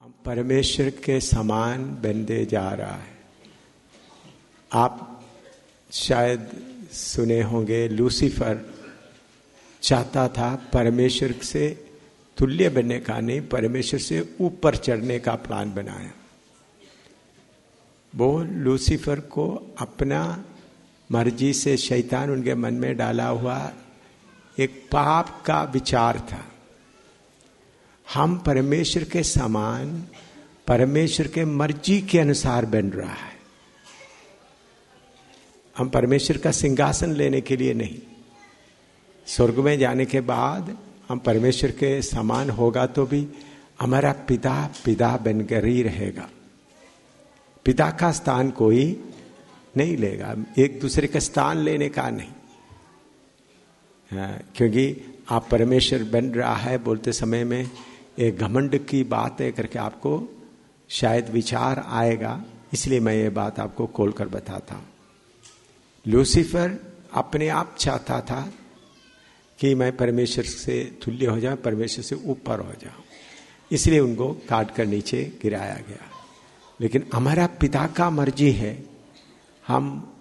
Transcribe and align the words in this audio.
हम 0.00 0.14
परमेश्वर 0.24 0.90
के 0.90 1.20
समान 1.20 1.84
बनते 1.84 2.46
जा 2.46 2.70
रहा 2.70 2.94
है। 2.94 3.18
आप 4.72 5.24
शायद 5.92 6.50
सुने 6.92 7.42
होंगे, 7.42 7.88
लूसीफर 7.88 8.74
चाहता 9.82 10.28
था 10.28 10.70
परमेश्वर 10.72 11.32
से 11.32 11.86
तुल्य 12.36 12.68
बनने 12.68 13.00
का, 13.00 13.20
नहीं, 13.20 13.40
परमेश्वर 13.40 14.00
से 14.00 14.36
ऊपर 14.40 14.76
चढ़ने 14.76 15.18
का 15.18 15.34
प्लान 15.34 15.74
बनाया। 15.74 16.12
वो 18.16 18.44
लूसीफर 18.44 19.20
को 19.20 19.76
अपना 19.78 20.44
मर्ज़ी 21.12 21.52
से 21.52 21.76
शैतान 21.76 22.30
उनके 22.30 22.54
मन 22.54 22.74
में 22.74 22.96
डाला 22.96 23.28
हुआ 23.28 23.72
एक 24.58 24.82
पाप 24.92 25.42
का 25.46 25.62
विचार 25.62 26.18
था। 26.18 26.44
हम 28.14 28.36
परमेश्वर 28.38 29.04
के 29.04 29.22
समान 29.22 30.02
परमेश्वर 30.68 31.26
के 31.26 31.44
मर्ज़ी 31.44 32.00
के 32.02 32.18
अनुसार 32.18 32.66
बन 32.66 32.88
रहा 32.90 33.12
है। 33.12 33.38
हम 35.76 35.88
परमेश्वर 35.88 36.36
का 36.36 36.50
सिंहासन 36.50 37.12
लेने 37.12 37.40
के 37.40 37.56
लिए 37.56 37.74
नहीं। 37.74 37.98
स्वर्ग 39.26 39.58
में 39.58 39.78
जाने 39.78 40.04
के 40.04 40.20
बाद 40.20 40.76
हम 41.08 41.18
परमेश्वर 41.18 41.70
के 41.70 41.90
समान 42.02 42.50
होगा 42.50 42.86
तो 42.86 43.06
भी 43.06 43.26
हमारा 43.80 44.12
पिता 44.28 44.54
पिता 44.84 45.16
बनकर 45.16 45.64
ही 45.64 45.82
रहेगा। 45.82 46.28
पिता 47.66 47.90
का 47.90 48.10
स्थान 48.12 48.50
कोई 48.50 48.84
नहीं 49.76 49.96
लेगा 49.96 50.34
एक 50.58 50.80
दूसरे 50.80 51.06
का 51.06 51.20
स्थान 51.20 51.58
लेने 51.58 51.88
का 51.88 52.08
नहीं। 52.10 52.32
हाँ, 54.10 54.38
क्योंकि 54.56 54.96
आप 55.30 55.48
परमेश्वर 55.50 56.04
बन 56.04 56.30
रहा 56.30 56.54
है 56.56 56.78
बोलते 56.78 57.12
समय 57.12 57.44
में 57.44 57.70
एक 58.18 58.38
घमंड 58.38 58.78
की 58.86 59.02
बात 59.04 59.40
है 59.40 59.52
करके 59.52 59.78
आपको 59.78 60.22
शायद 60.90 61.28
विचार 61.30 61.84
आएगा, 61.88 62.42
इसलिए 62.72 63.00
मैं 63.00 63.14
ये 63.14 63.28
बात 63.28 63.60
आपको 63.60 63.86
खोल 63.86 64.12
कर 64.12 64.28
बताता 64.28 64.74
हूँ। 64.74 64.86
लूसीफर 66.06 66.76
अपने 67.12 67.48
आप 67.48 67.74
चाहता 67.78 68.20
था 68.20 68.40
कि 69.58 69.74
मैं 69.74 69.96
परमेश्वर 69.96 70.44
से 70.44 70.98
तुल्य 71.04 71.26
हो 71.26 71.40
जाऊँ, 71.40 71.56
परमेश्वर 71.56 72.04
से 72.04 72.14
ऊपर 72.14 72.60
हो 72.60 72.72
जाऊँ। 72.80 73.04
इसलिए 73.70 73.98
उनको 73.98 74.32
काट 74.48 74.74
कर 74.74 74.86
नीचे 74.86 75.22
गिराया 75.42 75.74
गया। 75.88 76.06
लेकिन 76.80 77.06
हमारा 77.14 77.46
पिता 77.46 77.86
का 77.86 78.10
मर्ज़ी 78.10 78.50
है, 78.52 78.84
हम 79.68 80.14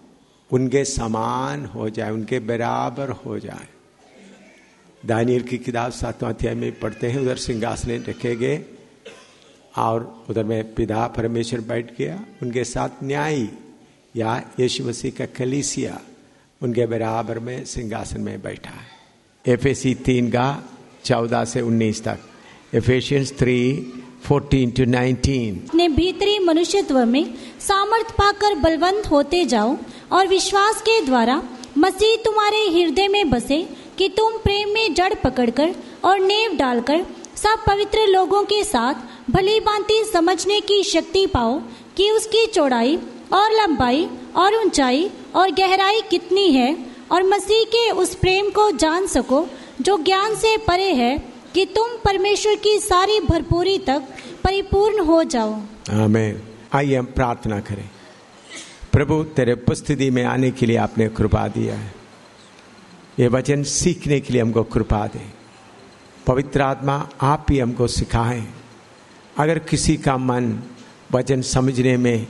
उनके 0.52 0.86
समान 0.86 1.66
हो 1.66 1.90
जाए, 1.90 2.12
उनके 2.12 2.40
बराबर 2.40 3.10
हो 3.10 3.40
जाए। 3.40 3.68
दानियल 5.06 5.42
की 5.42 5.58
किताब 5.58 5.92
सातवां 5.92 6.34
अध्याय 6.34 6.56
में 6.56 6.80
पढ़ते 6.80 7.08
हैं, 7.08 7.20
उधर 7.20 7.38
सिंहासन 7.38 8.04
रखे 8.10 8.36
गए 8.36 8.62
और 9.78 10.26
उधर 10.30 10.44
में 10.44 10.74
पिता 10.74 11.08
परमेश्वर 11.08 11.60
बैठ 11.62 11.98
गया, 11.98 12.20
उनके 12.44 12.64
साथ 12.64 13.04
न्याय 13.04 13.48
या 14.16 14.36
यीशु 14.60 14.84
मसीह 14.84 15.12
का 15.12 15.26
कलीसिया 15.26 16.00
उनके 16.62 16.86
बराबर 16.86 17.40
में 17.40 17.66
सिंहासन 17.66 18.22
में 18.22 18.42
बैठा 18.42 18.72
है। 18.72 19.54
एफ़ 19.54 19.68
तीन 20.06 20.30
का 20.30 20.48
चौदह 21.06 21.46
से 21.46 21.62
उन्नीस 21.62 22.04
तक 22.04 22.20
F 22.74 22.76
Ephesians 22.76 23.34
three 23.40 23.60
fourteen 24.24 24.72
to 24.72 24.86
nineteen. 24.86 25.56
अपने 25.70 25.88
भीतरी 25.90 26.40
मनुष्यत्व 26.40 27.06
में 27.06 27.34
सामर्थ 27.60 28.12
पाकर 28.12 28.56
बलवंत 28.56 29.08
होते 29.08 29.46
जाओ 29.46 29.78
और 30.12 30.28
विश्वास 30.28 30.82
के 30.82 31.06
द्वारा 31.06 31.42
मसीह 31.78 32.16
तुम्हारे 32.26 32.68
हृदय 32.70 33.08
में 33.08 33.30
बसे 33.30 33.68
कि 34.00 34.10
तुम 34.10 34.34
प्रेम 34.34 34.70
में 34.70 34.94
जड़ 34.94 35.14
पकड़कर 35.14 35.76
और 36.04 36.20
नेव 36.20 36.56
डालकर 36.56 37.06
सब 37.36 37.64
पवित्र 37.68 38.08
लोगों 38.08 38.44
के 38.44 38.64
साथ 38.64 38.94
भली 39.32 39.60
भांति 39.60 40.10
समझने 40.14 40.60
की 40.60 40.84
शक्ति 40.84 41.28
पाओ 41.28 41.62
कि 41.98 42.12
उसकी 42.12 42.46
चौड़ाई 42.46 42.98
और 43.34 43.52
लंबाई 43.52 44.10
और 44.36 44.56
ऊंचाई 44.56 45.10
और 45.36 45.52
गहराई 45.52 46.02
कितनी 46.02 46.52
है 46.52 46.86
और 47.12 47.24
मसीह 47.24 47.64
के 47.64 47.92
उस 47.92 48.16
प्रेम 48.16 48.50
को 48.50 48.72
जान 48.72 49.08
सको 49.08 49.48
जो 49.82 49.98
ज्ञान 49.98 50.36
से 50.36 50.58
परे 50.58 50.92
है 50.94 51.20
कि 51.54 51.66
तुम 51.66 51.90
परमेश्वर 52.06 52.56
की 52.56 52.80
सारी 52.80 53.20
भरपूरी 53.20 53.78
तक 53.78 54.04
परिपूर्ण 54.44 55.06
हो 55.06 55.24
जाओ। 55.24 55.54
आमेन। 55.92 56.42
आइए 56.74 56.96
हम 56.96 57.06
प्रार्थना 57.06 57.60
करें। 57.60 57.90
प्रभु, 58.92 59.24
तेरे 59.24 59.54
उपस्थिति 59.54 60.10
में 60.10 60.24
आने 60.24 60.52
के 60.52 60.66
लिए 60.66 60.78
आपने 60.78 61.10
कृपा 61.10 61.48
दिया 61.48 61.76
है। 61.76 61.99
ये 63.20 63.28
वचन 63.28 63.64
सीखने 63.64 64.20
के 64.20 64.34
लिए 64.34 64.42
हमको 64.42 64.64
कृपा 64.64 65.06
दे। 65.08 65.22
पवित्र 66.28 66.62
आत्मा, 66.62 67.10
आप 67.22 67.46
ही 67.50 67.60
हमको 67.60 67.88
सिखाएँ। 67.88 68.48
अगर 69.38 69.60
किसी 69.60 69.98
का 69.98 70.18
मन 70.18 70.60
वचन 71.12 71.42
समझने 71.42 71.98
में 71.98 72.28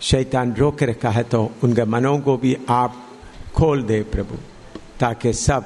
शैतान 0.00 0.54
रोक 0.54 0.82
रखा 0.82 1.10
है 1.10 1.22
तो 1.22 1.50
उनके 1.64 1.84
मनों 1.84 2.18
को 2.18 2.36
भी 2.36 2.56
आप 2.68 3.08
खोल 3.54 3.82
दे 3.82 4.02
प्रभु, 4.02 4.36
ताकि 5.00 5.32
सब 5.32 5.64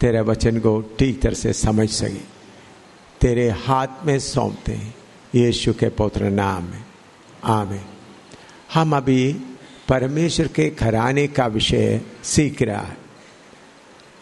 तेरे 0.00 0.20
वचन 0.20 0.58
को 0.58 0.80
ठीक 0.98 1.20
तरह 1.22 1.34
से 1.34 1.52
समझ 1.52 1.88
सके। 1.90 2.22
तेरे 3.20 3.48
हाथ 3.50 4.04
में 4.04 4.18
सौंपते 4.18 4.72
हैं। 4.72 4.94
यीशु 5.34 5.72
के 5.72 5.88
पौत्र 5.88 6.30
नाम 6.30 6.64
में। 6.64 6.84
आमें 7.44 7.84
हम 8.74 8.96
अभी 8.96 9.32
परमेश्वर 9.88 10.48
के 10.48 10.68
घराने 10.70 11.26
का 11.28 11.46
विषय 11.46 12.00
सीख 12.24 12.62
रहा 12.62 12.82
है। 12.82 12.96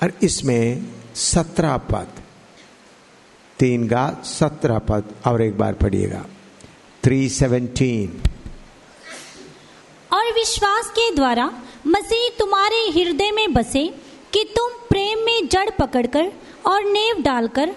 और 0.02 0.12
इसमें 0.22 0.84
सत्रह 1.14 1.76
पद। 1.90 2.22
तीन 3.58 3.86
का 3.88 4.08
सत्रह 4.24 4.78
पद 4.78 5.14
और 5.26 5.42
एक 5.42 5.56
बार 5.58 5.74
पढ़िएगा। 5.74 6.24
थ्री 7.04 7.28
सेवनटीन 7.28 8.20
और 10.10 10.32
विश्वास 10.34 10.90
के 10.90 11.10
द्वारा 11.14 11.46
मसीह 11.86 12.28
तुम्हारे 12.38 12.76
हृदय 12.90 13.30
में 13.30 13.52
बसे 13.54 13.86
कि 14.32 14.44
तुम 14.56 14.70
प्रेम 14.88 15.24
में 15.26 15.48
जड़ 15.48 15.70
पकड़कर 15.70 16.32
और 16.66 16.84
नेव 16.84 17.22
डालकर 17.22 17.74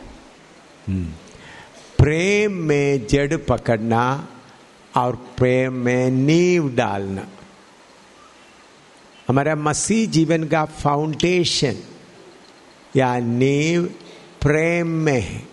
प्रेम 1.99 2.53
में 2.67 3.07
जड़ 3.07 3.37
पकड़ना 3.37 4.03
और 4.97 5.15
प्रेम 5.37 5.73
में 5.73 6.11
नींव 6.11 6.69
डालना। 6.75 7.27
हमारा 9.27 9.55
मसीह 9.55 10.09
जीवन 10.09 10.43
का 10.43 10.63
फाउंडेशन 10.65 11.77
या 12.95 13.19
नींव 13.19 13.85
प्रेम 14.41 14.87
में। 14.87 15.21
है 15.21 15.51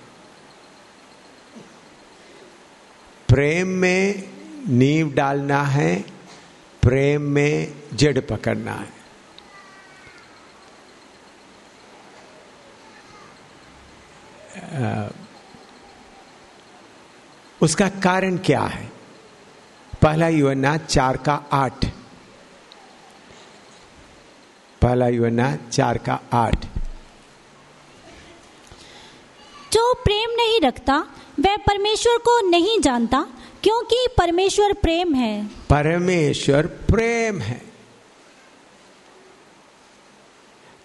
प्रेम 3.29 3.69
में 3.69 4.29
नींव 4.69 5.13
डालना 5.13 5.63
है, 5.63 6.05
प्रेम 6.83 7.23
में 7.23 7.75
जड़ 7.95 8.21
पकड़ना 8.21 8.73
है। 8.73 8.99
उसका 17.63 17.89
कारण 17.89 18.37
क्या 18.37 18.61
है? 18.61 18.91
पहला 20.03 20.29
युवना 20.29 20.77
चार 20.77 21.17
का 21.17 21.35
आठ। 21.53 21.87
पहला 24.83 25.09
युवना 25.09 25.57
चार 25.57 25.99
का 25.99 26.21
आठ। 26.33 26.67
जो 29.73 29.95
प्रेम 29.95 30.31
नहीं 30.31 30.61
रखता, 30.61 31.07
वह 31.41 31.57
परमेश्वर 31.57 32.17
को 32.19 32.49
नहीं 32.51 32.81
जानता, 32.81 33.27
क्योंकि 33.63 34.07
परमेश्वर 34.19 34.73
प्रेम 34.73 35.15
है। 35.15 35.47
परमेश्वर 35.47 36.67
प्रेम 36.67 37.39
है। 37.39 37.63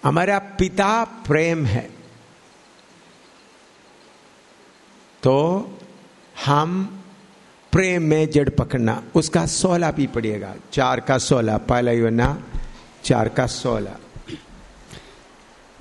हमारा 0.04 0.40
पिता 0.40 1.04
प्रेम 1.04 1.66
है। 1.66 1.90
तो 5.24 5.68
हम 6.46 7.00
प्रेम 7.72 8.04
में 8.04 8.30
जड़ 8.30 8.50
पकड़ना, 8.50 9.04
उसका 9.16 9.46
सोलह 9.46 9.92
भी 9.92 10.08
पड़ेगा 10.08 10.56
चार 10.74 11.00
का 11.00 11.18
सोलह, 11.18 11.58
पहला 11.58 11.92
योना, 11.92 12.44
चार 13.04 13.30
का 13.30 13.48
सोलह। 13.48 13.96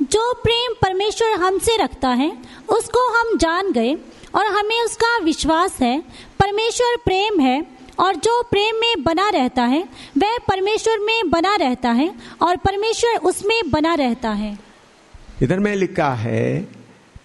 जो 0.02 0.34
प्रेम 0.34 0.72
परमेश्वर 0.82 1.28
हमसे 1.28 1.76
रखता 1.76 2.08
है, 2.08 2.38
उसको 2.68 3.08
हम 3.08 3.38
जान 3.38 3.72
गए 3.72 3.94
और 4.34 4.46
हमें 4.46 4.82
उसका 4.82 5.18
विश्वास 5.18 5.80
है। 5.80 6.00
परमेश्वर 6.40 6.96
प्रेम 6.96 7.40
है 7.40 7.66
और 7.98 8.14
जो 8.14 8.42
प्रेम 8.42 8.76
में 8.76 9.02
बना 9.02 9.28
रहता 9.28 9.62
है, 9.62 9.88
वह 10.18 10.38
परमेश्वर 10.38 10.98
में 10.98 11.30
बना 11.30 11.56
रहता 11.56 11.90
है 11.90 12.14
और 12.42 12.56
परमेश्वर 12.56 13.16
उसमें 13.16 13.70
बना 13.70 13.94
रहता 13.94 14.30
है। 14.30 14.58
इधर 15.42 15.58
में 15.58 15.76
लिखा 15.76 16.14
है, 16.14 16.60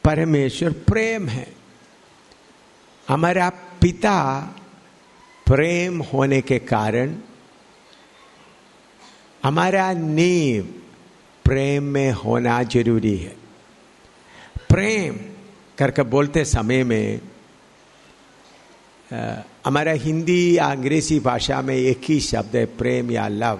परमेश्वर 0.03 0.71
प्रेम 0.71 1.27
है। 1.27 1.53
हमारा 3.07 3.50
पिता 3.81 4.39
प्रेम 5.45 6.01
होने 6.01 6.41
के 6.41 6.59
कारण 6.59 7.15
हमारा 9.44 9.94
नींव 9.94 10.68
प्रेम 11.47 11.83
में 11.83 12.11
होना 12.11 12.61
ज़रूरी 12.63 13.15
है। 13.17 13.35
प्रेम, 14.69 15.15
करके 15.77 16.03
बोलते 16.03 16.44
समय 16.45 16.83
में 16.83 17.21
हमारा 19.65 19.91
हिंदी 19.91 20.57
या 20.57 20.65
अंग्रेज़ी 20.65 21.19
भाषा 21.19 21.61
में 21.61 21.75
एक 21.75 22.01
ही 22.03 22.19
शब्द 22.19 22.55
है, 22.55 22.65
प्रेम 22.65 23.11
या 23.11 23.27
लव। 23.27 23.59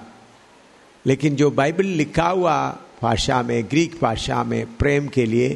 लेकिन 1.06 1.36
जो 1.36 1.50
बाइबल 1.50 1.86
लिखा 1.96 2.28
हुआ 2.28 2.58
भाषा 3.02 3.42
में, 3.42 3.64
ग्रीक 3.64 3.98
भाषा 4.02 4.42
में, 4.44 4.76
प्रेम 4.76 5.08
के 5.08 5.26
लिए 5.26 5.54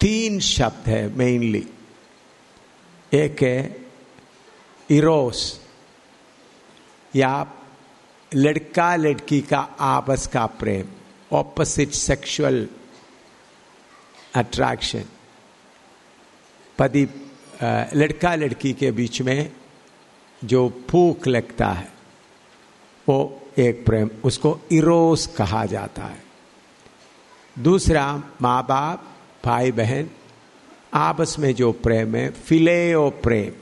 तीन 0.00 0.38
शब्द 0.40 0.88
है 0.88 1.02
मेनली 1.16 1.66
एक 3.12 3.42
है 3.42 3.86
इरोस, 4.90 5.60
या 7.16 7.46
लड़का 8.34 8.94
लड़की 8.96 9.40
का 9.40 9.68
आपस 9.80 10.26
का 10.26 10.46
प्रेम। 10.46 10.99
ऑपोजिट 11.32 11.90
सेक्सुअल 11.90 12.68
अट्रैक्शन 14.34 15.04
पति 16.78 17.08
लड़का 17.94 18.34
लड़की 18.34 18.72
के 18.72 18.90
बीच 18.90 19.22
में 19.22 19.52
जो 20.44 20.68
भूख 20.90 21.26
लगता 21.28 21.68
है, 21.68 21.92
वो 23.08 23.42
एक 23.58 23.86
प्रेम, 23.86 24.10
उसको 24.24 24.60
इरोस 24.72 25.26
कहा 25.26 25.66
जाता 25.66 26.02
है। 26.02 26.22
दूसरा 27.58 28.22
माँ 28.42 28.62
बाप 28.66 29.04
भाई 29.44 29.72
बहन 29.72 30.10
आपस 30.94 31.36
में 31.38 31.54
जो 31.54 31.72
प्रेम 31.72 32.16
है 32.16 32.30
फिलेओ 32.30 33.10
प्रेम। 33.10 33.52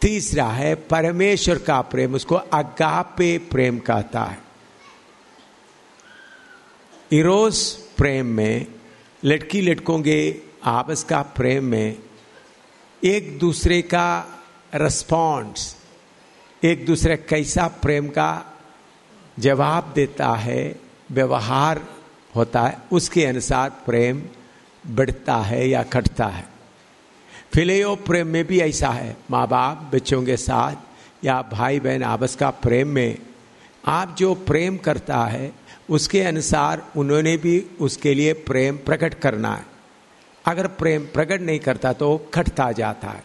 तीसरा 0.00 0.48
है, 0.48 0.74
परमेश्वर 0.74 1.58
का 1.58 1.80
प्रेम, 1.80 2.14
उसको 2.14 2.34
अगापे 2.34 3.38
प्रेम 3.38 3.78
कहता 3.78 4.22
है। 4.22 4.49
इरोस 7.12 7.60
प्रेम 7.96 8.26
में, 8.26 8.66
लड़की 9.24 9.60
लड़कों 9.60 9.98
के 10.00 10.34
आपस 10.64 11.02
का 11.04 11.20
प्रेम 11.36 11.64
में, 11.64 11.96
एक 13.02 13.38
दूसरे 13.38 13.80
का 13.82 14.26
रिस्पॉन्स 14.74 15.76
एक 16.62 16.84
दूसरे 16.86 17.16
कैसा 17.28 17.66
प्रेम 17.82 18.08
का 18.08 18.30
जवाब 19.38 19.92
देता 19.94 20.28
है, 20.28 20.76
व्यवहार 21.10 21.80
होता 22.36 22.62
है, 22.62 22.78
उसके 22.92 23.24
अनुसार 23.24 23.70
प्रेम 23.86 24.22
बढ़ता 24.86 25.36
है 25.36 25.68
या 25.68 25.82
घटता 25.82 26.26
है। 26.26 26.44
फिलेयो 27.54 27.94
प्रेम 27.96 28.26
में 28.26 28.44
भी 28.44 28.60
ऐसा 28.60 28.88
है 28.88 29.16
माँ 29.30 29.46
बाप 29.48 29.90
बच्चों 29.94 30.22
के 30.22 30.36
साथ 30.36 31.24
या 31.24 31.40
भाई 31.42 31.80
बहन 31.80 32.02
आपस 32.02 32.36
का 32.36 32.50
प्रेम 32.50 32.88
में, 32.88 33.18
आप 33.84 34.14
जो 34.18 34.34
प्रेम 34.34 34.76
करता 34.76 35.24
है 35.24 35.59
उसके 35.90 36.22
अनुसार 36.22 36.92
उन्होंने 36.96 37.36
भी 37.36 37.66
उसके 37.80 38.14
लिए 38.14 38.32
प्रेम 38.32 38.76
प्रकट 38.76 39.14
करना 39.14 39.54
है। 39.54 39.66
अगर 40.46 40.66
प्रेम 40.66 41.02
प्रकट 41.02 41.40
नहीं 41.40 41.60
करता 41.60 41.92
तो 41.92 42.30
खटता 42.34 42.72
जाता 42.72 43.08
है। 43.08 43.24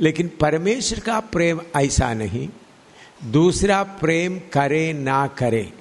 लेकिन 0.00 0.30
परमेश्वर 0.40 1.00
का 1.00 1.20
प्रेम 1.20 1.60
ऐसा 1.76 2.14
नहीं, 2.14 2.48
दूसरा 3.24 3.82
प्रेम 3.82 4.38
करे 4.38 4.92
ना 4.92 5.26
करे। 5.26 5.72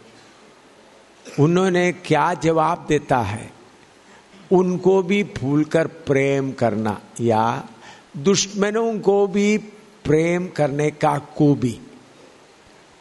उन्होंने 1.40 1.92
क्या 1.92 2.34
जवाब 2.34 2.86
देता 2.90 3.18
है? 3.18 3.52
उनको 4.52 5.04
भी 5.04 5.24
भूलकर 5.24 5.88
प्रेम 5.88 6.52
करना 6.52 7.02
या 7.22 7.64
दुश्मनों 8.18 9.00
को 9.00 9.28
भी 9.28 9.58
प्रेम 10.06 10.48
करने 10.48 10.92
का 10.92 11.18
भी 11.40 11.80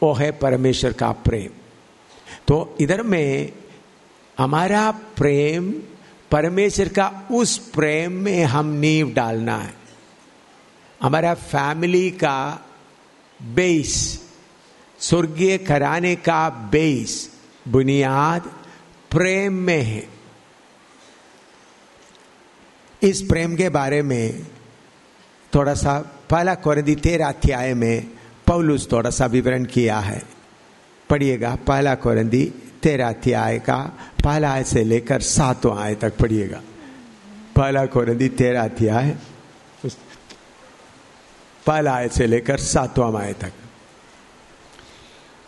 वो 0.03 0.13
है 0.13 0.33
परमेश्वर 0.33 0.93
का 0.93 1.13
प्रेम। 1.13 1.66
तो 2.49 2.77
इधर 2.81 3.03
में 3.03 3.53
हमारा 4.39 4.91
प्रेम, 4.91 5.73
परमेश्वर 6.31 6.89
का 6.89 7.29
उस 7.31 7.59
प्रेम 7.59 8.13
में 8.13 8.45
हम 8.45 8.67
नींव 8.67 9.13
डालना 9.13 9.59
है। 9.59 9.75
हमारा 11.03 11.35
फैमिली 11.35 12.11
का 12.11 12.67
बेस, 13.43 14.23
स्वर्गीय 15.01 15.59
कराने 15.59 16.17
का 16.17 16.49
बेस, 16.51 17.31
बुनियाद 17.69 18.43
प्रेम 19.11 19.53
में 19.53 19.83
है। 19.83 20.09
इस 23.03 23.23
प्रेम 23.23 23.57
के 23.57 23.69
बारे 23.69 24.03
में 24.03 24.47
थोड़ा 25.55 25.75
सा 25.75 25.99
पहला 26.31 26.55
कोरदी 26.55 26.95
तेरह 26.95 27.29
अध्याय 27.29 27.75
में 27.75 28.11
पौलुस 28.47 28.93
थोड़ा 28.93 29.11
सा 29.11 29.27
विवरण 29.27 29.65
किया 29.65 29.99
है। 29.99 30.36
पढ़िएगा। 31.11 31.55
पहला 31.67 31.95
कोरंदी 31.97 32.45
तेरह 32.83 33.09
अध्याय 33.09 33.59
का, 33.59 33.77
पहला 34.25 34.51
आय 34.53 34.65
से 34.65 34.85
लेकर 34.85 35.21
सातों 35.23 35.77
आय 35.79 35.95
तक 35.95 36.17
पढ़िएगा। 36.19 36.61
पहला 37.57 37.85
कोरंदी 37.87 38.29
तेरह 38.31 38.63
अध्याय, 38.63 39.17
पहला 41.67 41.93
आय 41.93 42.09
से 42.09 42.27
लेकर 42.27 42.59
सातवां 42.61 43.15
आय 43.17 43.33
तक। 43.35 43.53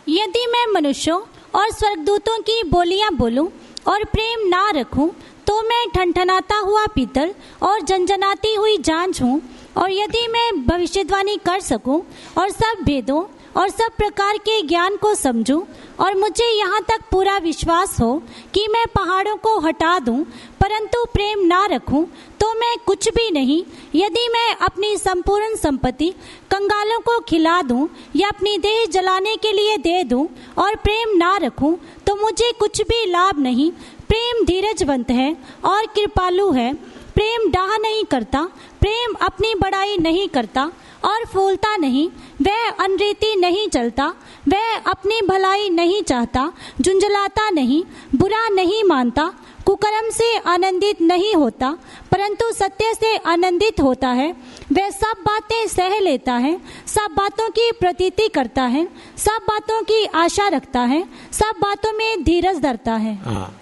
यदि 0.07 0.45
मैं 0.47 0.65
मनुष्यों 0.73 1.19
और 1.55 1.71
स्वर्गदूतों 1.71 2.37
की 2.41 2.61
बोलियाँ 2.69 3.11
बोलूँ 3.13 3.49
और 3.87 4.03
प्रेम 4.05 4.47
ना 4.47 4.69
रखूँ 4.75 5.09
तो 5.47 5.61
मैं 5.61 5.85
ठनठनाता 5.89 6.57
हुआ 6.57 6.85
पीतल 6.85 7.33
और 7.61 7.81
जनजनाती 7.81 8.53
हुई 8.55 8.77
जाँच 8.79 9.21
हूँ, 9.21 9.41
और 9.77 9.91
यदि 9.91 10.27
मैं 10.27 10.65
भविष्यवाणी 10.65 11.35
कर 11.45 11.59
सकूँ 11.61 12.01
और 12.37 12.49
सब 12.51 12.83
भेदों 12.85 13.23
और 13.55 13.69
सब 13.69 13.95
प्रकार 13.97 14.37
के 14.39 14.61
ज्ञान 14.63 14.95
को 14.97 15.13
समझूं 15.15 15.61
और 15.99 16.15
मुझे 16.17 16.45
यहाँ 16.49 16.81
तक 16.81 17.01
पूरा 17.11 17.37
विश्वास 17.39 17.99
हो 18.01 18.11
कि 18.53 18.67
मैं 18.67 18.85
पहाड़ों 18.95 19.35
को 19.37 19.57
हटा 19.59 19.97
दूँ, 19.99 20.23
परंतु 20.61 21.03
प्रेम 21.13 21.45
ना 21.47 21.65
रखूँ 21.65 22.05
तो 22.39 22.53
मैं 22.55 22.75
कुछ 22.85 23.07
भी 23.09 23.29
नहीं। 23.31 23.63
यदि 23.95 24.27
मैं 24.33 24.55
अपनी 24.57 24.95
संपूर्ण 24.97 25.55
संपत्ति 25.57 26.09
कंगालों 26.51 26.99
को 26.99 27.19
खिला 27.29 27.61
दूँ 27.63 27.89
या 28.15 28.29
अपनी 28.29 28.57
देह 28.57 28.85
जलाने 28.91 29.35
के 29.37 29.51
लिए 29.53 29.77
दे 29.79 30.03
दूँ 30.03 30.27
और 30.57 30.75
प्रेम 30.77 31.17
ना 31.17 31.35
रखूँ 31.37 31.77
तो 32.07 32.15
मुझे 32.15 32.51
कुछ 32.59 32.81
भी 32.83 33.05
लाभ 33.05 33.39
नहीं। 33.39 33.71
प्रेम 34.09 34.45
धीरजवंत 34.45 35.09
है 35.11 35.35
और 35.65 35.85
कृपालु 35.95 36.51
है। 36.51 36.73
प्रेम 37.15 37.49
डाह 37.51 37.75
नहीं 37.77 38.03
करता, 38.05 38.43
प्रेम 38.81 39.13
अपनी 39.21 39.53
बड़ाई 39.55 39.97
नहीं 39.97 40.27
करता। 40.29 40.71
और 41.05 41.25
फूलता 41.25 41.75
नहीं, 41.77 42.09
वह 42.41 42.69
अनरीति 42.69 43.35
नहीं 43.35 43.67
चलता, 43.67 44.07
वह 44.47 44.75
अपनी 44.75 45.21
भलाई 45.21 45.69
नहीं 45.69 46.01
चाहता, 46.01 46.51
झुंझलाता 46.81 47.49
नहीं, 47.49 47.83
बुरा 48.15 48.47
नहीं 48.49 48.83
मानता, 48.83 49.33
कुकर्म 49.65 50.09
से 50.09 50.37
आनंदित 50.37 51.01
नहीं 51.01 51.33
होता, 51.35 51.71
परंतु 52.11 52.51
सत्य 52.51 52.93
से 52.93 53.15
आनंदित 53.17 53.79
होता 53.81 54.09
है। 54.09 54.35
वह 54.71 54.89
सब 54.89 55.23
बातें 55.25 55.67
सह 55.67 55.99
लेता 55.99 56.33
है, 56.33 56.59
सब 56.87 57.15
बातों 57.17 57.49
की 57.49 57.71
प्रतीति 57.71 58.27
करता 58.27 58.63
है, 58.63 58.87
सब 59.17 59.45
बातों 59.47 59.81
की 59.81 60.05
आशा 60.05 60.47
रखता 60.47 60.79
है, 60.79 61.03
सब 61.31 61.59
बातों 61.61 61.93
में 61.93 62.23
धीरज 62.23 62.59
धरता 62.59 62.93
है। 62.93 63.15
हाँ। 63.15 63.55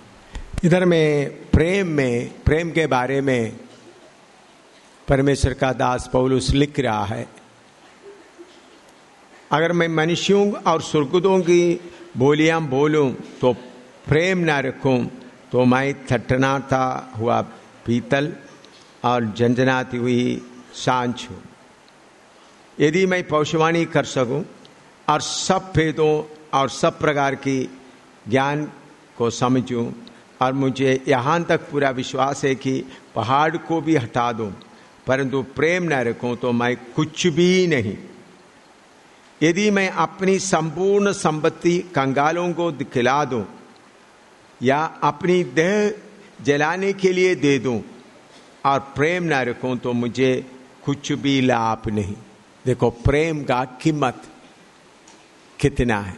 इधर 0.63 0.85
में 0.85 1.29
प्रेम 1.29 1.87
में, 1.87 2.31
प्रेम 2.45 2.71
के 2.71 2.87
बारे 2.87 3.21
में 3.21 3.66
परमेश्वर 5.07 5.53
का 5.53 5.71
दास 5.73 6.09
पौलुस 6.13 6.49
लिख 6.51 6.79
रहा 6.79 7.03
है। 7.05 7.27
अगर 9.51 9.71
मैं 9.71 9.87
मनुष्यों 9.87 10.51
और 10.63 10.81
सुरकुदों 10.81 11.39
की 11.41 11.79
बोलियाँ 12.17 12.61
बोलूँ 12.67 13.11
तो 13.41 13.53
प्रेम 14.07 14.37
ना 14.39 14.59
रखूँ 14.59 14.99
तो 15.51 15.65
मैं 15.65 15.93
थटनाता 16.05 17.13
हुआ 17.15 17.41
पीतल 17.85 18.31
और 19.03 19.25
झंझनाती 19.27 19.97
हुई 19.97 20.41
सांच 20.75 21.27
हूँ। 21.31 21.41
यदि 22.77 23.05
मैं 23.05 23.23
पौषवाणी 23.27 23.85
कर 23.87 24.05
सकूँ 24.05 24.43
और 25.07 25.21
सब 25.21 25.71
भेदों 25.75 26.23
और 26.53 26.69
सब 26.71 26.99
प्रकार 26.99 27.35
की 27.37 27.59
ज्ञान 28.27 28.71
को 29.17 29.29
समझूं 29.31 29.91
और 30.41 30.53
मुझे 30.53 31.01
यहाँ 31.07 31.43
तक 31.43 31.69
पूरा 31.71 31.89
विश्वास 31.89 32.43
है 32.45 32.55
कि 32.55 32.81
पहाड़ 33.15 33.57
को 33.57 33.81
भी 33.81 33.95
हटा 33.95 34.31
दूँ 34.31 34.53
परंतु 35.07 35.41
प्रेम 35.55 35.83
न 35.83 35.93
रखूँ 36.03 36.35
तो 36.35 36.51
मैं 36.51 36.75
कुछ 36.93 37.25
भी 37.27 37.67
नहीं। 37.67 37.95
यदि 39.41 39.69
मैं 39.71 39.89
अपनी 39.89 40.37
संपूर्ण 40.39 41.11
संपत्ति 41.11 41.77
कंगालों 41.95 42.51
को 42.53 42.71
खिला 42.93 43.23
दूँ 43.25 43.45
या 44.61 44.83
अपनी 45.03 45.43
देह 45.43 45.95
जलाने 46.41 46.91
के 46.93 47.11
लिए 47.11 47.35
दे 47.35 47.57
दूँ 47.59 47.81
और 48.65 48.79
प्रेम 48.95 49.23
न 49.23 49.41
रखूँ 49.43 49.77
तो 49.77 49.93
मुझे 49.93 50.31
कुछ 50.85 51.11
भी 51.13 51.39
लाभ 51.41 51.89
नहीं। 51.89 52.15
देखो, 52.65 52.89
प्रेम 52.89 53.43
का 53.43 53.63
कीमत 53.81 54.21
कितना 55.59 55.99
है? 55.99 56.17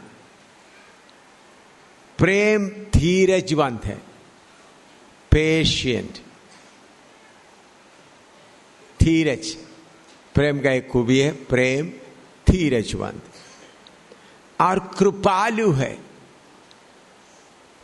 प्रेम 2.20 2.68
धीरजवंत 2.94 3.86
है 3.86 3.98
पेशियंट 5.32 6.18
धीरज। 9.04 9.56
प्रेम 10.36 10.60
का 10.60 10.72
एक 10.72 10.88
खूबी 10.88 11.20
है, 11.20 11.32
प्रेम 11.32 11.88
धीरजवंत। 12.48 13.24
और 14.60 14.80
कृपालु 14.98 15.72
है। 15.72 15.98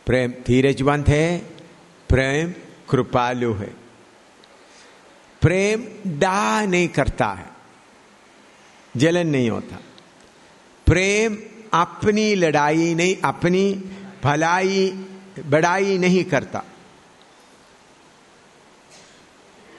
प्रेम 0.06 0.32
धीरजवंत 0.46 1.08
है, 1.08 1.38
प्रेम 2.10 2.52
कृपालु 2.90 3.52
है। 3.54 3.74
प्रेम 5.42 5.84
डा 6.18 6.64
नहीं 6.66 6.88
करता 6.88 7.26
है, 7.28 7.46
जलन 8.96 9.26
नहीं 9.26 9.50
होता। 9.50 9.78
प्रेम 10.86 11.36
अपनी 11.74 12.34
लड़ाई 12.34 12.94
नहीं, 12.94 13.16
अपनी 13.24 13.72
भलाई, 14.24 14.90
बड़ाई 15.46 15.98
नहीं 15.98 16.24
करता। 16.24 16.62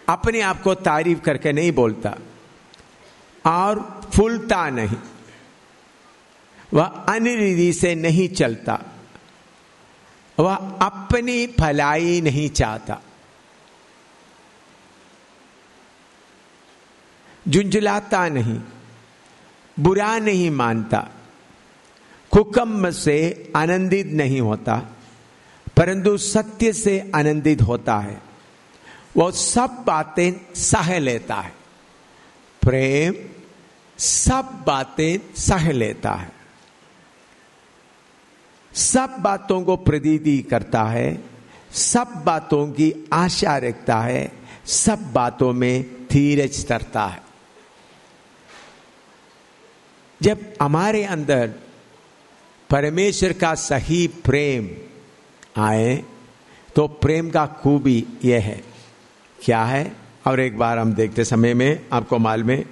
अपने 0.09 0.41
आप 0.41 0.61
को 0.61 0.75
तारीफ़ 0.75 1.19
करके 1.19 1.51
नहीं 1.51 1.71
बोलता। 1.71 2.17
और 3.45 4.01
फूलता 4.15 4.69
नहीं। 4.69 4.97
वह 6.73 6.83
अनिधि 6.85 7.73
से 7.73 7.95
नहीं 7.95 8.29
चलता। 8.29 8.81
वह 10.39 10.55
अपनी 10.55 11.47
भलाई 11.59 12.21
नहीं 12.21 12.49
चाहता। 12.49 13.01
झुंझुलाता 17.49 18.29
नहीं। 18.29 18.61
बुरा 19.79 20.19
नहीं 20.19 20.51
मानता। 20.51 21.09
कुकम 22.31 22.89
से 22.89 23.51
आनंदित 23.55 24.07
नहीं 24.07 24.41
होता, 24.41 24.81
परंतु 25.77 26.17
सत्य 26.17 26.73
से 26.73 27.11
आनंदित 27.15 27.61
होता 27.61 27.97
है। 27.97 28.26
वो 29.17 29.31
सब 29.31 29.83
बातें 29.87 30.53
सह 30.55 30.97
लेता 30.99 31.35
है। 31.35 31.53
प्रेम 32.61 33.13
सब 33.99 34.63
बातें 34.67 35.33
सह 35.35 35.71
लेता 35.71 36.11
है। 36.11 36.31
सब 38.73 39.15
बातों 39.19 39.61
को 39.61 39.75
प्रतीति 39.75 40.37
करता 40.41 40.83
है, 40.83 41.23
सब 41.71 42.23
बातों 42.25 42.67
की 42.71 42.93
आशा 43.13 43.57
रखता 43.57 43.99
है, 43.99 44.31
सब 44.65 45.11
बातों 45.13 45.53
में 45.53 46.07
धीरज 46.07 46.67
तरता 46.67 47.05
है। 47.05 47.21
जब 50.21 50.53
हमारे 50.61 51.03
अंदर 51.03 51.53
परमेश्वर 52.69 53.33
का 53.33 53.53
सही 53.55 54.07
प्रेम 54.07 54.69
आए 55.61 56.03
तो 56.75 56.87
प्रेम 56.87 57.29
का 57.29 57.45
खूबी 57.47 58.05
यह 58.25 58.41
है। 58.41 58.76
क्या 59.43 59.63
है? 59.63 59.95
और 60.27 60.39
एक 60.39 60.57
बार 60.57 60.77
हम 60.77 60.93
देखते 60.93 61.25
समय 61.25 61.53
में, 61.53 61.85
आपको 61.93 62.17
मालूम 62.17 62.49
है, 62.49 62.65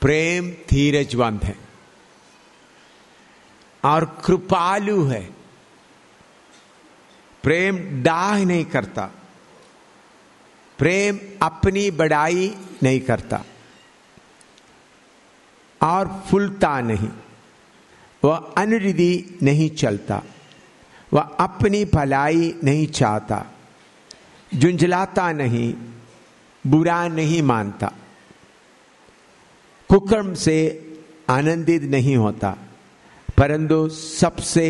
प्रेम 0.00 0.50
धीरजवंत 0.50 1.44
है। 1.44 1.56
और 3.84 4.22
कृपालु 4.24 5.04
है। 5.04 5.30
प्रेम 7.42 8.02
डाह 8.02 8.44
नहीं 8.44 8.64
करता। 8.64 9.10
प्रेम 10.78 11.18
अपनी 11.42 11.90
बड़ाई 11.90 12.56
नहीं 12.82 13.00
करता। 13.00 13.44
और 15.82 16.24
फुलता 16.30 16.80
नहीं। 16.80 17.08
वह 18.24 18.52
अनरिधि 18.58 19.38
नहीं 19.42 19.70
चलता। 19.70 20.22
वह 21.12 21.22
अपनी 21.22 21.84
भलाई 21.84 22.54
नहीं 22.64 22.86
चाहता। 22.86 23.46
झुंझलाता 24.54 25.32
नहीं। 25.32 25.91
बुरा 26.64 27.06
नहीं 27.08 27.42
मानता। 27.42 27.92
कुकर्म 29.90 30.34
से 30.34 30.58
आनंदित 31.30 31.82
नहीं 31.82 32.16
होता 32.16 32.56
परंतु 33.36 33.88
सबसे 33.88 34.68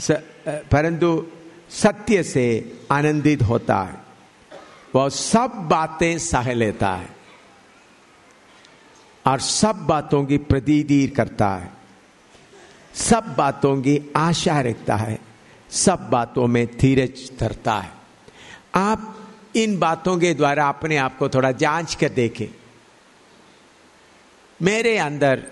स, 0.00 0.10
परंतु 0.72 1.26
सत्य 1.70 2.22
से 2.22 2.46
आनंदित 2.92 3.42
होता 3.42 3.80
है। 3.82 4.02
वह 4.94 5.08
सब 5.08 5.52
बातें 5.70 6.18
सह 6.18 6.52
लेता 6.52 6.90
है 6.94 7.08
और 9.24 9.40
सब 9.40 9.76
बातों 9.86 10.24
की 10.24 10.38
प्रतीति 10.38 11.06
करता 11.08 11.48
है। 11.48 11.72
सब 12.94 13.34
बातों 13.38 13.76
की 13.82 13.98
आशा 14.16 14.60
रखता 14.60 14.96
है 14.96 15.18
सब 15.70 16.08
बातों 16.10 16.46
में 16.46 16.66
धीरज 16.78 17.30
धरता 17.40 17.74
है। 17.74 17.92
आप 18.74 19.23
इन 19.56 19.78
बातों 19.78 20.18
के 20.18 20.34
द्वारा 20.34 20.68
अपने 20.68 20.96
आप 20.96 21.18
को 21.18 21.28
थोड़ा 21.28 21.52
जाँच 21.52 21.94
कर 21.94 22.08
देखे। 22.08 22.50
मेरे 24.62 24.98
अंदर 24.98 25.46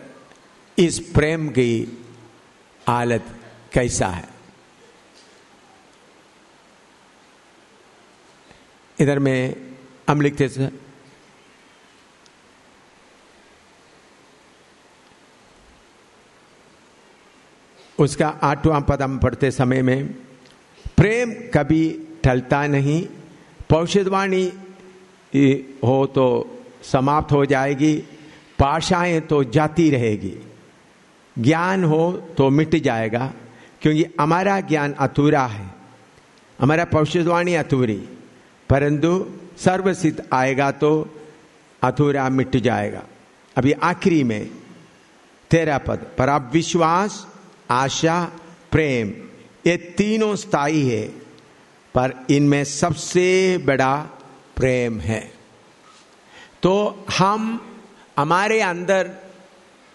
इस 0.78 0.98
प्रेम 0.98 1.48
की 1.48 1.98
हालत 2.88 3.24
कैसा 3.72 4.06
है? 4.06 4.28
इधर 9.00 9.18
में 9.18 9.56
हम 10.08 10.20
लिखते 10.20 10.48
थे 10.48 10.68
उसका 17.98 18.28
आठवां 18.28 18.82
पद 18.82 19.02
हम 19.02 19.18
पढ़ते 19.18 19.50
समय 19.50 19.82
में, 19.82 20.12
प्रेम 20.96 21.32
कभी 21.54 22.08
टलता 22.24 22.66
नहीं 22.66 23.08
पौषधवाणी 23.72 24.44
हो 25.84 26.06
तो 26.06 26.26
समाप्त 26.82 27.32
हो 27.32 27.44
जाएगी 27.46 27.94
पाशाएँ 28.58 29.20
तो 29.20 29.42
जाती 29.44 29.88
रहेगी। 29.90 30.34
ज्ञान 31.36 31.84
हो 31.84 32.10
तो 32.36 32.48
मिट 32.50 32.74
जाएगा, 32.76 33.32
क्योंकि 33.82 34.04
हमारा 34.20 34.58
ज्ञान 34.60 34.92
अधूरा 34.92 35.44
है, 35.46 35.66
हमारा 36.58 36.84
पौषधवाणी 36.84 37.54
अधूरी, 37.54 38.00
परंतु 38.70 39.10
सर्वसिद्ध 39.58 40.22
आएगा 40.32 40.70
तो 40.70 40.90
अधूरा 41.82 42.28
मिट 42.28 42.56
जाएगा। 42.58 43.02
अभी 43.56 43.72
आखिरी 43.72 44.22
में, 44.24 44.50
तेरा 45.50 45.78
पद, 45.78 46.06
पर 46.18 46.28
अब 46.28 46.50
विश्वास, 46.52 47.26
आशा, 47.70 48.22
प्रेम, 48.72 49.12
ये 49.66 49.76
तीनों 49.98 50.34
स्थायी 50.36 50.88
है। 50.88 51.21
पर 51.94 52.14
इनमें 52.30 52.64
सबसे 52.64 53.58
बड़ा 53.58 53.96
प्रेम 54.56 55.00
है। 55.00 55.20
तो 56.62 57.04
हम 57.18 57.60
हमारे 58.18 58.60
अंदर 58.60 59.10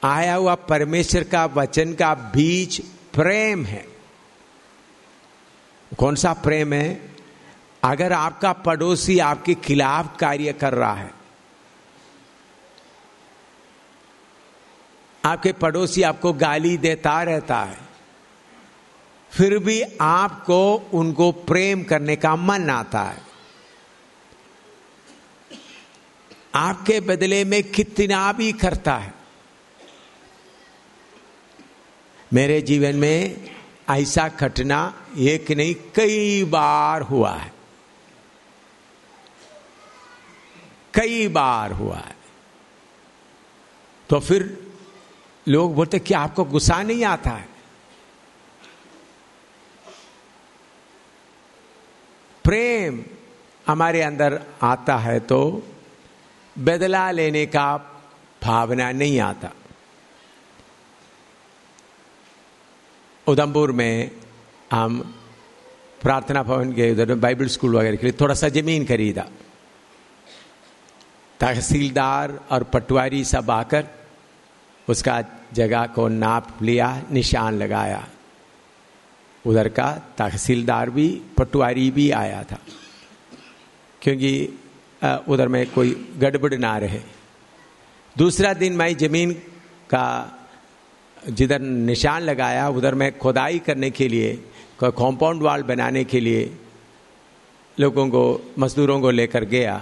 आया 0.03 0.35
हुआ 0.35 0.55
परमेश्वर 0.55 1.23
का 1.23 1.45
वचन 1.45 1.93
का 1.93 2.13
बीज 2.13 2.79
प्रेम 3.13 3.65
है। 3.65 3.85
कौन 5.97 6.15
सा 6.15 6.33
प्रेम 6.33 6.73
है? 6.73 7.09
अगर 7.83 8.13
आपका 8.13 8.53
पड़ोसी 8.53 9.19
आपके 9.19 9.53
खिलाफ 9.55 10.17
कार्य 10.17 10.53
कर 10.53 10.73
रहा 10.73 10.93
है, 10.93 11.11
आपके 15.23 15.51
पड़ोसी 15.53 16.01
आपको 16.03 16.33
गाली 16.33 16.77
देता 16.77 17.21
रहता 17.23 17.59
है 17.61 17.86
फिर 19.37 19.59
भी 19.59 19.83
आपको 20.01 20.75
उनको 20.75 21.31
प्रेम 21.31 21.83
करने 21.83 22.15
का 22.15 22.35
मन 22.35 22.69
आता 22.69 23.01
है। 23.01 23.21
आपके 26.55 26.99
बदले 26.99 27.43
में 27.43 27.63
कितना 27.63 28.31
भी 28.31 28.51
करता 28.51 28.97
है। 28.97 29.13
मेरे 32.33 32.61
जीवन 32.61 32.95
में 32.95 33.51
ऐसा 33.89 34.27
घटना 34.27 35.05
एक 35.17 35.51
नहीं, 35.51 35.75
कई 35.95 36.43
बार 36.43 37.01
हुआ 37.01 37.33
है। 37.33 37.53
कई 40.93 41.27
बार 41.27 41.71
हुआ 41.71 41.97
है। 41.97 42.15
तो 44.09 44.19
फिर 44.19 44.67
लोग 45.47 45.75
बोलते 45.75 45.99
कि 45.99 46.13
आपको 46.13 46.43
गुस्सा 46.43 46.83
नहीं 46.83 47.03
आता 47.03 47.29
है? 47.29 47.46
प्रेम 52.47 52.99
हमारे 53.67 54.01
अंदर 54.01 54.39
आता 54.63 54.97
है 54.97 55.19
तो 55.19 55.39
बदला 56.55 57.11
लेने 57.11 57.45
का 57.45 57.65
भावना 58.43 58.91
नहीं 58.91 59.19
आता। 59.19 59.51
उधमपुर 63.27 63.71
में 63.71 64.11
हम 64.71 64.99
प्रार्थना 66.01 66.43
भवन 66.43 66.71
के 66.73 66.91
उधर 66.91 67.13
बाइबल 67.15 67.47
स्कूल 67.47 67.75
वगैरह 67.75 67.95
के 67.95 68.07
लिए 68.07 68.17
थोड़ा 68.21 68.35
सा 68.35 68.49
ज़मीन 68.49 68.85
खरीदा। 68.85 69.27
तहसीलदार 71.39 72.39
और 72.51 72.63
पटवारी 72.63 73.23
सब 73.25 73.51
आकर 73.51 73.87
उसका 74.89 75.23
जगह 75.53 75.85
को 75.85 76.07
नाप 76.07 76.61
लिया, 76.61 77.01
निशान 77.11 77.53
लगाया। 77.53 78.07
उधर 79.47 79.67
का 79.69 79.91
तहसीलदार 80.17 80.89
भी 80.89 81.07
पटवारी 81.37 81.89
भी 81.91 82.09
आया 82.11 82.43
था। 82.43 82.59
क्योंकि 84.01 84.31
उधर 85.27 85.47
में 85.47 85.65
कोई 85.71 85.91
गड़बड़ 86.19 86.53
ना 86.53 86.77
रहे। 86.77 86.99
दूसरा 88.15 88.53
दिन 88.53 88.73
मैं 88.73 88.95
ज़मीन 88.97 89.33
का 89.89 90.05
जिधर 91.29 91.59
निशान 91.59 92.21
लगाया, 92.21 92.67
उधर 92.69 92.95
मैं 92.95 93.17
खुदाई 93.17 93.59
करने 93.59 93.89
के 93.91 94.07
लिए 94.07 94.33
कॉम्पाउंड 94.79 95.41
वाल 95.41 95.63
बनाने 95.63 96.03
के 96.03 96.19
लिए 96.19 96.51
लोगों 97.77 98.07
को, 98.09 98.53
मजदूरों 98.59 98.99
को 99.01 99.09
लेकर 99.11 99.43
गया। 99.45 99.81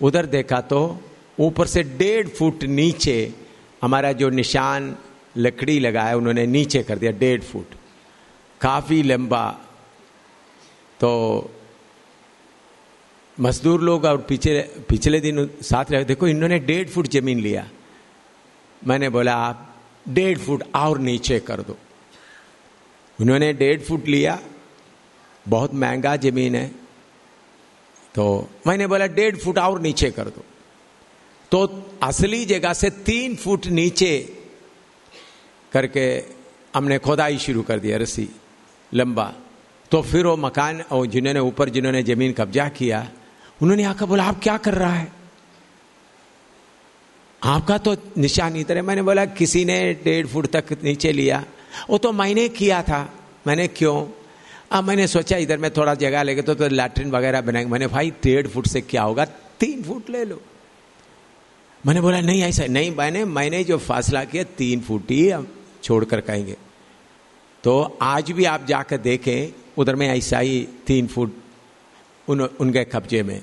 उधर 0.00 0.26
देखा 0.26 0.60
तो 0.60 0.80
ऊपर 1.40 1.66
से 1.66 1.82
डेढ़ 1.82 2.28
फुट 2.28 2.64
नीचे 2.64 3.32
हमारा 3.82 4.12
जो 4.12 4.28
निशान 4.30 4.96
लकड़ी 5.36 5.78
लगाया, 5.80 6.16
उन्होंने 6.16 6.46
नीचे 6.46 6.82
कर 6.82 6.98
दिया 6.98 7.12
डेढ़ 7.12 7.42
फुट। 7.42 7.74
काफ़ी 8.64 9.02
लंबा। 9.02 9.60
तो 11.00 11.10
मजदूर 13.40 13.80
लोग 13.80 14.04
और 14.04 14.16
पिछले 14.18 14.62
पिछले 14.62 15.20
दिन 15.20 15.50
साथ 15.62 15.84
रहे, 15.90 16.04
देखो 16.04 16.28
इन्होंने 16.28 16.58
डेढ़ 16.58 16.88
फुट 16.88 17.06
ज़मीन 17.06 17.40
लिया। 17.40 17.70
मैंने 18.86 19.08
बोला, 19.08 19.34
आप 19.34 19.76
डेढ़ 20.08 20.38
फुट 20.38 20.64
और 20.76 20.98
नीचे 20.98 21.40
कर 21.40 21.60
दो। 21.60 21.76
उन्होंने 23.20 23.52
डेढ़ 23.52 23.80
फुट 23.80 24.06
लिया। 24.06 24.40
बहुत 25.48 25.74
महँगा 25.74 26.16
ज़मीन 26.16 26.54
है। 26.54 26.68
तो 28.14 28.50
मैंने 28.66 28.86
बोला, 28.86 29.06
डेढ़ 29.06 29.36
फुट 29.36 29.58
और 29.58 29.80
नीचे 29.80 30.10
कर 30.10 30.28
दो। 30.28 30.44
तो 31.50 31.86
असली 32.02 32.44
जगह 32.44 32.72
से 32.72 32.90
तीन 32.90 33.36
फुट 33.36 33.66
नीचे 33.66 34.36
करके 35.72 36.24
हमने 36.74 36.98
खोदाई 36.98 37.38
शुरू 37.38 37.62
कर 37.62 37.78
दिया 37.78 37.96
रस्सी। 37.96 38.28
लंबा। 38.94 39.34
तो 39.90 40.02
फिर 40.02 40.26
वो 40.26 40.36
मकान 40.36 40.80
और 40.80 41.06
जिन्होंने 41.06 41.40
ऊपर 41.40 41.68
जिन्होंने 41.68 42.02
ज़मीन 42.02 42.32
कब्जा 42.32 42.68
किया 42.68 43.10
उन्होंने 43.62 43.84
आकर 43.84 44.06
बोला 44.06 44.24
आप 44.24 44.40
क्या 44.42 44.56
कर 44.56 44.74
रहा 44.74 44.94
है? 44.94 45.12
आपका 47.42 47.78
तो 47.78 47.96
निशान 48.18 48.56
है। 48.56 48.82
मैंने 48.82 49.02
बोला 49.02 49.24
किसी 49.24 49.64
ने 49.64 49.94
डेढ़ 50.04 50.26
फुट 50.26 50.46
तक 50.46 50.64
नीचे 50.84 51.12
लिया। 51.12 51.44
वो 51.90 51.98
तो 51.98 52.12
मैंने 52.12 52.48
किया 52.48 52.82
था। 52.82 53.14
मैंने 53.46 53.68
क्यों? 53.68 54.20
अब 54.72 54.84
मैंने 54.84 55.06
सोचा 55.06 55.36
इधर 55.36 55.58
में 55.58 55.70
थोड़ा 55.70 55.94
जगह 55.94 56.22
लेके 56.22 56.42
तो, 56.42 56.54
तो 56.54 56.68
लैट्रिन 56.68 57.10
वगैरह 57.10 57.40
बनाएँगे। 57.40 57.72
मैंने 57.72 57.86
भाई 57.86 58.10
डेढ़ 58.10 58.46
फुट 58.46 58.66
से 58.66 58.80
क्या 58.80 59.02
होगा? 59.02 59.24
तीन 59.60 59.82
फुट 59.82 60.10
ले 60.10 60.24
लो। 60.24 60.40
मैंने 61.86 62.00
बोला 62.00 62.20
नहीं 62.20 62.42
ऐसा 62.42 62.66
नहीं। 62.66 62.96
मैंने 62.96 63.24
मैंने 63.24 63.64
जो 63.64 63.78
फासला 63.78 64.24
किया 64.24 64.42
तीन 64.42 64.80
फुट 64.80 65.10
ही 65.10 65.30
हम 65.30 65.48
छोड़कर 65.82 66.20
कहेंगे। 66.20 66.56
तो 67.64 67.98
आज 68.02 68.30
भी 68.30 68.44
आप 68.44 68.64
जाकर 68.66 68.96
देखें, 68.98 69.52
उधर 69.78 69.96
में 69.96 70.06
ऐसा 70.08 70.38
ही 70.38 70.66
तीन 70.86 71.06
फुट, 71.06 71.32
उन, 72.28 72.40
उनके 72.40 72.84
कब्जे 72.84 73.22
में। 73.22 73.42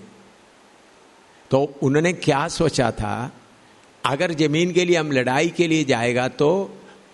तो 1.52 1.64
उन्होंने 1.84 2.12
क्या 2.16 2.48
सोचा 2.48 2.92
था, 2.92 3.32
अगर 4.04 4.34
ज़मीन 4.34 4.72
के 4.74 4.86
लिए 4.86 4.98
हम 4.98 5.12
लड़ाई 5.12 5.50
के 5.50 5.68
लिए 5.68 5.84
जाएगा 5.84 6.28
तो 6.28 6.50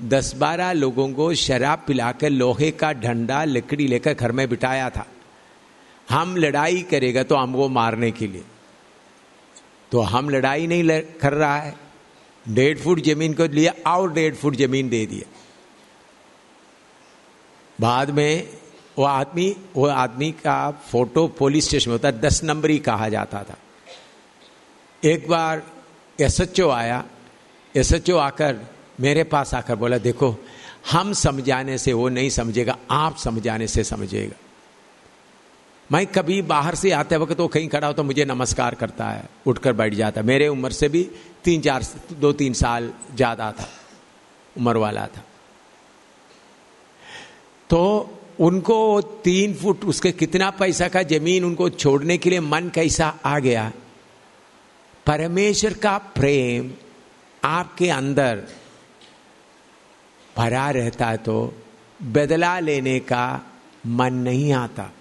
दस 0.03 0.33
बारह 0.35 0.71
लोगों 0.73 1.07
को 1.13 1.33
शराब 1.35 1.83
पिलाकर 1.87 2.29
लोहे 2.29 2.71
का 2.71 2.91
डंडा, 2.93 3.43
लकड़ी 3.43 3.87
लेकर 3.87 4.13
घर 4.13 4.31
में 4.31 4.47
बिठाया 4.49 4.89
था। 4.89 5.05
हम 6.09 6.35
लड़ाई 6.35 6.81
करेगा 6.81 7.23
तो 7.23 7.35
हमको 7.35 7.69
मारने 7.69 8.11
के 8.11 8.27
लिए। 8.27 8.43
तो 9.91 10.01
हम 10.01 10.29
लड़ाई 10.29 10.67
नहीं 10.67 11.01
कर 11.21 11.33
रहा 11.33 11.57
है। 11.57 11.75
डेढ़ 12.45 12.77
फुट 12.77 12.99
ज़मीन 13.01 13.33
को 13.33 13.45
लिया 13.45 13.73
और 13.87 14.13
डेढ़ 14.13 14.35
फुट 14.35 14.55
ज़मीन 14.55 14.89
दे 14.89 15.05
दिया। 15.05 15.33
बाद 17.79 18.09
में 18.09 18.47
वो 18.97 19.05
आदमी 19.05 19.55
वो 19.75 19.87
आदमी 19.87 20.31
का 20.33 20.59
फ़ोटो 20.83 21.27
पुलिस 21.39 21.67
स्टेशन 21.67 21.89
में 21.89 21.95
होता 21.95 22.07
है 22.07 22.19
दस 22.21 22.43
नंबर 22.43 22.77
कहा 22.81 23.09
जाता 23.09 23.43
था। 23.43 23.57
एक 25.03 25.27
बार 25.29 25.61
एसएचओ 26.19 26.69
आया 26.71 27.03
एसएचओ 27.75 28.17
आकर 28.17 28.59
मेरे 28.99 29.23
पास 29.25 29.53
आकर 29.53 29.75
बोला, 29.75 29.97
देखो, 29.99 30.35
हम 30.91 31.13
समझाने 31.15 31.77
से 31.77 31.93
वो 31.93 32.07
नहीं 32.09 32.29
समझेगा, 32.31 32.77
आप 32.91 33.17
समझाने 33.17 33.67
से 33.67 33.83
समझेगा। 33.83 34.35
मैं 35.89 36.05
कभी 36.07 36.41
बाहर 36.43 36.75
से 36.75 36.91
आते 36.91 37.17
वक्त 37.17 37.39
वो 37.39 37.47
कहीं 37.47 37.67
खड़ा 37.69 37.87
हो 37.87 37.93
तो 37.93 38.03
मुझे 38.03 38.25
नमस्कार 38.25 38.75
करता 38.75 39.05
है, 39.05 39.23
उठकर 39.47 39.73
बैठ 39.73 39.93
जाता 39.93 40.21
मेरे 40.23 40.47
उम्र 40.47 40.71
से 40.71 40.89
भी 40.89 41.03
तीन 41.43 41.61
चार, 41.61 41.83
दो 42.13 42.31
तीन 42.33 42.53
साल 42.55 42.91
ज़्यादा 43.15 43.51
था, 43.51 43.67
उम्र 44.55 44.77
वाला 44.77 45.05
था। 45.07 45.23
तो 47.69 48.13
उनको 48.39 49.01
तीन 49.01 49.53
फुट 49.53 49.85
उसके 49.85 50.11
कितना 50.11 50.49
पैसा 50.49 50.87
का 50.87 51.03
ज़मीन 51.03 51.43
उनको 51.43 51.69
छोड़ने 51.69 52.17
के 52.17 52.29
लिए 52.29 52.39
मन 52.39 52.69
कैसा 52.69 53.19
आ 53.25 53.39
गया? 53.39 53.71
परमेश्वर 55.05 55.73
का 55.73 55.97
प्रेम 55.97 56.71
आपके 57.43 57.89
अंदर 57.89 58.43
भरा 60.37 60.69
रहता 60.69 61.15
तो 61.15 61.53
बदला 62.03 62.59
लेने 62.59 62.99
का 62.99 63.41
मन 63.85 64.13
नहीं 64.13 64.53
आता। 64.53 64.91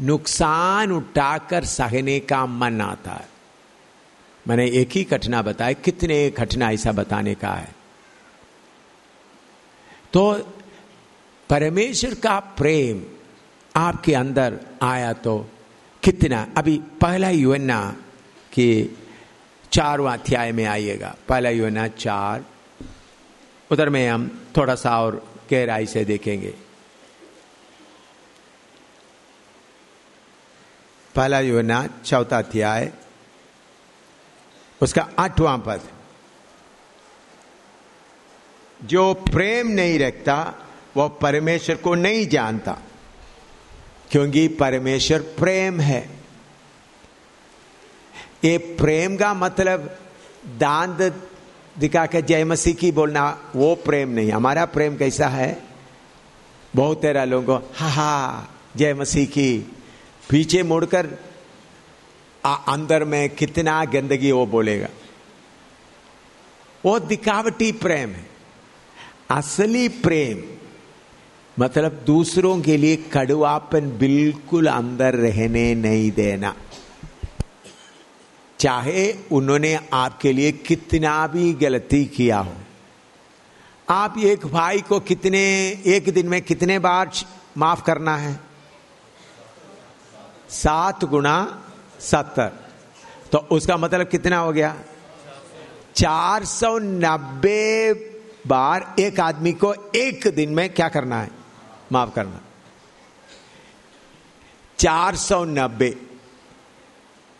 नुकसान 0.00 0.92
उठाकर 0.92 1.64
सहने 1.64 2.20
का 2.20 2.46
मन 2.46 2.80
आता 2.80 3.12
है। 3.12 3.28
मैंने 4.48 4.66
एक 4.70 4.90
ही 4.90 5.04
घटना 5.04 5.42
बताया 5.42 5.72
कितने 5.72 6.30
घटना 6.30 6.70
ऐसा 6.70 6.92
बताने 6.92 7.34
का 7.34 7.48
है। 7.48 7.74
तो 10.12 10.52
परमेश्वर 11.50 12.14
का 12.14 12.40
प्रेम 12.40 13.04
आपके 13.76 14.14
अंदर 14.14 14.60
आया 14.82 15.12
तो 15.12 15.50
कितना? 16.02 16.46
अभी 16.56 16.78
पहला 17.00 17.30
युवना 17.30 17.96
कि 18.52 18.98
चारवा 19.72 20.12
अध्याय 20.12 20.52
में 20.52 20.64
आइएगा। 20.64 21.16
पहला 21.28 21.50
योना 21.50 21.88
चार। 21.88 22.44
उधर 23.72 23.88
में 23.88 24.08
हम 24.08 24.48
थोड़ा 24.56 24.74
सा 24.74 25.00
और 25.00 25.32
गहराई 25.50 25.86
से 25.86 26.04
देखेंगे। 26.04 26.54
पहला 31.14 31.40
योना 31.40 31.86
चौथा 31.86 32.38
अध्याय, 32.38 32.92
उसका 34.82 35.08
आठवां 35.18 35.58
पद। 35.58 35.80
जो 38.84 39.14
प्रेम 39.14 39.68
नहीं 39.68 39.98
रखता 39.98 40.54
वह 40.96 41.08
परमेश्वर 41.08 41.76
को 41.76 41.94
नहीं 41.94 42.26
जानता, 42.26 42.78
क्योंकि 44.10 44.48
परमेश्वर 44.48 45.18
प्रेम 45.38 45.80
है। 45.80 46.08
ये 48.44 48.58
प्रेम 48.58 49.16
का 49.16 49.34
मतलब 49.34 49.98
दांत 50.46 51.28
दिखा 51.78 52.06
के 52.06 52.22
जय 52.22 52.44
मसीह 52.44 52.74
की 52.74 52.92
बोलना, 52.92 53.52
वो 53.56 53.74
प्रेम 53.74 54.08
नहीं। 54.08 54.32
हमारा 54.32 54.64
प्रेम 54.64 54.96
कैसा 54.96 55.28
है? 55.28 55.62
बहुत 56.76 57.00
तेरा 57.02 57.24
लोगों 57.24 57.58
को, 57.58 57.72
हा 57.76 57.88
हा, 57.88 58.48
जय 58.76 58.94
मसीह 58.94 59.26
की। 59.26 59.72
पीछे 60.30 60.62
मुड़कर 60.62 61.06
अंदर 62.44 63.04
में 63.04 63.28
कितना 63.30 63.84
गंदगी 63.84 64.32
वो 64.32 64.46
बोलेगा। 64.46 64.88
वो 66.84 66.98
दिखावटी 66.98 67.72
प्रेम 67.72 68.10
है। 68.10 68.26
असली 69.30 69.88
प्रेम 69.88 70.55
मतलब 71.58 72.02
दूसरों 72.06 72.60
के 72.60 72.76
लिए 72.76 72.96
कड़वापन 72.96 73.98
बिल्कुल 73.98 74.66
अंदर 74.66 75.14
रहने 75.14 75.74
नहीं 75.74 76.10
देना। 76.10 76.54
चाहे 78.58 79.14
उन्होंने 79.32 79.80
आपके 79.92 80.32
लिए 80.32 80.52
कितना 80.52 81.26
भी 81.26 81.52
गलती 81.52 82.04
किया 82.04 82.38
हो। 82.38 82.52
आप 83.90 84.14
एक 84.18 84.46
भाई 84.46 84.80
को 84.80 85.00
कितने, 85.00 85.42
एक 85.86 86.14
दिन 86.14 86.28
में 86.28 86.42
कितने 86.42 86.78
बार 86.78 87.10
माफ़ 87.58 87.82
करना 87.82 88.16
है? 88.16 88.40
सात 90.50 91.04
गुना 91.04 91.64
सत्तर। 92.00 92.52
तो 93.32 93.38
उसका 93.38 93.76
मतलब 93.76 94.08
कितना 94.08 94.38
हो 94.38 94.52
गया? 94.52 94.76
चार 95.94 96.44
सौ 96.44 96.78
नब्बे 96.78 97.94
बार 98.46 98.94
एक 98.98 99.20
आदमी 99.20 99.52
को 99.52 99.74
एक 99.96 100.28
दिन 100.28 100.50
में 100.50 100.74
क्या 100.74 100.88
करना 100.88 101.20
है? 101.20 101.45
माफ़ 101.92 102.14
करना। 102.14 102.40
चार 104.78 105.16
सौ 105.16 105.44
नब्बे। 105.44 105.96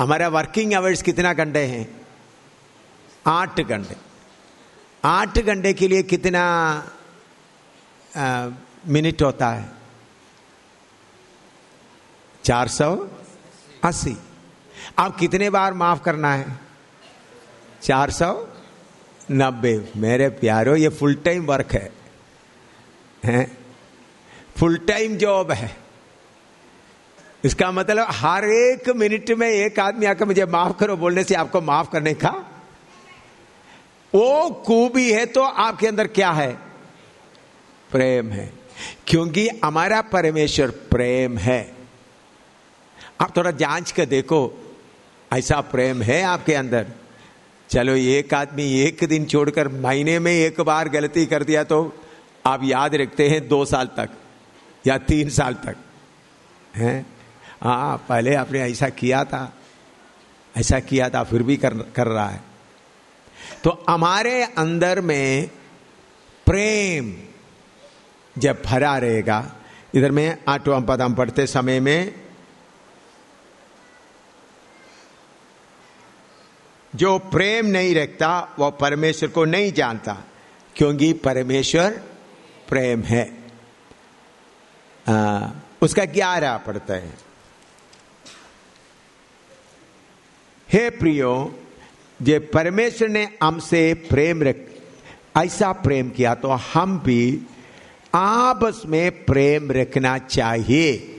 हमारा 0.01 0.29
वर्किंग 0.29 0.75
आवर्स 0.75 1.03
कितना 1.03 1.33
घंटे 1.33 1.65
हैं? 1.67 2.07
आठ 3.27 3.61
घंटे। 3.61 3.97
आठ 5.05 5.39
घंटे 5.39 5.73
के 5.73 5.89
लिए 5.89 6.03
कितना 6.03 6.43
मिनट 8.89 9.23
होता 9.23 9.49
है? 9.49 9.71
चार 12.45 12.69
सौ 12.69 12.95
अस्सी। 13.85 14.17
अब 14.99 15.17
कितने 15.17 15.51
बार 15.51 15.75
माफ़ 15.75 16.03
करना 16.03 16.33
है? 16.35 16.59
चार 17.83 18.11
सौ 18.11 18.49
नब्बे। 19.31 19.93
मेरे 19.97 20.29
प्यारो, 20.29 20.77
ये 20.77 20.89
फुल 20.89 21.15
टाइम 21.15 21.47
वर्क 21.47 21.73
है। 21.73 21.93
हैं? 23.25 23.66
फुल 24.57 24.77
टाइम 24.77 25.17
जॉब 25.17 25.53
है। 25.53 25.77
इसका 27.45 27.73
मतलब 27.73 28.07
हर 28.11 28.45
एक 28.45 28.89
मिनट 28.89 29.31
में 29.31 29.49
एक 29.49 29.81
आदमी 29.81 30.07
आकर 30.07 30.25
मुझे 30.25 30.45
माफ़ 30.45 30.79
करो, 30.79 30.97
बोलने 30.97 31.25
से 31.25 31.35
आपको 31.35 31.61
माफ़ 31.61 31.91
करने 31.91 32.15
का। 32.15 32.31
वो 34.15 34.63
खूबी 34.67 35.13
है 35.13 35.27
तो 35.27 35.43
आपके 35.43 35.87
अंदर 35.87 36.07
क्या 36.07 36.31
है? 36.31 36.53
प्रेम 37.91 38.31
है। 38.31 38.53
क्योंकि 39.07 39.49
हमारा 39.65 40.01
परमेश्वर 40.01 40.71
प्रेम 40.71 41.39
है। 41.39 41.75
आप 43.21 43.37
थोड़ा 43.37 43.51
जाँच 43.51 43.93
कर 43.93 44.05
देखो, 44.05 44.75
ऐसा 45.33 45.61
प्रेम 45.61 46.03
है 46.03 46.23
आपके 46.23 46.55
अंदर? 46.55 46.87
चलो, 47.71 47.93
एक 47.93 48.35
आदमी 48.35 48.81
एक 48.81 49.05
दिन 49.05 49.25
छोड़कर 49.25 49.69
महीने 49.69 50.19
में 50.19 50.33
एक 50.33 50.61
बार 50.61 50.89
गलती 50.89 51.27
कर 51.27 51.45
दिया 51.45 51.65
तो 51.65 51.93
आप 52.47 52.61
याद 52.65 52.95
रखते 52.95 53.29
हैं 53.29 53.49
दो 53.49 53.65
साल 53.65 53.87
तक। 53.87 54.11
या 54.87 54.99
तीन 54.99 55.31
साल 55.31 55.55
तक। 55.55 55.77
हैं? 56.75 57.07
हाँ 57.63 58.07
पहले 58.09 58.35
आपने 58.35 58.61
ऐसा 58.61 58.89
किया 58.89 59.25
था। 59.25 59.53
ऐसा 60.57 60.81
किया 60.81 61.09
था, 61.11 61.25
फिर 61.25 61.43
भी 61.43 61.57
कर 61.57 61.75
कर 61.75 62.07
रहा 62.07 62.29
है। 62.29 62.41
तो 63.65 63.85
हमारे 63.91 64.43
अंदर 64.43 65.01
में 65.01 65.51
प्रेम 66.47 67.17
जब 68.39 68.63
भरा 68.67 68.99
रहेगा, 68.99 69.53
इधर 69.95 70.11
में 70.11 70.45
आठवां 70.49 70.83
पद 70.83 71.03
हम 71.03 71.15
पढ़ते 71.15 71.47
समय 71.47 71.81
में, 71.81 72.15
जो 76.95 77.19
प्रेम 77.19 77.67
नहीं 77.67 77.95
रखता, 77.95 78.57
वह 78.59 78.71
परमेश्वर 78.71 79.29
को 79.29 79.45
नहीं 79.45 79.73
जानता, 79.73 80.17
क्योंकि 80.77 81.13
परमेश्वर 81.13 81.91
प्रेम 82.69 83.03
है। 83.03 83.36
आ, 85.07 85.49
उसका 85.83 86.05
ग्यारह 86.05 86.57
पड़ता 86.57 86.95
है? 86.95 87.13
हे 90.69 90.89
प्रियो 90.91 91.33
जे 92.21 92.39
परमेश्वर 92.53 93.09
ने 93.09 93.29
हमसे 93.43 93.83
प्रेम 94.09 94.43
रख 94.43 94.57
ऐसा 95.37 95.73
प्रेम 95.83 96.11
किया 96.11 96.35
तो 96.35 96.49
हम 96.49 96.99
भी 96.99 97.47
आपस 98.15 98.83
में 98.87 99.25
प्रेम 99.25 99.71
रखना 99.73 100.17
चाहिए। 100.19 101.13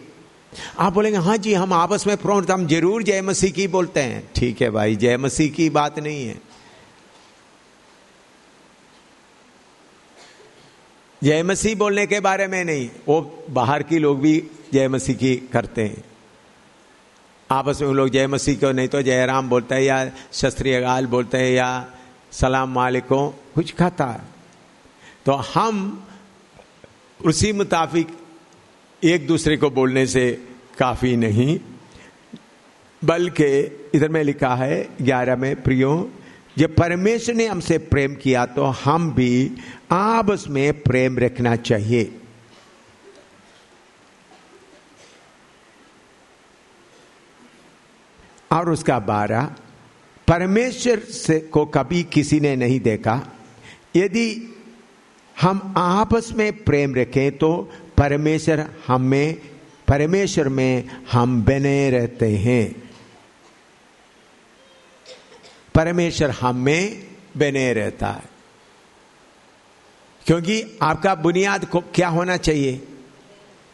आप 0.80 0.94
बोलेंगे 0.94 1.20
हाँ 1.20 1.38
जी 1.38 1.54
हम 1.54 1.74
आपस 1.74 2.08
में 2.08 2.16
प्रेम 2.18 2.52
हम 2.52 2.66
ज़रूर 2.68 3.04
जय 3.04 3.22
मसीह 3.22 3.52
की 3.52 3.68
बोलते 3.68 4.02
हैं। 4.02 4.24
ठीक 4.36 4.62
है 4.62 4.70
भाई 4.70 4.96
जय 4.96 5.18
मसीह 5.18 5.52
की 5.52 5.70
बात 5.70 6.00
नहीं 6.00 6.28
है। 6.28 6.36
जय 11.22 11.44
मसीह 11.44 11.76
बोलने 11.76 12.06
के 12.08 12.20
बारे 12.20 12.48
में 12.48 12.64
नहीं, 12.64 12.90
वो 13.08 13.46
बाहर 13.50 13.84
की 13.84 14.00
लोग 14.00 14.20
भी 14.22 14.38
जय 14.74 14.88
मसीह 14.88 15.16
की 15.16 15.36
करते 15.54 15.84
हैं। 15.84 16.04
आपस 17.50 17.82
में 17.82 17.94
लोग 17.94 18.10
जय 18.10 18.28
मसीह 18.28 18.56
को 18.56 18.72
नहीं 18.72 18.88
तो 18.88 19.02
जय 19.02 19.26
राम 19.26 19.50
बोलते 19.50 19.76
हैं 19.76 19.82
या 19.82 20.12
शस्त्रीय 20.34 20.80
गाल 20.82 21.06
बोलते 21.06 21.38
हैं 21.38 21.52
या 21.52 21.70
सलाम 22.32 22.74
मालिकों, 22.74 23.30
कुछ 23.56 23.74
खाता 23.76 24.06
है। 24.06 24.22
तो 25.26 25.32
हम 25.32 26.06
उसी 27.20 27.52
मुताबिक 27.54 28.08
एक 29.02 29.28
दूसरे 29.28 29.58
को 29.58 29.70
बोलने 29.70 30.06
से 30.08 30.32
काफ़ी 30.80 31.16
नहीं, 31.16 31.60
बल्कि 33.02 33.46
इधर 33.96 34.10
में 34.10 34.24
लिखा 34.24 34.54
है, 34.56 34.88
ग्यारह 35.02 35.36
में, 35.36 35.62
प्रियो 35.64 36.12
जब 36.58 36.76
परमेश्वर 36.76 37.36
ने 37.36 37.46
हमसे 37.48 37.78
प्रेम 37.78 38.16
किया 38.16 38.46
तो 38.46 38.66
हम 38.66 39.12
भी 39.14 39.52
आपस 39.92 40.46
में 40.50 40.82
प्रेम 40.82 41.20
रखना 41.20 41.56
चाहिए। 41.56 42.20
और 48.52 48.70
उसका 48.70 49.00
बारह, 49.00 49.50
परमेश्वर 50.28 51.00
से 51.00 51.40
को 51.40 51.66
कभी 51.66 52.04
किसी 52.04 52.40
ने 52.40 52.56
नहीं 52.56 52.80
देखा। 52.80 53.22
यदि 53.96 54.56
हम 55.42 55.74
आपस 55.78 56.32
में 56.36 56.64
प्रेम 56.64 56.96
रखें 56.96 57.38
तो 57.38 57.72
परमेश्वर 57.98 58.66
हमें, 58.88 59.36
परमेश्वर 59.88 60.50
में 60.50 60.90
हम 61.12 61.42
बने 61.44 61.90
रहते 61.90 62.36
हैं। 62.38 62.87
परमेश्वर 65.78 66.30
हम 66.32 66.56
में 66.56 67.08
बने 67.38 67.74
रहता 67.74 68.08
है। 68.08 68.24
क्योंकि 70.26 70.80
आपका 70.82 71.16
बुनियाद 71.16 71.66
को 71.66 71.80
क्या 71.80 72.08
होना 72.08 72.38
चाहिए? 72.38 72.78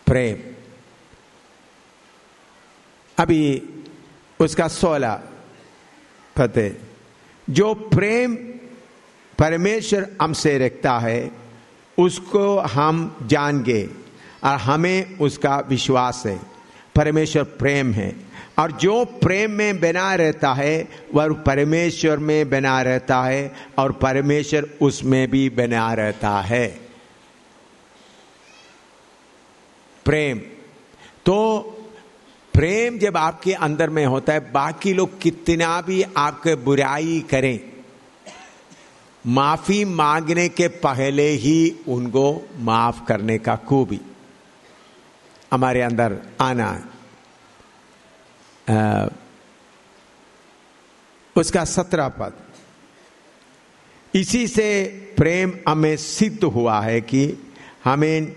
प्रेम। 0.06 0.54
अभी 3.24 3.70
उसका 4.40 4.68
सोलह 4.68 5.24
पते, 6.36 6.78
जो 7.50 7.74
प्रेम 7.74 8.36
परमेश्वर 9.40 10.16
हमसे 10.22 10.58
रखता 10.58 11.00
है, 11.00 11.32
उसको 12.00 12.60
हम 12.60 13.18
जान 13.26 13.64
गए 13.64 13.90
और 14.44 14.58
हमें 14.58 15.18
उसका 15.18 15.60
विश्वास 15.60 16.24
है। 16.26 16.40
परमेश्वर 16.96 17.44
प्रेम 17.44 17.94
है। 17.94 18.33
और 18.60 18.72
जो 18.72 19.06
प्रेम 19.06 19.52
में 19.52 19.80
बना 19.80 20.16
रहता 20.16 20.54
है, 20.54 20.88
वह 21.14 21.34
परमेश्वर 21.34 22.18
में 22.18 22.50
बना 22.50 22.82
रहता 22.82 23.22
है 23.24 23.56
और 23.78 23.92
परमेश्वर 23.92 24.70
उसमें 24.82 25.32
भी 25.32 25.50
बना 25.50 25.94
रहता 25.94 26.40
है। 26.42 26.68
प्रेम। 30.06 30.40
तो 31.26 31.62
प्रेम 32.54 33.00
जब 33.00 33.18
आपके 33.18 33.54
अंदर 33.54 33.90
में 33.90 34.06
होता 34.06 34.34
है, 34.34 34.52
बाकी 34.52 34.94
लोग 34.94 35.20
कितना 35.20 35.82
भी 35.82 36.04
आपके 36.18 36.56
बुराई 36.56 37.26
करें, 37.30 37.60
माफ़ी 39.28 39.86
मांगने 39.86 40.50
के 40.50 40.68
पहले 40.68 41.30
ही 41.30 41.76
उनको 41.88 42.50
माफ़ 42.58 43.06
करने 43.06 43.38
का 43.38 43.56
खूबी। 43.56 44.00
हमारे 45.54 45.82
अंदर 45.82 46.18
आना 46.42 46.72
आ, 48.70 49.08
उसका 51.36 51.66
सत्रह 51.66 52.08
पद 52.08 52.34
इसी 54.16 54.48
से 54.48 54.86
प्रेम 55.18 55.54
हमें 55.68 55.98
सिद्ध 55.98 56.44
हुआ 56.44 56.82
है 56.82 57.02
कि 57.02 57.52
हमें 57.84 58.36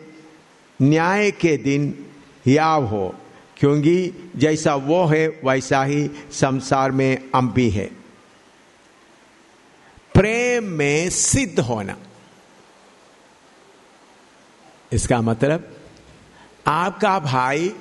न्याय 0.82 1.30
के 1.30 1.56
दिन 1.56 2.06
याव 2.46 2.84
हो 2.84 3.14
क्योंकि 3.56 4.12
जैसा 4.36 4.74
वो 4.74 5.04
है 5.06 5.28
वैसा 5.28 5.84
ही 5.84 6.10
संसार 6.32 6.90
में 6.90 7.30
हम 7.34 7.52
भी 7.52 7.70
है। 7.70 7.86
प्रेम 10.14 10.64
में 10.64 11.10
सिद्ध 11.10 11.60
होना। 11.60 11.96
इसका 14.92 15.20
मतलब 15.20 15.76
आपका 16.66 17.18
भाई 17.18 17.74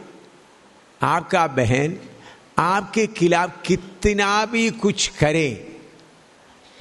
आपका 1.01 1.47
बहन 1.47 1.97
आपके 2.57 3.07
खिलाफ 3.07 3.61
कितना 3.65 4.45
भी 4.45 4.69
कुछ 4.69 5.07
करे, 5.07 5.77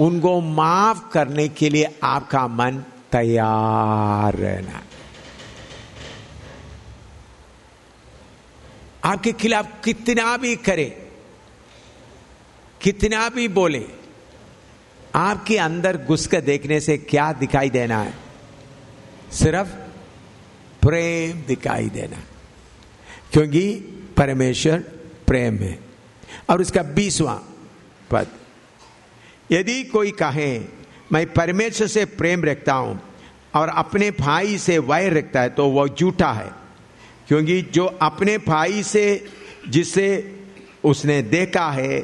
उनको 0.00 0.40
माफ़ 0.40 1.10
करने 1.12 1.48
के 1.48 1.68
लिए 1.68 1.98
आपका 2.02 2.48
मन 2.48 2.84
तैयार 3.12 4.34
रहना। 4.34 4.82
आपके 9.04 9.32
खिलाफ 9.32 9.68
कितना 9.84 10.37
भी 10.37 10.56
करे, 10.56 11.10
कितना 12.80 13.28
भी 13.28 13.48
बोले, 13.48 13.87
आपके 15.14 15.58
अंदर 15.58 15.96
घुस 15.96 16.26
कर 16.26 16.40
देखने 16.40 16.80
से 16.80 16.98
क्या 16.98 17.32
दिखाई 17.32 17.70
देना 17.70 17.98
है? 17.98 18.14
सिर्फ़ 19.32 19.68
प्रेम 20.87 21.42
दिखाई 21.42 21.88
देना। 21.88 22.16
क्योंकि 23.32 23.74
परमेश्वर 24.16 24.84
प्रेम 25.26 25.56
है। 25.56 25.78
और 26.50 26.60
उसका 26.60 26.82
बीसवा, 26.82 27.42
पद। 28.10 28.26
यदि 29.50 29.82
कोई 29.84 30.10
कहे, 30.10 30.60
मैं 31.12 31.32
परमेश्वर 31.32 31.87
से 31.87 32.04
प्रेम 32.04 32.44
रखता 32.44 32.72
हूँ 32.72 33.00
और 33.54 33.68
अपने 33.68 34.10
भाई 34.10 34.58
से 34.58 34.78
वैर 34.78 35.12
रखता 35.12 35.40
है 35.40 35.48
तो 35.48 35.66
वह 35.68 35.88
झूठा 35.88 36.32
है। 36.32 36.50
क्योंकि 37.28 37.62
जो 37.62 37.84
अपने 37.87 38.38
भाई 38.38 38.82
से, 38.82 39.24
जिसे 39.68 40.06
उसने 40.84 41.22
देखा 41.22 41.70
है, 41.70 42.00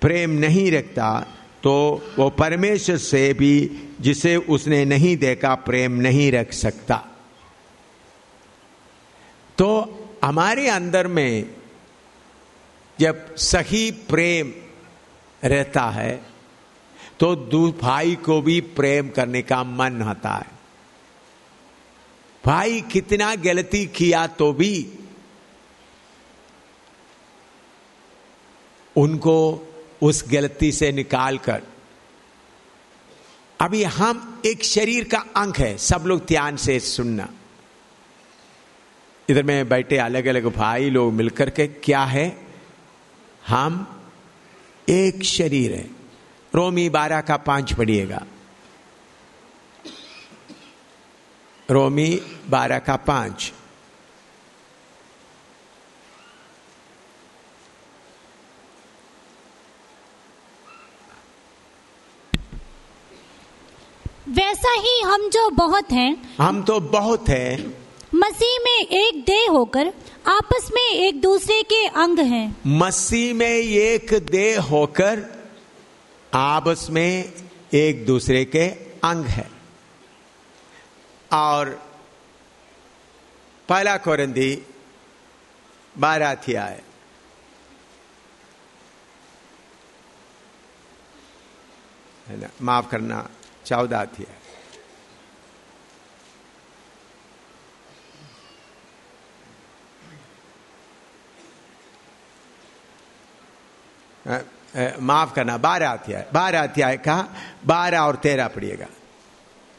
प्रेम 0.00 0.30
नहीं 0.30 0.70
रखता 0.72 1.26
तो 1.62 2.02
वो 2.18 2.30
परमेश्वर 2.30 2.96
से 2.96 3.32
भी, 3.32 3.70
जिसे 4.00 4.36
उसने 4.36 4.84
नहीं 4.84 5.16
देखा, 5.16 5.54
प्रेम 5.54 5.92
नहीं 5.92 6.32
रख 6.32 6.52
सकता। 6.52 6.96
तो 9.58 9.68
हमारे 10.24 10.68
अंदर 10.68 11.06
में 11.06 11.44
जब 13.00 13.34
सही 13.36 13.90
प्रेम 13.90 14.52
रहता 15.42 15.84
है 15.90 16.20
तो 17.20 17.34
भाई 17.72 18.14
को 18.14 18.40
भी 18.42 18.60
प्रेम 18.60 19.08
करने 19.08 19.42
का 19.42 19.62
मन 19.64 20.00
होता 20.02 20.30
है। 20.30 20.50
भाई 22.44 22.80
कितना 22.80 23.34
गलती 23.34 23.84
किया 23.86 24.26
तो 24.26 24.52
भी 24.52 24.98
उनको 28.96 29.38
उस 30.02 30.24
गलती 30.28 30.72
से 30.72 30.90
निकालकर। 30.92 31.62
अभी 33.60 33.82
हम 33.84 34.42
एक 34.46 34.64
शरीर 34.64 35.04
का 35.04 35.18
अंग 35.36 35.54
है, 35.56 35.76
सब 35.78 36.04
लोग 36.06 36.26
ध्यान 36.26 36.56
से 36.56 36.80
सुनना। 36.80 37.28
इधर 39.28 39.42
में 39.42 39.68
बैठे 39.68 39.98
अलग 39.98 40.26
अलग 40.26 40.46
भाई 40.46 40.90
लोग 40.90 41.12
मिलकर 41.12 41.50
के, 41.50 41.66
क्या 41.66 42.02
है? 42.04 42.41
हम 43.48 43.86
एक 44.88 45.24
शरीर 45.24 45.72
है। 45.72 45.90
रोमी 46.54 46.88
बारह 46.90 47.20
का 47.20 47.36
पाँच 47.36 47.72
पढ़िएगा। 47.72 48.22
रोमी 51.68 52.08
बारह 52.50 52.78
का 52.78 52.96
पाँच। 52.96 53.52
वैसा 64.28 64.72
ही 64.72 65.00
हम 65.00 65.28
जो 65.30 65.48
बहुत 65.50 65.92
हैं 65.92 66.36
हम 66.40 66.62
तो 66.62 66.78
बहुत 66.80 67.28
हैं। 67.28 67.82
मसीह 68.14 68.58
में 68.64 68.86
एक 68.86 69.22
देह 69.24 69.50
होकर 69.50 69.92
आपस 70.26 70.70
में 70.74 70.94
एक 70.94 71.20
दूसरे 71.20 71.62
के 71.62 71.86
अंग 71.86 72.18
हैं। 72.18 72.56
मसीह 72.66 73.34
में 73.34 73.50
एक 73.50 74.14
देह 74.18 74.60
होकर 74.60 75.26
आपस 76.34 76.86
में 76.90 77.32
एक 77.74 78.06
दूसरे 78.06 78.44
के 78.44 78.68
अंग 79.04 79.24
है। 79.24 79.50
और 81.32 81.68
पहला 83.68 83.96
कोरंदी 83.96 84.62
बारह 85.98 86.30
अध्याय। 86.30 86.82
है 92.28 92.50
माफ़ 92.62 92.88
करना, 92.88 93.28
चौदह 93.66 94.00
अध्याय। 94.00 94.41
माफ़ 104.26 105.34
करना, 105.34 105.56
बारह 105.58 105.90
अध्याय 105.90 106.26
बारह 106.34 106.62
अध्याय 106.62 106.96
का, 106.96 107.16
बारह 107.66 108.00
और 108.00 108.16
तेरह 108.16 108.48
पढ़िएगा। 108.48 108.86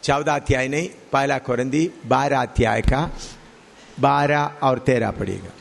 चौदह 0.04 0.36
अध्याय 0.36 0.68
नहीं, 0.68 0.88
पहला 1.12 1.38
कोरंदी, 1.38 1.90
बारह 2.06 2.42
अध्याय 2.42 2.82
का, 2.82 3.10
बारह 4.00 4.52
और 4.64 4.80
तेरह 4.80 5.12
पढ़िएगा। 5.12 5.52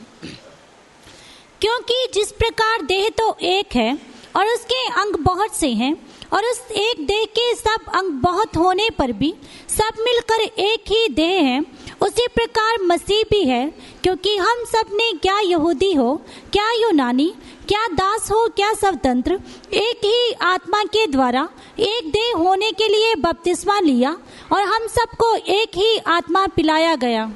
क्योंकि 1.61 2.07
जिस 2.13 2.31
प्रकार 2.31 2.81
देह 2.81 3.09
तो 3.09 3.35
एक 3.41 3.75
है, 3.75 3.97
और 4.35 4.45
उसके 4.45 4.85
अंग 5.01 5.15
बहुत 5.15 5.55
से 5.55 5.69
हैं, 5.73 5.95
और 6.33 6.45
उस 6.45 6.59
एक 6.71 7.05
देह 7.07 7.23
के 7.29 7.53
सब 7.55 7.91
अंग 7.95 8.11
बहुत 8.21 8.57
होने 8.57 8.89
पर 8.89 9.11
भी 9.11 9.33
सब 9.69 9.99
मिलकर 9.99 10.41
एक 10.61 10.91
ही 10.91 11.07
देह 11.07 11.41
है, 11.41 11.59
उसी 12.01 12.27
प्रकार 12.27 12.81
मसीह 12.83 13.23
भी 13.31 13.43
है, 13.45 13.67
क्योंकि 14.03 14.35
हम 14.37 14.63
सबने, 14.65 15.11
क्या 15.13 15.39
यहूदी 15.39 15.93
हो, 15.93 16.15
क्या 16.53 16.71
यूनानी 16.71 17.33
क्या 17.67 17.87
दास 17.87 18.31
हो, 18.31 18.47
क्या 18.47 18.73
स्वतंत्र? 18.73 19.39
एक 19.73 19.97
ही 19.97 20.33
आत्मा 20.33 20.83
के 20.83 21.07
द्वारा, 21.07 21.49
एक 21.79 22.11
देह 22.11 22.33
होने 22.37 22.71
के 22.71 22.87
लिए 22.87 23.15
बपतिस्मा 23.15 23.79
लिया 23.79 24.17
और 24.51 24.61
हम 24.61 24.87
सबको 24.87 25.35
एक 25.35 25.69
ही 25.75 25.97
आत्मा 25.97 26.47
पिलाया 26.47 26.95
गया। 26.95 27.31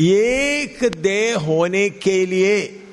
एक 0.00 0.84
देह 0.96 1.38
होने 1.38 1.90
के 1.90 2.26
लिए 2.26 2.84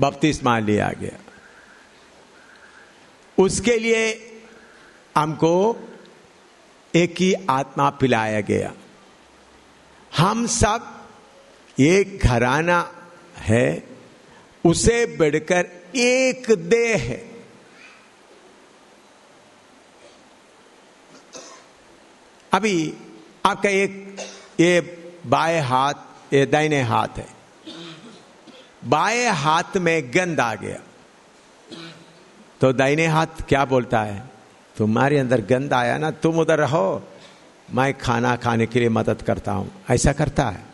बपतिस्मा 0.00 0.58
लिया 0.58 0.90
गया। 1.00 1.18
उसके 3.38 3.76
लिए 3.76 4.32
हमको 5.16 5.76
एक 6.94 7.14
ही 7.20 7.34
आत्मा 7.50 7.90
पिलाया 7.90 8.40
गया। 8.40 8.72
हम 10.18 10.46
सब 10.46 11.04
एक 11.80 12.20
घराना 12.24 12.92
है 13.36 13.95
उसे 14.66 15.06
बढ़कर 15.06 15.66
एक 15.96 16.50
देह 16.50 16.96
है। 16.96 17.36
अभी 22.52 22.94
आपका 23.46 23.68
एक, 23.68 24.16
ये 24.60 24.80
बाएँ 25.26 25.60
हाथ, 25.60 25.94
ये 26.32 26.46
दाहिने 26.46 26.82
हाथ 26.82 27.08
है। 27.16 27.28
बाएँ 28.84 29.28
हाथ 29.28 29.76
में 29.76 30.10
गंद 30.10 30.40
आ 30.40 30.54
गया। 30.54 30.80
तो 32.60 32.72
दाहिने 32.72 33.06
हाथ 33.06 33.26
क्या 33.26 33.64
बोलता 33.64 34.02
है? 34.02 34.22
तुम्हारे 34.76 35.18
अंदर 35.18 35.40
गंद 35.40 35.72
आया 35.72 35.98
ना, 35.98 36.10
तुम 36.10 36.38
उधर 36.38 36.58
रहो। 36.58 37.08
मैं 37.74 37.98
खाना 37.98 38.36
खाने 38.36 38.66
के 38.66 38.78
लिए 38.78 38.88
मदद 38.88 39.22
करता 39.22 39.52
हूँ। 39.52 39.82
ऐसा 39.90 40.12
करता 40.12 40.48
है। 40.48 40.65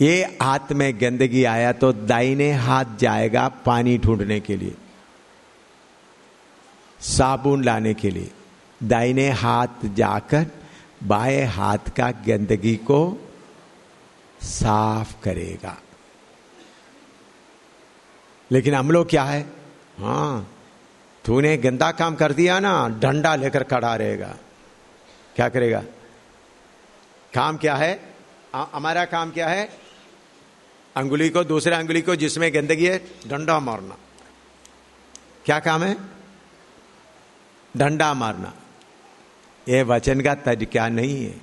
ये 0.00 0.22
हाथ 0.42 0.72
में 0.72 0.92
गंदगी 1.00 1.44
आया 1.44 1.72
तो 1.72 1.92
दाहिने 1.92 2.50
हाथ 2.52 2.96
जाएगा 2.98 3.46
पानी 3.66 3.96
ढूँढने 3.98 4.38
के 4.40 4.56
लिए, 4.56 4.74
साबुन 7.00 7.64
लाने 7.64 7.94
के 7.94 8.10
लिए। 8.10 8.30
दाहिने 8.80 9.28
हाथ 9.32 9.84
जाकर 9.94 10.46
बाएँ 11.04 11.44
हाथ 11.46 11.88
का 11.96 12.10
गंदगी 12.26 12.74
को 12.76 12.98
साफ़ 14.40 15.14
करेगा। 15.22 15.76
लेकिन 18.50 18.74
हम 18.74 18.90
लोग 18.90 19.08
क्या 19.10 19.24
है? 19.24 19.40
हाँ 19.98 20.46
तूने 21.24 21.56
गंदा 21.56 21.90
काम 21.92 22.14
कर 22.14 22.32
दिया 22.32 22.58
ना, 22.60 22.88
डंडा 23.00 23.34
लेकर 23.36 23.62
खड़ा 23.62 23.94
रहेगा। 23.96 24.34
क्या 25.36 25.48
करेगा? 25.48 25.82
काम 27.34 27.56
क्या 27.56 27.74
है? 27.74 27.98
हमारा 28.54 29.04
काम 29.04 29.30
क्या 29.30 29.48
है? 29.48 29.68
अंगुली 30.96 31.30
को, 31.30 31.44
दूसरे 31.44 31.74
अंगुली 31.74 32.02
को 32.02 32.16
जिसमें 32.16 32.54
गंदगी 32.54 32.86
है, 32.86 32.98
डंडा 33.26 33.60
मारना। 33.60 33.96
क्या 35.44 35.58
काम 35.58 35.82
है? 35.82 35.96
डंडा 37.76 38.14
मारना। 38.14 38.54
ये 39.68 39.82
वचन 39.82 40.20
का 40.20 40.34
तरीका 40.34 40.88
नहीं 40.88 41.24
है। 41.24 41.40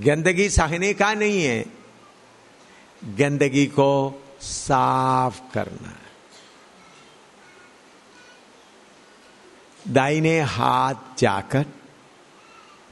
गंदगी 0.00 0.50
सहने 0.50 0.94
का 0.94 1.14
नहीं 1.14 1.44
है। 1.44 1.66
गंदगी 3.04 3.66
को 3.66 4.22
साफ़ 4.40 5.52
करना। 5.52 5.96
दाहिने 9.88 10.40
हाथ 10.40 10.94
जाकर, 11.18 11.66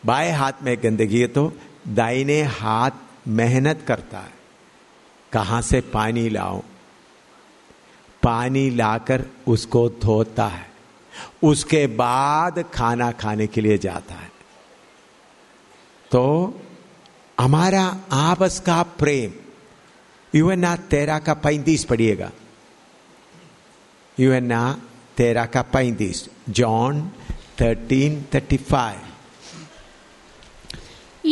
बाएँ 0.06 0.32
हाथ 0.32 0.52
में 0.62 0.82
गंदगी 0.82 1.20
है 1.20 1.26
तो 1.26 1.52
दाहिने 1.88 2.42
हाथ 2.42 2.90
मेहनत 3.28 3.84
करता 3.88 4.18
है। 4.18 4.32
कहाँ 5.32 5.62
से 5.62 5.80
पानी 5.80 6.28
लाओ 6.28 6.62
पानी 8.22 8.70
लाकर 8.70 9.24
उसको 9.46 9.88
धोता 9.88 10.46
है। 10.46 10.70
उसके 11.42 11.86
बाद 11.86 12.64
खाना 12.74 13.12
खाने 13.12 13.46
के 13.46 13.60
लिए 13.60 13.78
जाता 13.78 14.14
है। 14.14 14.32
तो 16.10 16.60
हमारा 17.40 18.00
आपस 18.12 18.60
का 18.60 18.82
प्रेम 18.82 19.32
युवना 20.34 20.76
तेरा 20.76 21.18
का 21.18 21.34
पैंतीस 21.34 21.84
पढ़िएगा। 21.84 22.30
युवना 24.20 24.82
तेरा 25.16 25.46
का 25.46 25.62
पैंतीस, 25.62 26.28
जॉन 26.48 27.10
थर्टीन 27.60 28.24
थर्टी 28.34 28.56
फाइव। 28.56 29.11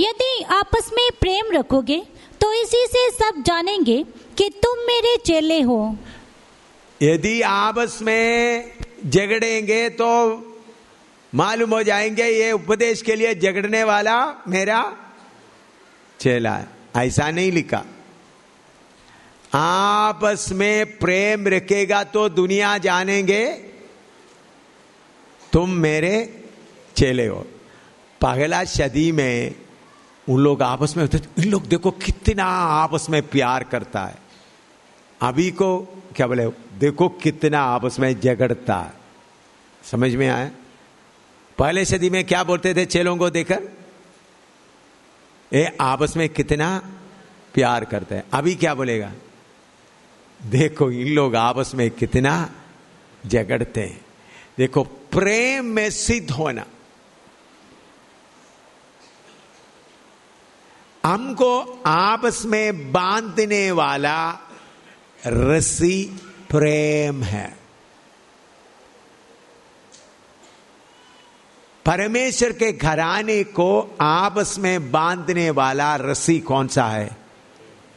यदि 0.01 0.43
आपस 0.51 0.91
में 0.93 1.09
प्रेम 1.21 1.51
रखोगे 1.53 2.03
तो 2.41 2.53
इसी 2.53 2.87
से 2.87 3.11
सब 3.11 3.43
जानेंगे 3.47 4.03
कि 4.39 4.49
तुम 4.63 4.79
मेरे 4.79 5.17
चेले 5.17 5.61
हो। 5.61 5.97
यदि 7.01 7.41
आपस 7.43 7.99
में 8.03 8.73
झगड़ेंगे 9.07 9.89
तो 9.91 10.09
मालूम 11.33 11.75
हो 11.75 11.83
जाएँगे 11.83 12.25
ये 12.25 12.53
उपदेश 12.53 13.03
के 13.03 13.15
लिए 13.15 13.35
झगड़ने 13.35 13.85
वाला 13.85 14.17
मेरा 14.49 14.81
चेला 16.21 16.55
है। 16.55 16.69
ऐसा 16.97 17.31
नहीं 17.31 17.53
लिखा। 17.53 17.85
आपस 19.55 20.49
में 20.53 20.99
प्रेम 20.99 21.49
रखेगा 21.49 22.03
तो 22.05 22.29
दुनिया 22.29 22.77
जानेंगे, 22.79 23.47
तुम 25.53 25.71
मेरे 25.71 26.45
चेले 26.97 27.27
हो। 27.27 27.41
पहला 28.21 28.65
सदी 28.65 29.11
में 29.13 29.55
उन 30.31 30.41
लोग 30.41 30.63
आपस 30.63 30.97
में 30.97 31.05
होते 31.05 31.43
इन 31.43 31.51
लोग 31.51 31.67
देखो 31.67 31.91
कितना 31.91 32.45
आपस 32.45 33.07
में 33.11 33.29
प्यार 33.29 33.63
करता 33.63 34.05
है। 34.05 34.17
अभी 35.23 35.51
को 35.51 35.79
क्या 36.17 36.27
बोले, 36.27 36.49
देखो 36.79 37.09
कितना 37.09 37.63
आपस 37.63 38.01
में 38.01 38.21
झगड़ता 38.21 38.77
है। 38.77 38.93
समझ 39.85 40.15
में 40.15 40.29
आया? 40.29 40.51
पहले 41.59 41.85
सदी 41.85 42.11
में 42.11 42.25
क्या 42.25 42.45
बोलते 42.45 42.75
थे 42.75 42.85
चेलों 42.85 43.17
को 43.17 43.31
देखकर? 43.31 43.63
ये 45.53 45.77
आपस 45.81 46.17
में 46.17 46.29
कितना 46.29 46.93
प्यार 47.55 47.85
करते 47.85 48.15
हैं। 48.15 48.25
अभी 48.33 48.55
क्या 48.55 48.75
बोलेगा? 48.75 49.13
देखो 50.43 50.91
इन 50.91 51.09
लोग 51.09 51.37
आपस 51.37 51.73
में 51.75 51.91
कितना 51.91 52.51
झगड़ते 53.27 53.81
हैं। 53.81 54.05
देखो, 54.59 54.85
प्रेम 54.85 55.65
में 55.65 55.91
सिद्ध 55.91 56.31
होना। 56.31 56.65
हमको 61.05 61.83
आपस 61.87 62.43
में 62.45 62.93
बांधने 62.93 63.71
वाला 63.71 64.39
रसी 65.27 66.05
प्रेम 66.51 67.23
है। 67.23 67.57
परमेश्वर 71.87 72.53
के 72.53 72.73
घराने 72.73 73.45
को 73.45 73.97
आपस 74.01 74.59
में 74.59 74.91
बांधने 74.91 75.51
वाला 75.51 75.97
रसी 75.97 76.41
कौन 76.41 76.69
सा 76.69 76.85
है? 76.85 77.17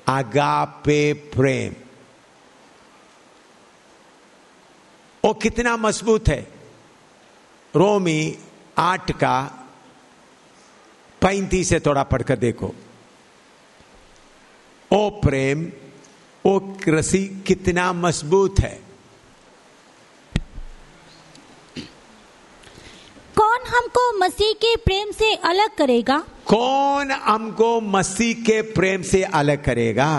आगापे 0.08 1.14
प्रेम। 1.14 1.74
वो 5.26 5.34
कितना 5.34 5.78
मज़बूत 5.78 6.28
है। 6.28 6.48
रोमी 7.76 8.38
आठ 8.78 9.12
का 9.12 9.42
पैंतीस 11.22 11.70
से 11.70 11.80
थोड़ा 11.80 12.04
पढ़कर 12.04 12.36
देखो। 12.36 12.76
ओ 14.94 15.10
प्रेम 15.22 15.66
ओ 16.46 16.60
रसी 16.88 17.20
कितना 17.48 17.92
मज़बूत 17.94 18.60
है। 18.60 18.76
कौन 23.36 23.66
हमको 23.68 24.04
मसीह 24.20 24.52
के 24.56 24.76
प्रेम 24.76 25.12
से 25.12 25.34
अलग 25.44 25.76
करेगा? 25.78 26.18
कौन 26.48 27.12
हमको 27.12 27.70
मसीह 27.82 28.34
के 28.44 28.62
प्रेम 28.74 29.02
से 29.02 29.24
अलग 29.34 29.64
करेगा? 29.64 30.12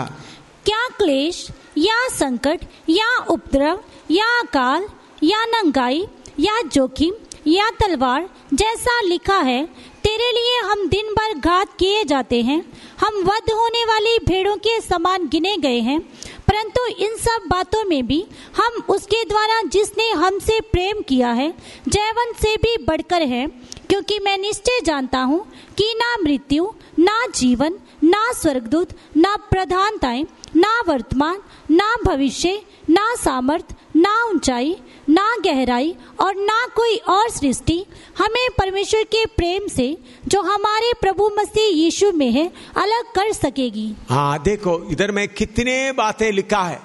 क्या 0.65 0.87
क्लेश 0.97 1.47
या 1.77 2.07
संकट 2.09 2.65
या 2.89 3.15
उपद्रव 3.29 3.83
या 4.11 4.27
अकाल 4.39 4.87
या 5.23 5.45
नंगाई 5.45 6.05
या 6.39 6.61
जोखिम 6.73 7.13
या 7.47 7.69
तलवार 7.79 8.29
जैसा 8.53 8.99
लिखा 9.01 9.37
है 9.41 9.67
तेरे 10.05 10.31
लिए 10.31 10.57
हम 10.61 10.87
दिन 10.87 11.07
भर 11.13 11.33
घात 11.39 11.69
किए 11.79 12.03
जाते 12.03 12.41
हैं। 12.41 12.59
हम 12.99 13.15
वध 13.23 13.51
होने 13.51 13.83
वाली 13.85 14.17
भेड़ों 14.25 14.55
के 14.57 14.79
समान 14.81 15.27
गिने 15.27 15.55
गए 15.57 15.79
हैं। 15.79 15.99
परंतु 16.47 16.85
इन 17.05 17.15
सब 17.17 17.47
बातों 17.49 17.83
में 17.83 18.05
भी 18.07 18.19
हम 18.57 18.81
उसके 18.89 19.23
द्वारा 19.23 19.61
जिसने 19.67 20.09
हमसे 20.13 20.59
प्रेम 20.71 21.01
किया 21.01 21.31
है 21.31 21.49
जयवंत 21.87 22.35
से 22.35 22.55
भी 22.55 22.75
बढ़कर 22.85 23.21
है, 23.23 23.47
क्योंकि 23.89 24.19
मैं 24.19 24.37
निश्चय 24.37 24.79
जानता 24.85 25.19
हूँ 25.21 25.43
कि 25.77 25.93
ना 25.97 26.15
मृत्यु, 26.23 26.71
ना 26.99 27.25
जीवन, 27.35 27.79
ना 28.03 28.31
स्वर्गदूत, 28.33 28.93
ना 29.17 29.35
प्रधानताएँ, 29.51 30.25
ना 30.55 30.79
वर्तमान, 30.87 31.41
ना 31.71 31.95
भविष्य, 32.05 32.61
ना 32.89 33.13
सामर्थ, 33.15 33.75
ना 33.95 34.23
ऊंचाई 34.25 34.75
ना 35.09 35.35
गहराई 35.37 35.95
और 36.19 36.35
ना 36.35 36.65
कोई 36.75 36.95
और 36.97 37.29
सृष्टि, 37.29 37.85
हमें 38.17 38.47
परमेश्वर 38.57 39.03
के 39.03 39.25
प्रेम 39.25 39.67
से, 39.67 39.97
जो 40.27 40.41
हमारे 40.41 40.93
प्रभु 41.01 41.29
मसीह 41.39 41.75
यीशु 41.75 42.11
में 42.11 42.31
है, 42.31 42.47
अलग 42.77 43.13
कर 43.15 43.31
सकेगी। 43.33 43.95
हाँ 44.09 44.41
देखो, 44.43 44.91
इधर 44.91 45.11
में 45.11 45.27
कितने 45.27 45.91
बातें 45.91 46.31
लिखा 46.31 46.63
है। 46.63 46.81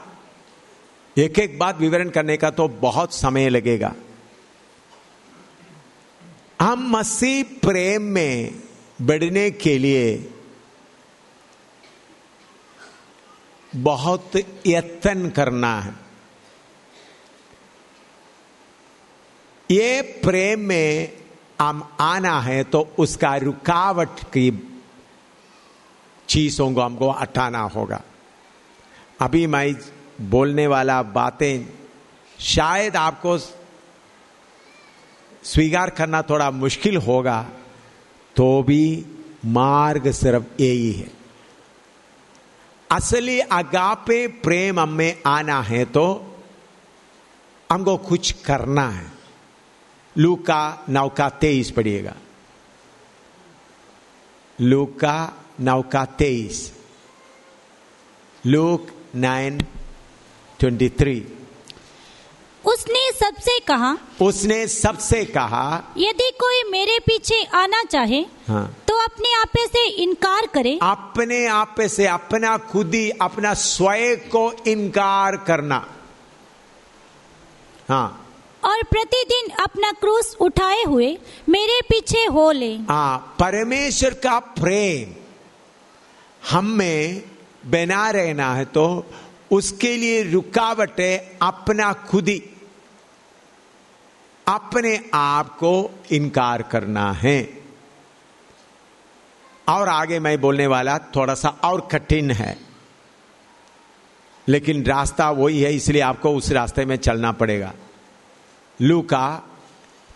एक 1.16 1.38
एक 1.38 1.58
बात 1.58 1.78
विवरण 1.78 2.10
करने 2.10 2.36
का 2.36 2.50
तो 2.50 2.68
बहुत 2.68 3.14
समय 3.14 3.48
लगेगा। 3.48 3.94
हम 6.60 6.90
मसीह 6.96 7.42
प्रेम 7.42 8.02
में 8.02 8.62
बढ़ने 9.02 9.50
के 9.50 9.78
लिए 9.78 10.30
बहुत 13.76 14.32
यत्न 14.66 15.28
करना 15.30 15.74
है। 15.80 16.09
ये 19.70 20.00
प्रेम 20.24 20.60
में 20.60 21.12
हम 21.60 21.82
आना 22.00 22.40
है 22.40 22.62
तो 22.64 22.80
उसका 22.98 23.34
रुकावट 23.36 24.20
की 24.26 24.50
चीज़ों 26.28 26.72
को 26.74 26.80
हमको 26.80 27.10
हटाना 27.10 27.60
होगा। 27.74 28.00
अभी 29.20 29.46
मैं 29.46 29.74
बोलने 30.20 30.66
वाला 30.66 31.02
बातें 31.02 31.66
शायद 32.38 32.96
आपको 32.96 33.36
स्वीकार 35.44 35.90
करना 35.90 36.22
थोड़ा 36.22 36.50
मुश्किल 36.50 36.96
होगा 36.96 37.42
तो 38.36 38.62
भी 38.62 39.06
मार्ग 39.44 40.10
सिर्फ़ 40.12 40.62
यही 40.62 40.92
है। 40.92 41.10
असली 42.90 43.38
अगापे 43.40 44.26
प्रेम 44.42 44.80
हमें 44.80 45.22
आना 45.26 45.60
है 45.62 45.84
तो 45.84 46.04
हमको 47.70 47.96
कुछ 47.96 48.30
करना 48.44 48.88
है। 48.88 49.19
लूका 50.16 50.84
नौका 50.88 51.28
तेईस 51.40 51.70
पढ़िएगा। 51.70 52.14
लूका 54.58 55.16
नौका 55.60 56.04
तेईस 56.18 56.72
लूक 58.44 58.88
नाइन 59.16 59.58
ट्वेंटी 60.60 60.88
थ्री। 60.88 61.22
उसने 62.64 63.10
सबसे 63.12 63.58
कहा 63.58 63.96
उसने 64.20 64.66
सबसे 64.66 65.24
कहा 65.24 65.94
यदि 65.98 66.30
कोई 66.40 66.62
मेरे 66.70 66.98
पीछे 66.98 67.42
आना 67.54 67.82
चाहे 67.84 68.20
हाँ। 68.48 68.64
तो 68.88 68.96
अपने 68.96 69.32
आपे 69.32 69.66
से 69.66 69.86
इनकार 70.02 70.46
करे। 70.46 70.78
अपने 70.82 71.46
आप 71.46 71.80
से 71.80 72.06
अपना 72.06 72.56
खुद 72.70 72.94
ही 72.94 73.08
अपना 73.22 73.54
स्वयं 73.54 74.16
को 74.28 74.52
इनकार 74.66 75.36
करना। 75.46 75.86
हाँ। 77.88 78.26
और 78.64 78.82
प्रतिदिन 78.82 79.50
अपना 79.62 79.90
क्रूस 79.92 80.36
उठाए 80.40 80.82
हुए 80.82 81.06
मेरे 81.48 81.80
पीछे 81.80 82.24
हो 82.26 82.50
ले। 82.50 82.74
हाँ 82.90 83.36
परमेश्वर 83.38 84.14
का 84.14 84.38
प्रेम 84.38 85.14
हम 86.50 86.66
में 86.66 87.22
बना 87.66 88.10
रहना 88.10 88.52
है 88.54 88.64
तो 88.64 88.84
उसके 89.52 89.96
लिए 89.96 90.22
रुकावट 90.22 91.00
है 91.00 91.38
अपना 91.42 91.92
खुद 92.08 92.28
अपने 94.46 94.98
आप 95.14 95.56
को 95.56 95.72
इनकार 96.10 96.62
करना 96.62 97.10
है। 97.12 97.38
और 99.68 99.88
आगे 99.88 100.18
मैं 100.20 100.40
बोलने 100.40 100.66
वाला 100.66 100.98
थोड़ा 101.16 101.34
सा 101.34 101.48
और 101.64 101.88
कठिन 101.92 102.30
है। 102.30 102.56
लेकिन 104.48 104.82
रास्ता 104.84 105.30
वही 105.30 105.60
है, 105.60 105.74
इसलिए 105.74 106.02
आपको 106.02 106.30
उस 106.36 106.50
रास्ते 106.52 106.84
में 106.84 106.96
चलना 106.96 107.32
पड़ेगा। 107.32 107.72
लू 108.82 109.00
का 109.12 109.26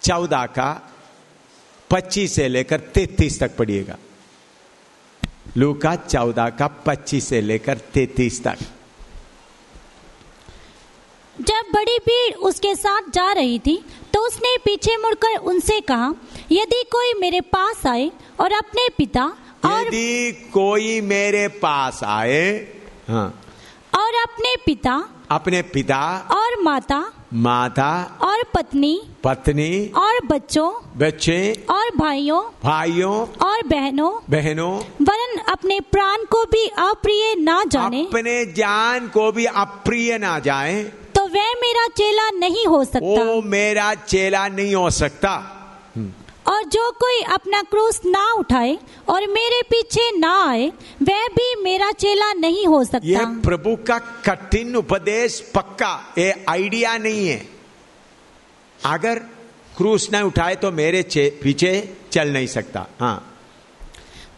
चौदह 0.03 0.44
का 0.57 0.70
पच्चीस 1.90 2.35
से 2.35 2.48
लेकर 2.48 2.81
तैतीस 2.94 3.38
तक 3.40 3.57
पढ़िएगा। 3.57 3.96
लू 5.57 5.72
का 5.83 5.94
चौदह 5.96 6.48
का 6.59 6.66
पच्चीस 6.87 7.29
से 7.29 7.40
लेकर 7.40 7.79
तैतीस 7.94 8.42
तक। 8.44 8.59
जब 11.37 11.70
बड़ी 11.74 11.96
भीड़ 11.98 12.35
उसके 12.48 12.74
साथ 12.74 13.11
जा 13.14 13.31
रही 13.33 13.59
थी 13.59 13.77
तो 14.14 14.20
उसने 14.27 14.57
पीछे 14.64 14.96
मुड़कर 14.96 15.37
उनसे 15.50 15.81
कहा 15.81 16.12
यदि 16.53 16.83
कोई 16.92 17.12
मेरे 17.20 17.40
पास 17.55 17.87
आए 17.87 18.11
और 18.40 18.53
अपने 18.53 18.88
पिता 18.98 19.24
और 19.64 19.87
यदि 19.87 20.33
कोई 20.53 21.00
मेरे 21.00 21.46
पास 21.62 22.03
आए 22.05 22.44
हाँ 23.09 23.27
और 23.98 24.14
अपने 24.22 24.55
पिता 24.66 24.94
अपने 25.31 25.62
पिता 25.74 26.00
और 26.37 26.61
माता 26.62 27.05
माता 27.35 28.18
और 28.23 28.42
पत्नी 28.55 29.03
पत्नी 29.25 29.87
और 29.87 30.18
बच्चों 30.27 30.73
बच्चे 30.97 31.66
और 31.70 31.90
भाइयों 31.97 32.42
भाइयों 32.64 33.14
और 33.47 33.62
बहनों 33.66 34.11
बहनों 34.31 34.73
वरन 35.03 35.38
अपने 35.49 35.81
प्राण 35.81 36.25
को 36.25 36.44
भी 36.44 36.66
अप्रिय 36.66 37.35
ना 37.35 37.64
जाने। 37.64 38.05
अपने 38.07 38.47
जान 38.47 39.09
को 39.09 39.33
भी 39.33 39.44
अप्रिय 39.44 40.18
ना 40.18 40.38
जाए। 40.38 40.83
तो 40.85 41.27
वह 41.27 41.53
मेरा 41.62 41.87
चेला 41.87 42.31
नहीं 42.31 42.66
हो 42.66 42.85
सकता। 42.85 43.23
वो 43.23 43.42
मेरा 43.42 43.94
चेला 43.94 44.48
नहीं 44.48 44.75
हो 44.75 44.90
सकता। 44.90 45.61
और 46.47 46.65
जो 46.65 46.90
कोई 47.01 47.21
अपना 47.35 47.63
क्रूस 47.63 48.01
ना 48.07 48.25
उठाए 48.33 48.77
और 49.09 49.27
मेरे 49.29 49.61
पीछे 49.63 50.11
ना 50.19 50.33
आए 50.49 50.67
वह 51.03 51.27
भी 51.29 51.55
मेरा 51.63 51.90
चेला 51.92 52.33
नहीं 52.33 52.67
हो 52.67 52.83
सकता। 52.85 53.09
यह 53.09 53.38
प्रभु 53.45 53.77
का 53.88 53.99
कठिन 54.27 54.77
उपदेश 54.77 55.40
पक्का 55.55 55.92
ये 56.19 56.33
आइडिया 56.49 56.97
नहीं 56.99 57.27
है। 57.29 57.40
अगर 58.87 59.19
क्रूस 59.77 60.09
न 60.15 60.23
उठाए 60.23 60.55
तो 60.57 60.71
मेरे 60.73 61.03
पीछे 61.42 61.73
चल 62.13 62.29
नहीं 62.29 62.47
सकता। 62.47 62.87
हाँ। 63.01 63.17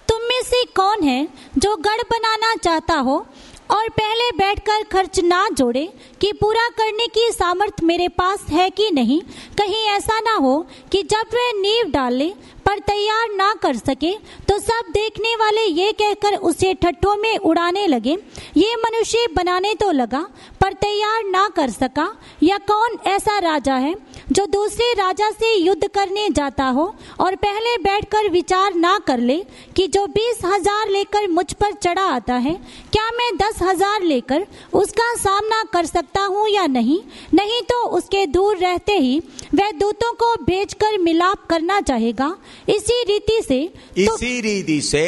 तुम 0.08 0.22
में 0.22 0.42
से 0.42 0.64
कौन 0.76 1.02
है 1.02 1.26
जो 1.58 1.74
गढ़ 1.76 2.02
बनाना 2.10 2.54
चाहता 2.56 2.94
हो 2.98 3.26
और 3.70 3.88
पहले 3.90 4.30
बैठकर 4.36 4.82
खर्च 4.92 5.20
ना 5.20 5.48
जोड़े 5.50 5.86
कि 6.20 6.32
पूरा 6.32 6.68
करने 6.78 7.06
की 7.08 7.30
सामर्थ 7.32 7.82
मेरे 7.82 8.08
पास 8.10 8.44
है 8.50 8.68
कि 8.70 8.90
नहीं। 8.90 9.20
कहीं 9.58 9.84
ऐसा 9.88 10.18
ना 10.20 10.34
हो 10.36 10.58
कि 10.92 11.02
जब 11.04 11.34
वह 11.34 11.50
नींव 11.52 11.90
डाले, 11.90 12.28
पर 12.66 12.78
तैयार 12.80 13.34
ना 13.34 13.52
कर 13.62 13.76
सके 13.76 14.12
तो 14.48 14.58
सब 14.58 14.90
देखने 14.92 15.34
वाले 15.36 15.64
ये 15.64 15.92
कहकर 15.92 16.34
उसे 16.42 16.72
ठट्ठों 16.74 17.16
में 17.16 17.36
उड़ाने 17.38 17.86
लगे। 17.86 18.16
ये 18.56 18.74
मनुष्य 18.76 19.26
बनाने 19.36 19.74
तो 19.74 19.90
लगा, 19.92 20.26
पर 20.60 20.72
तैयार 20.74 21.24
ना 21.26 21.48
कर 21.48 21.70
सका। 21.70 22.08
या 22.42 22.58
कौन 22.68 22.98
ऐसा 23.06 23.38
राजा 23.40 23.74
है 23.76 23.94
जो 24.26 24.44
दूसरे 24.46 24.92
राजा 24.94 25.30
से 25.30 25.52
युद्ध 25.54 25.88
करने 25.88 26.28
जाता 26.30 26.64
हो 26.68 26.84
और 27.20 27.34
पहले 27.36 27.76
बैठकर 27.78 28.28
विचार 28.30 28.74
ना 28.76 28.96
कर 28.98 29.18
ले 29.20 29.36
कि 29.76 29.86
जो 29.88 30.06
बीस 30.08 30.40
हज़ार 30.44 30.88
लेकर 30.90 31.28
मुझ 31.28 31.52
पर 31.52 31.72
चढ़ा 31.74 32.02
आता 32.04 32.34
है, 32.36 32.54
क्या 32.92 33.04
मैं 33.12 33.30
दस 33.36 33.62
हज़ार 33.62 34.02
लेकर 34.02 34.46
उसका 34.74 35.14
सामना 35.16 35.62
कर 35.72 35.86
सकता 35.86 36.22
हूँ 36.22 36.48
या 36.50 36.66
नहीं? 36.68 36.98
नहीं 37.34 37.60
तो 37.62 37.82
उसके 37.90 38.26
दूर 38.28 38.56
रहते 38.56 38.92
ही 38.94 39.18
वह 39.54 39.70
दूतों 39.70 40.12
को 40.14 40.34
भेजकर 40.44 40.98
मिलाप 40.98 41.46
करना 41.46 41.80
चाहेगा। 41.82 42.34
इसी 42.68 43.02
रीति 43.04 43.40
से 43.42 43.62
इसी 43.62 44.06
तो 44.06 44.16
रीति 44.42 44.80
से 44.82 45.04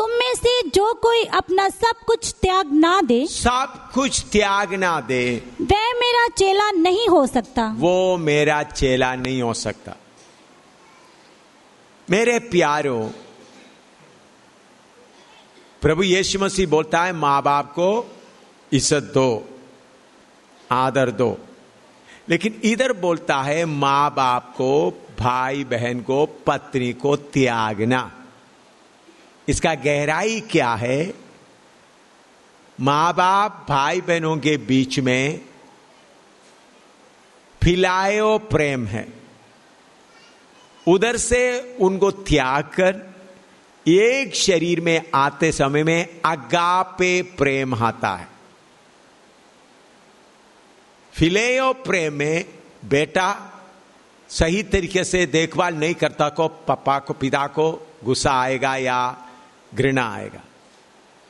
तुम 0.00 0.10
में 0.10 0.34
से 0.34 0.50
जो 0.68 0.92
कोई 0.94 1.24
अपना 1.24 1.68
सब 1.68 1.96
कुछ 2.06 2.30
त्याग 2.32 2.72
ना 2.72 3.00
दे 3.00 3.26
सब 3.26 3.72
कुछ 3.94 4.20
त्याग 4.24 4.72
ना 4.74 5.00
दे। 5.00 5.24
वह 5.62 5.92
मेरा 5.94 6.26
चेला 6.28 6.70
नहीं 6.70 7.08
हो 7.08 7.26
सकता। 7.26 7.66
वो 7.78 8.16
मेरा 8.16 8.62
चेला 8.62 9.14
नहीं 9.14 9.42
हो 9.42 9.52
सकता। 9.54 9.96
मेरे 12.08 12.38
प्यारो 12.38 12.96
प्रभु 15.82 16.02
यीशु 16.02 16.38
मसीह 16.38 16.66
बोलता 16.66 17.02
है 17.02 17.12
माँ 17.12 17.42
बाप 17.42 17.72
को 17.72 17.90
इज़्ज़त 18.72 19.12
दो 19.14 19.28
आदर 20.70 21.10
दो। 21.10 21.36
लेकिन 22.28 22.60
इधर 22.64 22.92
बोलता 22.92 23.40
है 23.42 23.64
माँ 23.64 24.10
बाप 24.10 24.54
को 24.56 24.70
भाई 25.18 25.64
बहन 25.64 26.00
को 26.00 26.24
पत्नी 26.46 26.92
को 26.92 27.16
त्यागना। 27.36 28.02
इसका 29.50 29.74
गहराई 29.74 30.40
क्या 30.40 30.74
है? 30.74 31.14
माँ 32.80 33.14
बाप 33.14 33.66
भाई 33.68 34.00
बहनों 34.00 34.36
के 34.36 34.56
बीच 34.56 34.98
में 34.98 35.40
फिलायो 37.62 38.38
प्रेम 38.38 38.86
है। 38.86 39.08
उधर 40.88 41.16
से 41.16 41.76
उनको 41.80 42.10
त्याग 42.10 42.64
कर 42.64 43.14
एक 43.88 44.34
शरीर 44.34 44.80
में 44.80 45.02
आते 45.14 45.52
समय 45.52 45.84
में 45.84 46.20
अगापे 46.24 47.22
प्रेम 47.22 47.74
आता 47.74 48.14
है। 48.16 48.28
फिलेयो 51.12 51.72
प्रेम 51.72 52.14
में 52.14 52.44
बेटा 52.84 53.52
सही 54.28 54.62
तरीके 54.62 55.04
से 55.04 55.26
देखभाल 55.26 55.74
नहीं 55.74 55.94
करता 55.94 56.28
को, 56.28 56.48
पापा 56.48 56.98
को, 56.98 57.12
पिता 57.14 57.46
को 57.46 57.86
गुस्सा 58.04 58.32
आएगा 58.32 58.76
या 58.76 59.26
घृणा 59.74 60.04
आएगा। 60.12 60.42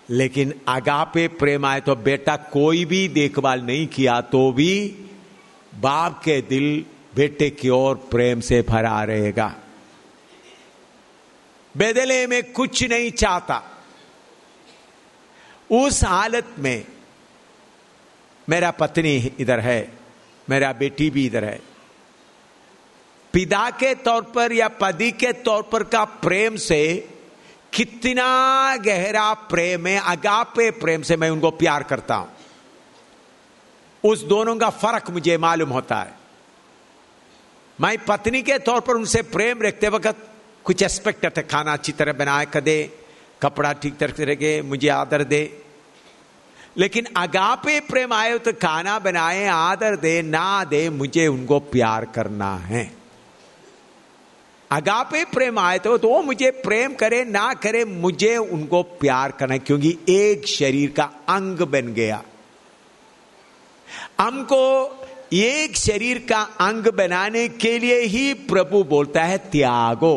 लेकिन 0.09 0.53
आगापे 0.69 1.27
प्रेम 1.29 1.67
आए 1.67 1.81
तो 1.81 1.95
बेटा 1.97 2.37
कोई 2.53 2.85
भी 2.85 3.07
देखभाल 3.09 3.61
नहीं 3.63 3.87
किया 3.87 4.21
तो 4.21 4.51
भी 4.53 4.71
बाप 5.75 6.21
के 6.25 6.41
दिल 6.41 6.85
बेटे 7.15 7.51
की 7.51 7.69
ओर 7.69 7.97
प्रेम 8.11 8.41
से 8.41 8.61
भरा 8.63 9.03
रहेगा। 9.05 9.55
बेदले 11.75 12.27
में 12.27 12.53
कुछ 12.53 12.83
नहीं 12.83 13.11
चाहता। 13.11 13.63
उस 15.71 16.03
हालत 16.05 16.55
में 16.59 16.85
मेरा 18.49 18.71
पत्नी 18.71 19.15
इधर 19.39 19.61
है, 19.61 19.93
मेरा 20.49 20.73
बेटी 20.73 21.11
भी 21.11 21.27
इधर 21.27 21.45
है। 21.45 21.61
पिता 23.35 23.71
के 23.71 23.95
तौर 23.95 24.23
पर 24.35 24.53
या 24.53 24.69
पति 24.69 25.11
के 25.13 25.33
तौर 25.33 25.63
पर 25.63 25.83
का 25.85 26.05
प्रेम 26.05 26.57
से 26.57 26.81
कितना 27.73 28.77
गहरा 28.77 29.33
प्रेम 29.35 29.87
है, 29.87 30.01
अगापे 30.07 30.71
प्रेम 30.71 31.03
से 31.03 31.17
मैं 31.17 31.31
उनको 31.31 31.51
प्यार 31.51 31.83
करता 31.83 32.15
हूँ। 32.15 32.29
उस 34.05 34.25
दोनों 34.25 34.57
का 34.57 34.71
फ़र्क 34.71 35.11
मुझे 35.11 35.37
मालूम 35.39 35.69
होता 35.69 36.01
है। 36.01 36.15
मैं 37.79 37.97
पत्नी 37.99 38.43
के 38.43 38.59
तौर 38.59 38.81
पर 38.81 38.95
उनसे 38.95 39.23
प्रेम 39.23 39.63
रखते 39.63 39.89
वक्त 39.89 40.27
कुछ 40.65 40.83
एस्पेक्ट 40.83 41.27
थे 41.37 41.43
खाना 41.43 41.73
अच्छी 41.73 41.93
तरह 41.93 42.13
बनाए 42.13 42.47
कर 42.47 42.61
दे 42.61 42.93
कपड़ा 43.43 43.73
ठीक 43.73 43.97
तरह 43.99 44.13
से 44.13 44.25
रखे, 44.25 44.63
मुझे 44.63 44.89
आदर 44.89 45.25
दे। 45.25 45.63
लेकिन 46.79 47.07
अगापे 47.17 47.79
प्रेम 47.81 48.13
आए 48.13 48.39
तो 48.39 48.53
खाना 48.53 48.99
बनाए, 48.99 49.47
आदर 49.47 49.97
दे, 49.97 50.23
ना 50.23 50.65
दे, 50.65 50.89
मुझे 50.91 51.27
उनको 51.27 51.59
प्यार 51.61 52.05
करना 52.05 52.55
है। 52.57 53.00
अगापे 54.71 55.25
प्रेम 55.25 55.59
आए 55.59 55.79
तो, 55.79 55.97
वो 55.99 56.23
मुझे 56.23 56.51
प्रेम 56.65 56.95
करे 56.95 57.25
ना 57.25 57.53
करे 57.55 57.85
मुझे 57.85 58.37
उनको 58.37 58.83
प्यार 58.83 59.31
करना 59.31 59.57
क्योंकि 59.57 59.99
एक 60.09 60.47
शरीर 60.47 60.91
का 60.91 61.05
अंग 61.29 61.59
बन 61.59 61.93
गया। 61.95 62.23
हमको 64.21 64.63
एक 65.33 65.77
शरीर 65.77 66.19
का 66.29 66.41
अंग 66.61 66.87
बनाने 66.87 67.49
के 67.49 67.79
लिए 67.79 68.01
ही 68.01 68.33
प्रभु 68.35 68.83
बोलता 68.85 69.23
है 69.23 69.39
त्यागो। 69.39 70.15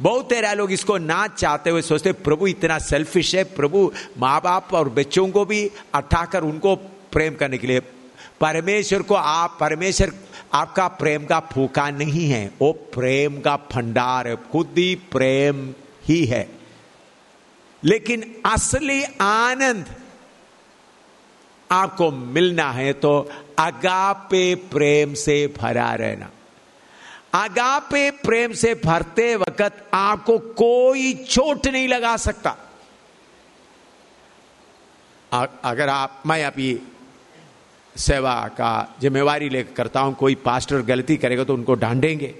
बहुत 0.00 0.28
तेरा 0.28 0.52
लोग 0.52 0.72
इसको 0.72 0.98
ना 0.98 1.26
चाहते 1.26 1.70
हुए 1.70 1.82
सोचते 1.82 2.12
प्रभु 2.12 2.46
इतना 2.46 2.78
सेल्फिश 2.78 3.34
है 3.34 3.44
प्रभु 3.44 3.90
माँ 4.18 4.40
बाप 4.40 4.74
और 4.74 4.88
बच्चों 4.88 5.28
को 5.28 5.44
भी 5.44 5.70
अठाकर 5.94 6.42
उनको 6.42 6.74
प्रेम 7.12 7.34
करने 7.34 7.58
के 7.58 7.66
लिए 7.66 7.80
परमेश्वर 8.40 9.02
को 9.02 9.14
आप 9.14 9.56
परमेश्वर 9.60 10.12
आपका 10.54 10.86
प्रेम 10.88 11.24
का 11.24 11.40
फूका 11.52 11.90
नहीं 11.90 12.28
है। 12.30 12.46
वो 12.60 12.72
प्रेम 12.72 13.40
का 13.40 13.56
भंडार 13.72 14.28
है 14.28 14.36
खुद 14.36 14.74
ही 14.78 14.94
प्रेम 14.94 15.74
ही 16.04 16.24
है। 16.24 16.48
लेकिन 17.82 18.22
असली 18.46 19.02
आनंद 19.20 19.94
आपको 21.70 22.10
मिलना 22.10 22.70
है 22.72 22.92
तो 22.92 23.30
अगापे 23.58 24.54
प्रेम 24.54 25.14
से 25.14 25.36
भरा 25.56 25.94
रहना। 25.94 26.30
अगापे 27.34 28.10
प्रेम 28.10 28.52
से 28.52 28.74
भरते 28.74 29.34
वक्त 29.36 29.90
आपको 29.94 30.38
कोई 30.38 31.12
चोट 31.14 31.66
नहीं 31.66 31.88
लगा 31.88 32.16
सकता। 32.16 32.56
अगर 35.64 35.88
आप, 35.88 36.22
मैं 36.26 36.44
अभी 36.44 36.78
सेवा 37.96 38.34
का 38.50 38.96
जिम्मेवारी 39.00 39.48
लेकर 39.48 39.72
करता 39.72 40.00
हूँ 40.00 40.14
कोई 40.14 40.34
पास्टर 40.34 40.82
गलती 40.82 41.16
करेगा 41.16 41.44
तो 41.44 41.54
उनको 41.54 41.74
ढांडेंगे। 41.74 42.34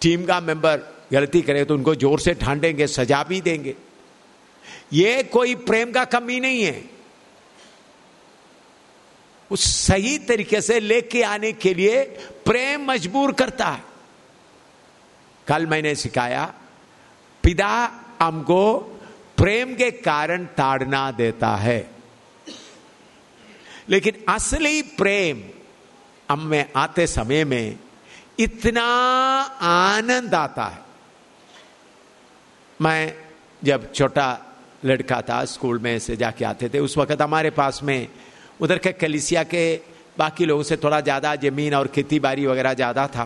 टीम 0.00 0.24
का 0.24 0.40
मेंबर 0.40 0.80
गलती 1.12 1.40
करेगा 1.42 1.64
तो 1.64 1.74
उनको 1.74 1.94
ज़ोर 1.94 2.20
से 2.20 2.34
ढांडेंगे, 2.34 2.86
सजा 2.86 3.22
भी 3.22 3.40
देंगे। 3.40 3.74
ये 4.92 5.22
कोई 5.22 5.54
प्रेम 5.54 5.92
का 5.92 6.04
कमी 6.06 6.40
नहीं 6.40 6.62
है। 6.62 6.82
उस 9.50 9.64
सही 9.78 10.18
तरीके 10.18 10.60
से 10.60 10.78
लेके 10.80 11.22
आने 11.22 11.52
के 11.52 11.74
लिए 11.74 12.02
प्रेम 12.44 12.84
मजबूर 12.90 13.32
करता 13.32 13.66
है। 13.66 13.82
कल 15.46 15.66
मैंने 15.66 15.94
सिखाया, 15.94 16.44
पिता 17.44 17.90
हमको 18.22 18.76
प्रेम 19.36 19.74
के 19.74 19.90
कारण 19.90 20.44
ताड़ना 20.56 21.10
देता 21.10 21.54
है। 21.56 21.93
लेकिन 23.88 24.24
असली 24.28 24.82
प्रेम 24.98 25.42
हम 26.28 26.46
में 26.46 26.64
आते 26.76 27.06
समय 27.06 27.44
में 27.44 27.78
इतना 28.38 28.84
आनंद 29.62 30.34
आता 30.34 30.64
है। 30.64 30.82
मैं 32.80 33.14
जब 33.64 33.92
छोटा 33.92 34.26
लड़का 34.84 35.20
था, 35.20 35.44
स्कूल 35.44 35.78
में 35.78 35.98
से 35.98 36.16
जाके 36.16 36.44
आते 36.44 36.68
थे, 36.68 36.78
उस 36.78 36.96
वक्त 36.98 37.22
हमारे 37.22 37.50
पास 37.50 37.80
में 37.82 38.08
उधर 38.60 38.78
के 38.78 38.92
कलिसिया 38.92 39.42
के 39.44 39.80
बाकी 40.18 40.44
लोगों 40.44 40.62
से 40.62 40.76
थोड़ा 40.76 41.00
ज़्यादा 41.00 41.34
ज़मीन 41.36 41.74
और 41.74 41.88
खेती 41.88 42.18
बाड़ी 42.20 42.46
वगैरह 42.46 42.74
ज़्यादा 42.74 43.06
था। 43.08 43.24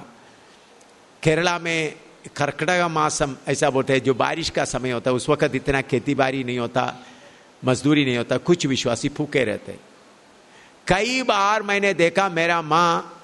केरला 1.23 1.59
में 1.59 1.95
करकड़ा 2.37 2.77
का 2.79 2.89
मौसम 2.89 3.37
ऐसा 3.49 3.71
बोलते 3.71 3.93
हैं, 3.93 4.03
जो 4.03 4.15
बारिश 4.15 4.51
का 4.51 4.65
समय 4.65 4.91
होता 4.91 5.11
है 5.11 5.17
उस 5.17 5.29
वक्त 5.29 5.55
इतना 5.55 5.81
खेती 5.83 6.15
बाड़ी 6.15 6.45
नहीं 6.45 6.59
होता, 6.59 6.95
मजदूरी 7.63 8.05
नहीं 8.05 8.17
होता, 8.17 8.37
कुछ 8.39 8.67
विश्वासी 8.67 9.09
फूके 9.09 9.45
रहते। 9.45 9.88
कई 10.89 11.23
बार 11.23 11.63
मैंने 11.63 11.93
देखा, 11.95 12.29
मेरा 12.29 12.61
माँ, 12.63 13.21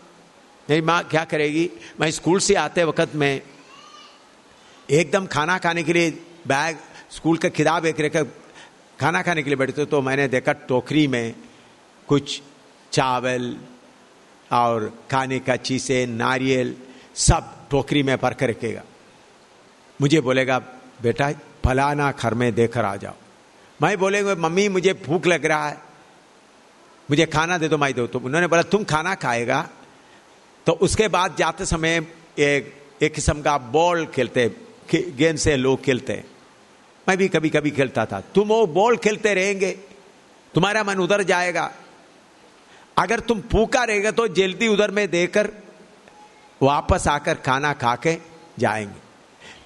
मेरी 0.71 0.83
माँ 0.83 1.03
क्या 1.05 1.25
करेगी? 1.25 1.71
मैं 2.01 2.11
स्कूल 2.11 2.39
से 2.39 2.55
आते 2.55 2.85
वक्त 2.85 3.15
में 3.15 3.43
एकदम 4.89 5.27
खाना 5.27 5.57
खाने 5.59 5.83
के 5.83 5.93
लिए 5.93 6.11
बैग, 6.47 6.77
स्कूल 7.11 7.37
का 7.37 7.49
किताब 7.49 7.87
एक 7.87 8.01
रेखा 8.01 8.23
खाना 9.01 9.23
खाने 9.23 9.43
के 9.43 9.51
लिए 9.51 9.57
बैठते 9.57 9.85
तो 9.85 10.01
मैंने 10.03 10.29
देखा 10.29 10.53
टोकरी 10.53 11.07
में 11.07 11.35
कुछ 12.09 12.41
चावल 12.93 13.57
और 14.53 14.93
खाने 15.11 15.39
का 15.39 15.57
चीज़ें, 15.57 16.07
नारियल, 16.07 16.75
सब 17.15 17.69
टोकरी 17.71 18.03
में 18.03 18.17
भर 18.17 18.35
कर 18.35 18.51
रखेगा। 18.51 18.83
मुझे 20.01 20.21
बोलेगा, 20.21 20.59
बेटा, 21.03 21.33
फलाना 21.65 22.12
घर 22.12 22.35
में 22.35 22.53
देकर 22.55 22.85
आ 22.85 22.97
जाओ। 22.97 23.15
मैं 23.83 23.97
बोलेगा, 23.99 24.35
मम्मी, 24.35 24.69
मुझे 24.69 24.93
भूख 25.07 25.27
लग 25.27 25.47
रहा 25.47 25.69
है। 25.69 25.84
मुझे 27.11 27.26
खाना 27.26 27.59
दे 27.59 27.68
दो, 27.68 27.78
माई 27.78 27.92
दो। 27.92 28.07
तो 28.07 28.18
उन्होंने 28.18 28.46
बोला, 28.46 28.62
तुम 28.62 28.84
खाना 28.84 29.14
खाएगा? 29.14 29.68
तो 30.66 30.72
उसके 30.72 31.09
बाद 31.09 31.36
जाते 31.36 31.64
समय 31.66 32.07
एक 32.38 32.72
एक 33.02 33.14
किस्म 33.14 33.42
का 33.42 33.59
बॉल 33.59 34.07
खेलते 34.07 34.48
गेंद 34.94 35.38
से 35.38 35.57
लोग 35.57 35.82
खेलते। 35.82 36.24
मैं 37.09 37.16
भी 37.18 37.28
कभी 37.28 37.50
कभी 37.50 37.70
खेलता 37.70 38.05
था। 38.07 38.20
तुम 38.34 38.48
वो 38.48 38.66
बॉल 38.66 38.96
खेलते 38.96 39.34
रहेंगे, 39.34 39.70
तुम्हारा 40.55 40.84
मन 40.84 40.98
उधर 40.98 41.22
जाएगा। 41.22 41.70
अगर 42.98 43.20
तुम 43.20 43.40
भूखा 43.52 43.84
रहेगा 43.84 44.11
तो 44.11 44.28
जल्दी 44.28 44.68
उधर 44.68 44.90
में 44.90 45.09
देकर 45.11 45.50
वापस 46.62 47.09
आकर 47.09 47.34
खाना 47.34 47.72
खा 47.72 47.96
के 47.96 48.16
जाएँगे। 48.59 49.00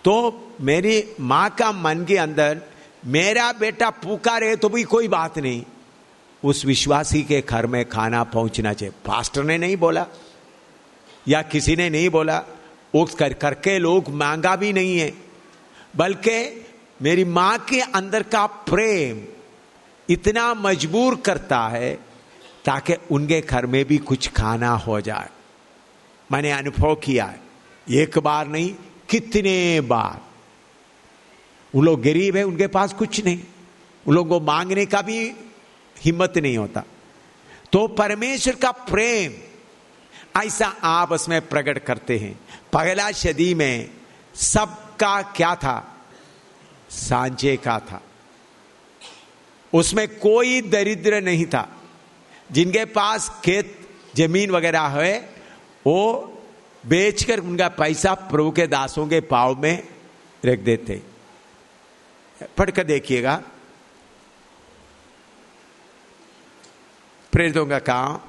तो 0.04 0.12
मेरी 0.60 1.04
माँ 1.20 1.50
का 1.50 1.72
मन 1.72 2.04
के 2.04 2.16
अंदर, 2.16 2.60
मेरा 3.06 3.52
बेटा 3.52 3.90
भूखा 4.04 4.38
रहे 4.38 4.56
तो 4.56 4.68
भी 4.68 4.82
कोई 4.82 5.08
बात 5.08 5.38
नहीं। 5.38 5.62
उस 6.44 6.64
विश्वासी 6.64 7.22
के 7.22 7.40
घर 7.40 7.66
में 7.66 7.88
खाना 7.88 8.24
पहुँचना 8.24 8.72
चाहिए। 8.72 8.94
पास्टर 9.06 9.44
ने 9.44 9.58
नहीं 9.58 9.76
बोला, 9.76 10.06
या 11.28 11.42
किसी 11.42 11.76
ने 11.76 11.90
नहीं 11.90 12.10
बोला, 12.10 12.42
उस 12.94 13.14
कर 13.14 13.32
करके 13.32 13.78
लोग 13.78 14.08
मांगा 14.08 14.56
भी 14.56 14.72
नहीं 14.72 14.98
है। 14.98 15.12
बल्कि 15.96 16.66
मेरी 17.02 17.24
माँ 17.24 17.58
के 17.58 17.80
अंदर 17.80 18.22
का 18.22 18.46
प्रेम 18.46 19.24
इतना 20.08 20.54
मजबूर 20.54 21.16
करता 21.16 21.58
है 21.68 21.94
ताकि 22.64 22.94
उनके 23.10 23.40
घर 23.40 23.66
में 23.66 23.84
भी 23.84 23.98
कुछ 23.98 24.28
खाना 24.28 24.70
हो 24.70 25.00
जाए। 25.00 25.28
मैंने 26.32 26.50
अनुभव 26.50 26.94
किया 26.94 27.24
है, 27.24 27.40
एक 27.90 28.18
बार 28.18 28.48
नहीं, 28.48 28.74
कितने 29.08 29.80
बार। 29.80 30.20
वो 31.74 31.82
लोग 31.82 32.02
गरीब 32.02 32.36
है, 32.36 32.42
उनके 32.42 32.66
पास 32.66 32.92
कुछ 32.92 33.24
नहीं। 33.24 33.40
उन 34.06 34.14
लोगों 34.14 34.40
को 34.40 34.46
मांगने 34.46 34.86
का 34.86 35.02
भी 35.02 35.30
हिम्मत 36.04 36.32
नहीं 36.36 36.58
होता। 36.58 36.82
तो 37.72 37.88
परमेश्वर 37.88 38.54
का 38.54 38.70
प्रेम 38.70 39.32
ऐसा 40.40 40.66
आपस 40.82 41.26
में 41.28 41.48
प्रकट 41.48 41.78
करते 41.78 42.18
हैं। 42.18 42.40
पहला 42.72 43.12
सदी 43.12 43.54
में 43.54 43.90
सबका 44.34 45.22
क्या 45.22 45.54
था? 45.54 46.06
सांचे 46.90 47.56
का 47.56 47.78
था। 47.78 48.02
उसमें 49.74 50.18
कोई 50.18 50.60
दरिद्र 50.60 51.20
नहीं 51.20 51.46
था। 51.46 51.76
जिनके 52.52 52.84
पास 52.84 53.40
खेत, 53.44 53.88
ज़मीन 54.16 54.50
वगैरह 54.50 54.80
है, 54.80 55.30
वो 55.86 56.34
बेचकर 56.86 57.40
उनका 57.40 57.68
पैसा 57.68 58.14
प्रभु 58.14 58.50
के 58.50 58.66
दासों 58.66 59.06
के 59.06 59.20
पाव 59.20 59.62
में 59.62 59.88
रख 60.44 60.58
देते। 60.58 61.02
पढ़कर 62.58 62.84
देखिएगा। 62.84 63.42
प्रेरितों 67.32 67.66
का 67.66 67.78
काम 67.78 68.20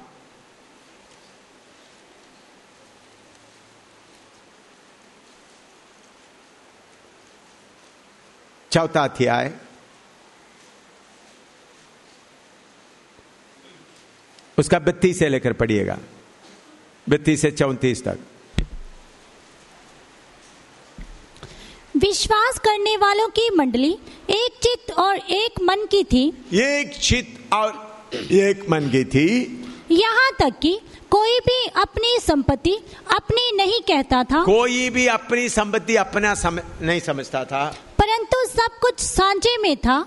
चौथा 8.72 9.04
अध्याय 9.04 9.52
उसका 14.58 14.78
बत्तीस 14.78 15.18
से 15.18 15.28
लेकर 15.28 15.52
पढ़िएगा। 15.52 15.98
बत्तीस 17.08 17.42
से 17.42 17.50
चौंतीस 17.50 18.04
तक। 18.04 18.18
विश्वास 21.96 22.58
करने 22.58 22.96
वालों 22.96 23.28
की 23.28 23.50
मंडली 23.50 23.98
एक 24.30 24.58
चित्त 24.62 24.92
और 24.92 25.16
एक 25.16 25.60
मन 25.62 25.86
की 25.86 26.04
थी। 26.04 26.28
एक 26.54 26.98
चित्त 26.98 27.54
और 27.54 27.89
एक 28.14 28.66
मन 28.70 28.80
की 28.80 29.04
थी। 29.04 29.56
यहाँ 29.90 30.30
तक 30.38 30.58
कि 30.62 30.80
कोई 31.10 31.38
भी 31.38 31.66
अपनी 31.66 32.18
संपत्ति 32.20 32.74
अपनी 33.16 33.56
नहीं 33.56 33.80
कहता 33.80 34.24
था। 34.24 34.44
कोई 34.44 34.90
भी 34.90 35.06
अपनी 35.06 35.48
संपत्ति 35.48 35.96
अपना 35.96 36.34
सम, 36.34 36.58
नहीं 36.82 37.00
समझता 37.00 37.44
था। 37.44 37.78
परंतु 37.98 38.48
सब 38.48 38.78
कुछ 38.80 39.00
सांझे 39.00 39.58
में 39.58 39.76
था। 39.76 40.06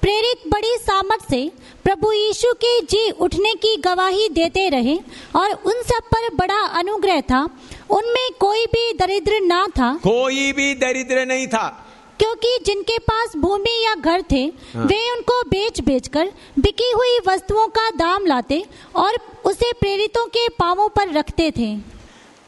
प्रेरित 0.00 0.48
बड़ी 0.48 0.76
सामर्थ 0.76 1.30
से 1.30 1.52
प्रभु 1.84 2.12
यीशु 2.12 2.52
के 2.52 2.80
जी 2.80 3.10
उठने 3.10 3.54
की 3.54 3.76
गवाही 3.76 4.28
देते 4.28 4.68
रहे 4.68 4.98
और 5.36 5.50
उन 5.50 5.82
सब 5.82 6.00
पर 6.14 6.34
बड़ा 6.34 6.60
अनुग्रह 6.60 7.20
था। 7.20 7.48
उनमें 7.90 8.30
कोई 8.40 8.66
भी 8.66 8.92
दरिद्र 8.92 9.40
ना 9.40 9.66
था। 9.66 9.94
कोई 9.94 10.52
भी 10.52 10.74
दरिद्र 10.74 11.26
नहीं 11.26 11.46
था। 11.46 11.81
क्योंकि 12.22 12.58
जिनके 12.66 12.98
पास 12.98 13.32
भूमि 13.36 13.84
या 13.84 13.94
घर 13.94 14.22
थे 14.32 14.42
हाँ। 14.74 14.84
वे 14.84 15.10
उनको 15.12 15.42
बेच 15.42 15.80
बेचकर 15.80 16.32
बिकी 16.58 16.90
हुई 16.90 17.18
वस्तुओं 17.26 17.66
का 17.68 17.90
दाम 17.90 18.26
लाते 18.26 18.66
और 18.96 19.16
उसे 19.44 19.72
प्रेरितों 19.72 20.26
के 20.26 20.48
पावों 20.48 20.88
पर 20.88 21.12
रखते 21.12 21.50
थे। 21.50 21.78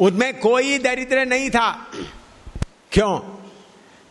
उनमें 0.01 0.41
कोई 0.41 0.79
दरिद्र 0.79 1.25
नहीं 1.25 1.51
था। 1.51 1.91
क्यों? 2.93 3.21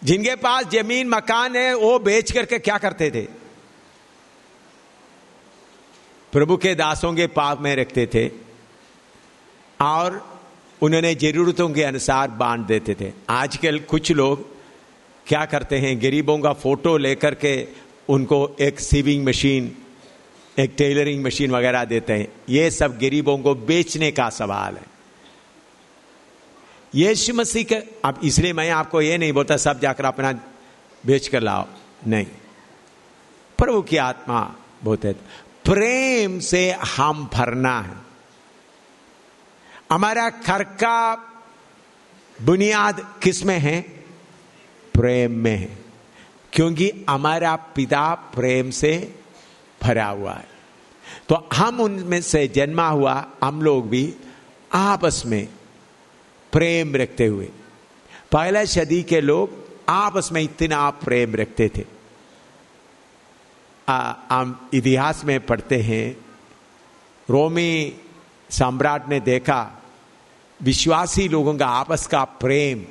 जिनके 0.04 0.36
पास 0.36 0.66
ज़मीन 0.66 1.10
मकान 1.10 1.56
है 1.56 1.74
वो 1.76 2.00
बेच 2.00 2.32
करके 2.32 2.60
क्या 2.60 2.78
करते 2.78 3.12
थे? 3.12 3.26
प्रभु 6.34 6.58
के 6.58 6.76
दासों 6.76 7.14
के 7.14 7.28
पाप 7.28 7.62
में 7.62 7.76
रखते 7.76 8.10
थे 8.14 8.30
और 9.82 10.40
उन्होंने 10.82 11.16
जरूरतों 11.16 11.70
के 11.70 11.84
अनुसार 11.84 12.28
बांट 12.28 12.68
देते 12.68 12.96
थे। 13.02 13.14
आजकल 13.30 13.80
कुछ 13.80 14.12
लोग 14.12 14.53
क्या 15.28 15.46
करते 15.46 15.78
हैं? 15.78 16.02
गरीबों 16.02 16.40
का 16.40 16.54
फ़ोटो 16.54 16.98
लेकर 16.98 17.36
के 17.36 17.68
उनको 18.10 18.56
एक 18.62 18.80
सीविंग 18.80 19.26
मशीन, 19.26 19.78
एक 20.60 20.74
टेलरिंग 20.78 21.26
मशीन 21.26 21.52
वगैरह 21.52 21.86
देते 21.86 22.14
हैं। 22.14 22.28
ये 22.50 22.72
सब 22.72 23.00
गरीबों 23.00 23.38
को 23.38 23.56
बेचने 23.56 24.12
का 24.12 24.30
सवाल 24.30 24.76
है। 24.76 24.94
यीशु 26.96 27.34
मसीह 27.34 27.64
के 27.64 27.76
अब 27.76 28.20
इसलिए 28.24 28.54
मैं 28.54 28.70
आपको 28.70 29.02
ये 29.02 29.18
नहीं 29.18 29.34
बोलता, 29.34 29.58
सब 29.58 29.80
जाकर 29.80 30.06
अपना 30.06 30.32
बेच 31.06 31.28
कर 31.28 31.42
लाओ। 31.42 31.68
नहीं। 32.08 32.26
प्रभु 33.58 33.82
की 33.82 33.98
आत्मा 33.98 34.56
बोलते 34.84 35.14
प्रेम 35.64 36.40
से 36.40 36.72
हम 36.72 37.30
भरना 37.34 37.82
है। 37.82 37.98
हमारा 39.92 40.30
घर 40.30 40.64
का 40.64 41.16
बुनियाद 42.42 43.20
किसमें 43.24 43.60
है? 43.60 44.03
प्रेम 44.96 45.32
में 45.32 45.78
क्योंकि 46.54 46.92
हमारा 47.10 47.56
पिता 47.56 48.14
प्रेम 48.36 48.70
से 48.70 49.16
भरा 49.84 50.08
हुआ 50.08 50.34
है। 50.34 50.48
तो 51.30 51.50
हम 51.54 51.80
उनमें 51.80 52.22
से 52.22 52.48
जन्मा 52.48 52.88
हुआ, 52.88 53.26
हम 53.44 53.62
लोग 53.62 53.90
भी 53.90 54.14
आपस 54.74 55.24
में 55.26 55.48
प्रेम 56.52 56.96
रखते 56.96 57.26
हुए। 57.26 57.50
पहला 58.32 58.64
सदी 58.66 59.02
के 59.04 59.22
लोग 59.22 59.50
आपस 59.90 60.30
में 60.32 60.42
इतना 60.42 60.90
प्रेम 60.90 61.36
रखते 61.36 61.70
थे। 61.78 61.86
हम 63.88 64.70
इतिहास 64.74 65.24
में 65.26 65.40
पढ़ते 65.46 65.82
हैं, 65.82 66.18
रोमी 67.30 67.96
सम्राट 68.50 69.10
ने 69.10 69.20
देखा, 69.20 69.84
विश्वासी 70.62 71.28
लोगों 71.30 71.58
का 71.58 71.68
आपस 71.68 72.08
का 72.08 72.24
प्रेम 72.24 72.86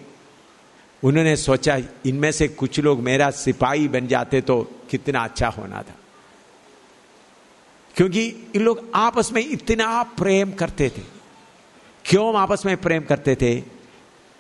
उन्होंने 1.04 1.36
सोचा, 1.36 1.78
इनमें 2.06 2.32
से 2.32 2.48
कुछ 2.48 2.80
लोग 2.80 3.00
मेरा 3.00 3.30
सिपाही 3.30 3.88
बन 3.88 4.06
जाते 4.06 4.40
तो 4.40 4.70
कितना 4.90 5.20
अच्छा 5.20 5.48
होना 5.48 5.82
था। 5.82 5.94
क्योंकि 7.96 8.46
इन 8.54 8.62
लोग 8.62 8.90
आपस 8.94 9.32
में 9.32 9.48
इतना 9.50 10.02
प्रेम 10.02 10.52
करते 10.52 10.88
थे। 10.88 11.02
क्यों 12.04 12.36
आपस 12.36 12.66
में 12.66 12.76
प्रेम 12.76 13.02
करते 13.02 13.34
थे? 13.34 13.62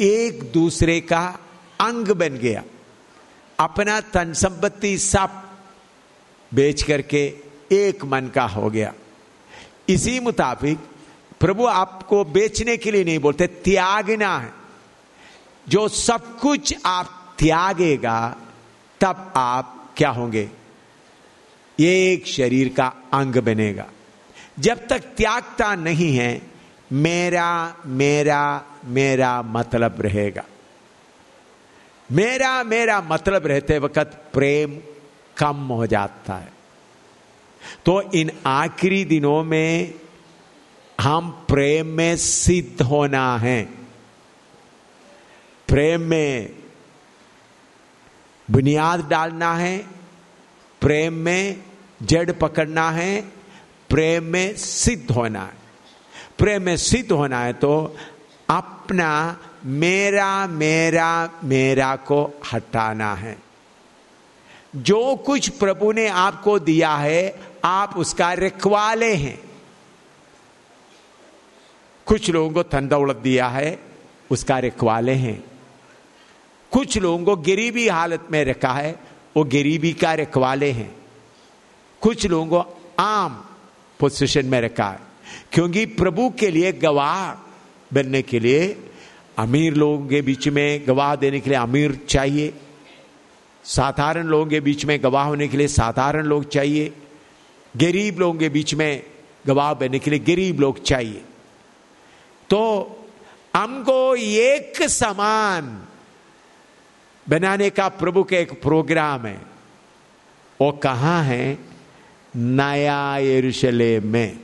एक 0.00 0.52
दूसरे 0.52 1.00
का 1.00 1.38
अंग 1.80 2.08
बन 2.08 2.28
गया। 2.28 2.64
अपना 3.60 4.00
तन 4.00 4.32
संपत्ति 4.32 4.98
सब 4.98 5.48
बेच 6.54 6.82
करके 6.82 7.34
एक 7.72 8.04
मन 8.04 8.30
का 8.34 8.44
हो 8.44 8.70
गया। 8.70 8.94
इसी 9.88 10.20
मुताबिक 10.20 10.78
प्रभु 11.40 11.66
आपको 11.66 12.24
बेचने 12.24 12.76
के 12.76 12.90
लिए 12.90 13.04
नहीं 13.04 13.18
बोलते, 13.18 13.46
त्यागना 13.46 14.38
है। 14.38 14.61
जो 15.68 15.88
सब 15.88 16.38
कुछ 16.38 16.74
आप 16.86 17.34
त्यागेगा, 17.38 18.36
तब 19.00 19.32
आप 19.36 19.94
क्या 19.96 20.10
होंगे? 20.10 20.50
एक 21.80 22.26
शरीर 22.26 22.68
का 22.68 22.92
अंग 23.12 23.34
बनेगा। 23.34 23.86
जब 24.58 24.88
तक 24.88 24.98
त्यागता 24.98 25.74
नहीं 25.74 26.16
है, 26.16 26.42
मेरा 26.92 27.76
मेरा 27.86 28.64
मेरा 28.84 29.42
मतलब 29.42 29.94
रहेगा। 30.00 30.44
मेरा 32.12 32.62
मेरा 32.62 33.00
मतलब 33.00 33.46
रहते 33.46 33.78
वक्त 33.78 34.30
प्रेम 34.32 34.80
कम 35.36 35.56
हो 35.56 35.86
जाता 35.86 36.34
है। 36.34 36.52
तो 37.84 38.12
इन 38.12 38.30
आखिरी 38.46 39.04
दिनों 39.04 39.44
में 39.44 39.94
हम 41.00 41.30
प्रेम 41.48 41.86
में 41.86 42.16
सिद्ध 42.16 42.82
होना 42.82 43.36
है। 43.36 43.81
प्रेम 45.72 46.00
में 46.00 46.54
बुनियाद 48.50 49.08
डालना 49.08 49.54
है, 49.54 49.86
प्रेम 50.80 51.12
में 51.14 51.62
जड़ 52.02 52.32
पकड़ना 52.32 52.90
है, 52.90 53.20
प्रेम 53.88 54.24
में 54.24 54.56
सिद्ध 54.56 55.10
होना 55.10 55.40
है। 55.40 55.54
प्रेम 56.38 56.62
में 56.62 56.76
सिद्ध 56.76 57.12
होना 57.12 57.40
है 57.40 57.52
तो 57.52 57.96
अपना 58.50 59.40
मेरा 59.64 60.46
मेरा 60.46 61.30
मेरा 61.44 61.96
को 61.96 62.40
हटाना 62.52 63.14
है। 63.14 63.36
जो 64.76 65.16
कुछ 65.16 65.48
प्रभु 65.48 65.92
ने 65.92 66.06
आपको 66.08 66.58
दिया 66.58 66.94
है, 66.94 67.40
आप 67.64 67.96
उसका 67.96 68.32
रखवाले 68.32 69.14
हैं। 69.14 69.38
कुछ 72.06 72.30
लोगों 72.30 72.50
को 72.50 72.62
धन 72.62 72.88
दौलत 72.88 73.16
दिया 73.16 73.48
है, 73.48 73.78
उसका 74.30 74.58
रखवाले 74.58 75.14
हैं। 75.14 75.51
कुछ 76.72 76.98
लोगों 76.98 77.24
को 77.24 77.36
गरीबी 77.42 77.86
हालत 77.88 78.26
में 78.30 78.44
रखा 78.44 78.72
है, 78.72 78.94
वो 79.36 79.44
गरीबी 79.44 79.92
का 79.92 80.12
रखवाले 80.14 80.70
हैं। 80.70 80.94
कुछ 82.02 82.26
लोगों 82.26 82.46
को 82.46 82.80
आम 82.98 83.44
पोजिशन 84.00 84.46
में 84.46 84.60
रखा 84.60 84.88
है, 84.88 85.00
क्योंकि 85.52 85.84
प्रभु 85.86 86.28
के 86.30 86.50
लिए 86.50 86.72
गवाह 86.72 87.32
बनने 87.94 88.22
के 88.22 88.38
लिए, 88.38 88.76
अमीर 89.38 89.74
लोगों 89.74 90.06
के 90.08 90.20
बीच 90.22 90.48
में 90.48 90.86
गवाह 90.86 91.14
देने 91.16 91.40
के 91.40 91.50
लिए 91.50 91.58
अमीर 91.58 91.94
चाहिए, 92.08 92.52
साधारण 93.64 94.26
लोगों 94.26 94.46
के 94.46 94.60
बीच 94.60 94.84
में 94.84 94.98
गवाह 95.02 95.26
होने 95.26 95.48
के 95.48 95.56
लिए 95.56 95.68
साधारण 95.68 96.26
लोग 96.26 96.48
चाहिए, 96.48 96.92
गरीब 97.74 98.18
लोगों 98.20 98.38
के 98.38 98.48
बीच 98.48 98.74
में 98.74 99.02
गवाह 99.46 99.72
बनने 99.74 99.98
के 99.98 100.10
लिए 100.10 100.18
गरीब 100.26 100.60
लोग 100.60 100.82
चाहिए। 100.82 101.22
तो 102.50 102.60
हमको 103.56 104.14
एक 104.16 104.82
समान 104.82 105.64
बनाने 107.28 107.70
का 107.70 107.88
प्रभु 107.88 108.24
के 108.24 108.36
एक 108.36 108.62
प्रोग्राम 108.62 109.26
है। 109.26 109.42
वो 110.60 110.72
कहाँ 110.72 111.24
है? 111.24 111.58
नया 112.36 113.18
यरूशलेम 113.18 114.06
में। 114.06 114.38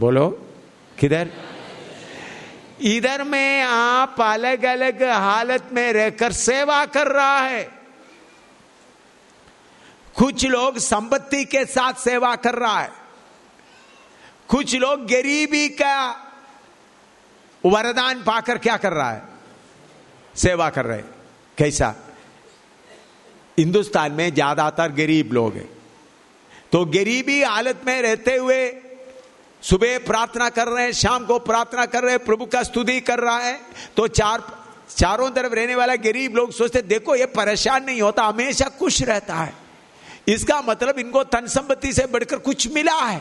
बोलो, 0.00 0.48
किधर? 0.98 1.30
इधर 2.82 3.24
में 3.24 3.62
आप 3.62 4.16
अलग 4.20 4.64
अलग 4.64 5.02
हालत 5.02 5.68
में 5.72 5.92
रहकर 5.92 6.32
सेवा 6.32 6.86
कर 6.86 7.06
रहा 7.06 7.40
है। 7.40 7.64
कुछ 10.14 10.46
लोग 10.46 10.78
संपत्ति 10.78 11.44
के 11.44 11.64
साथ 11.64 11.92
सेवा 11.92 12.36
कर 12.36 12.54
रहा 12.54 12.80
है। 12.80 12.90
कुछ 14.48 14.74
लोग 14.74 15.06
गरीबी 15.06 15.68
का 15.68 16.10
वरदान 17.66 18.22
पाकर 18.22 18.58
क्या 18.58 18.76
कर 18.76 18.92
रहा 18.92 19.12
है? 19.12 19.22
सेवा 20.36 20.70
कर 20.70 20.84
रहे 20.84 21.19
कैसा? 21.60 21.94
हिंदुस्तान 23.58 24.12
में 24.12 24.34
ज़्यादातर 24.34 24.92
गरीब 24.92 25.32
लोग 25.32 25.54
हैं। 25.54 25.68
तो 26.72 26.84
गरीबी 26.84 27.42
हालत 27.42 27.80
में 27.86 28.00
रहते 28.02 28.36
हुए 28.36 28.60
सुबह 29.62 29.98
प्रार्थना 29.98 30.48
कर 30.48 30.68
रहे 30.68 30.84
हैं, 30.84 30.92
शाम 30.92 31.26
को 31.26 31.38
प्रार्थना 31.38 31.86
कर 31.86 32.02
रहे 32.02 32.12
हैं, 32.12 32.24
प्रभु 32.24 32.46
का 32.46 32.62
स्तुति 32.62 33.00
कर 33.00 33.18
रहा 33.18 33.38
है। 33.38 33.60
तो 33.96 34.06
चार, 34.08 34.42
चारों 34.96 35.30
तरफ़ 35.30 35.54
रहने 35.54 35.74
वाला 35.74 35.96
गरीब 35.96 36.36
लोग 36.36 36.52
सोचते, 36.52 36.82
देखो, 36.82 37.16
ये 37.16 37.26
परेशान 37.26 37.84
नहीं 37.84 38.00
होता, 38.02 38.24
हमेशा 38.24 38.68
खुश 38.68 39.02
रहता 39.02 39.34
है। 39.34 39.52
इसका 40.28 40.62
मतलब 40.62 40.98
इनको 40.98 41.24
धन 41.24 41.46
संपत्ति 41.46 41.92
से 41.92 42.06
बढ़कर 42.06 42.38
कुछ 42.38 42.68
मिला 42.68 42.96
है। 42.96 43.20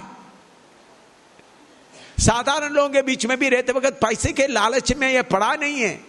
साधारण 2.20 2.74
लोगों 2.74 2.90
के 2.90 3.02
बीच 3.02 3.26
में 3.26 3.38
भी 3.40 3.50
रहते 3.50 3.74
वक्त 3.74 4.00
पैसे 4.02 4.32
के 4.34 4.48
लालच 4.48 4.94
में 4.98 5.12
यह 5.14 5.22
पड़ा 5.22 5.54
नहीं 5.56 5.80
है। 5.80 6.00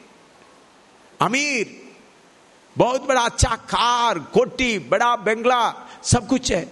अमीर 1.20 1.89
बहुत 2.76 3.06
बड़ा 3.08 3.20
अच्छा 3.20 3.56
कार, 3.56 4.18
कोटी, 4.18 4.78
बड़ा 4.78 5.14
बंगला, 5.16 5.88
सब 6.02 6.26
कुछ 6.26 6.52
है। 6.52 6.62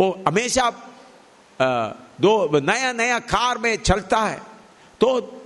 वो 0.00 0.22
हमेशा 0.28 0.70
दो 2.20 2.60
नया 2.60 2.92
नया 2.92 3.18
कार 3.18 3.58
में 3.58 3.76
चलता 3.76 4.18
है। 4.18 4.40
तो 5.00 5.40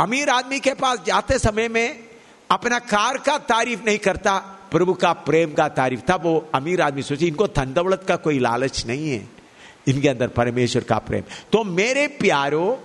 अमीर 0.00 0.30
आदमी 0.30 0.60
के 0.60 0.74
पास 0.74 0.98
जाते 1.06 1.38
समय 1.38 1.68
में 1.68 2.04
अपना 2.50 2.78
कार 2.78 3.18
का 3.18 3.38
तारीफ़ 3.38 3.82
नहीं 3.84 3.98
करता, 3.98 4.36
प्रभु 4.70 4.94
का 4.94 5.12
प्रेम 5.12 5.52
का 5.54 5.68
तारीफ़। 5.68 6.00
था 6.00 6.16
वो 6.16 6.50
अमीर 6.54 6.82
आदमी 6.82 7.02
सोचे, 7.02 7.26
इनको 7.26 7.46
धन 7.46 7.72
दौलत 7.72 8.04
का 8.08 8.16
कोई 8.16 8.38
लालच 8.38 8.84
नहीं 8.86 9.10
है। 9.10 9.28
इनके 9.88 10.08
अंदर 10.08 10.28
परमेश्वर 10.28 10.82
का 10.82 10.98
प्रेम। 10.98 11.22
तो 11.52 11.64
मेरे 11.64 12.06
प्यारो, 12.08 12.82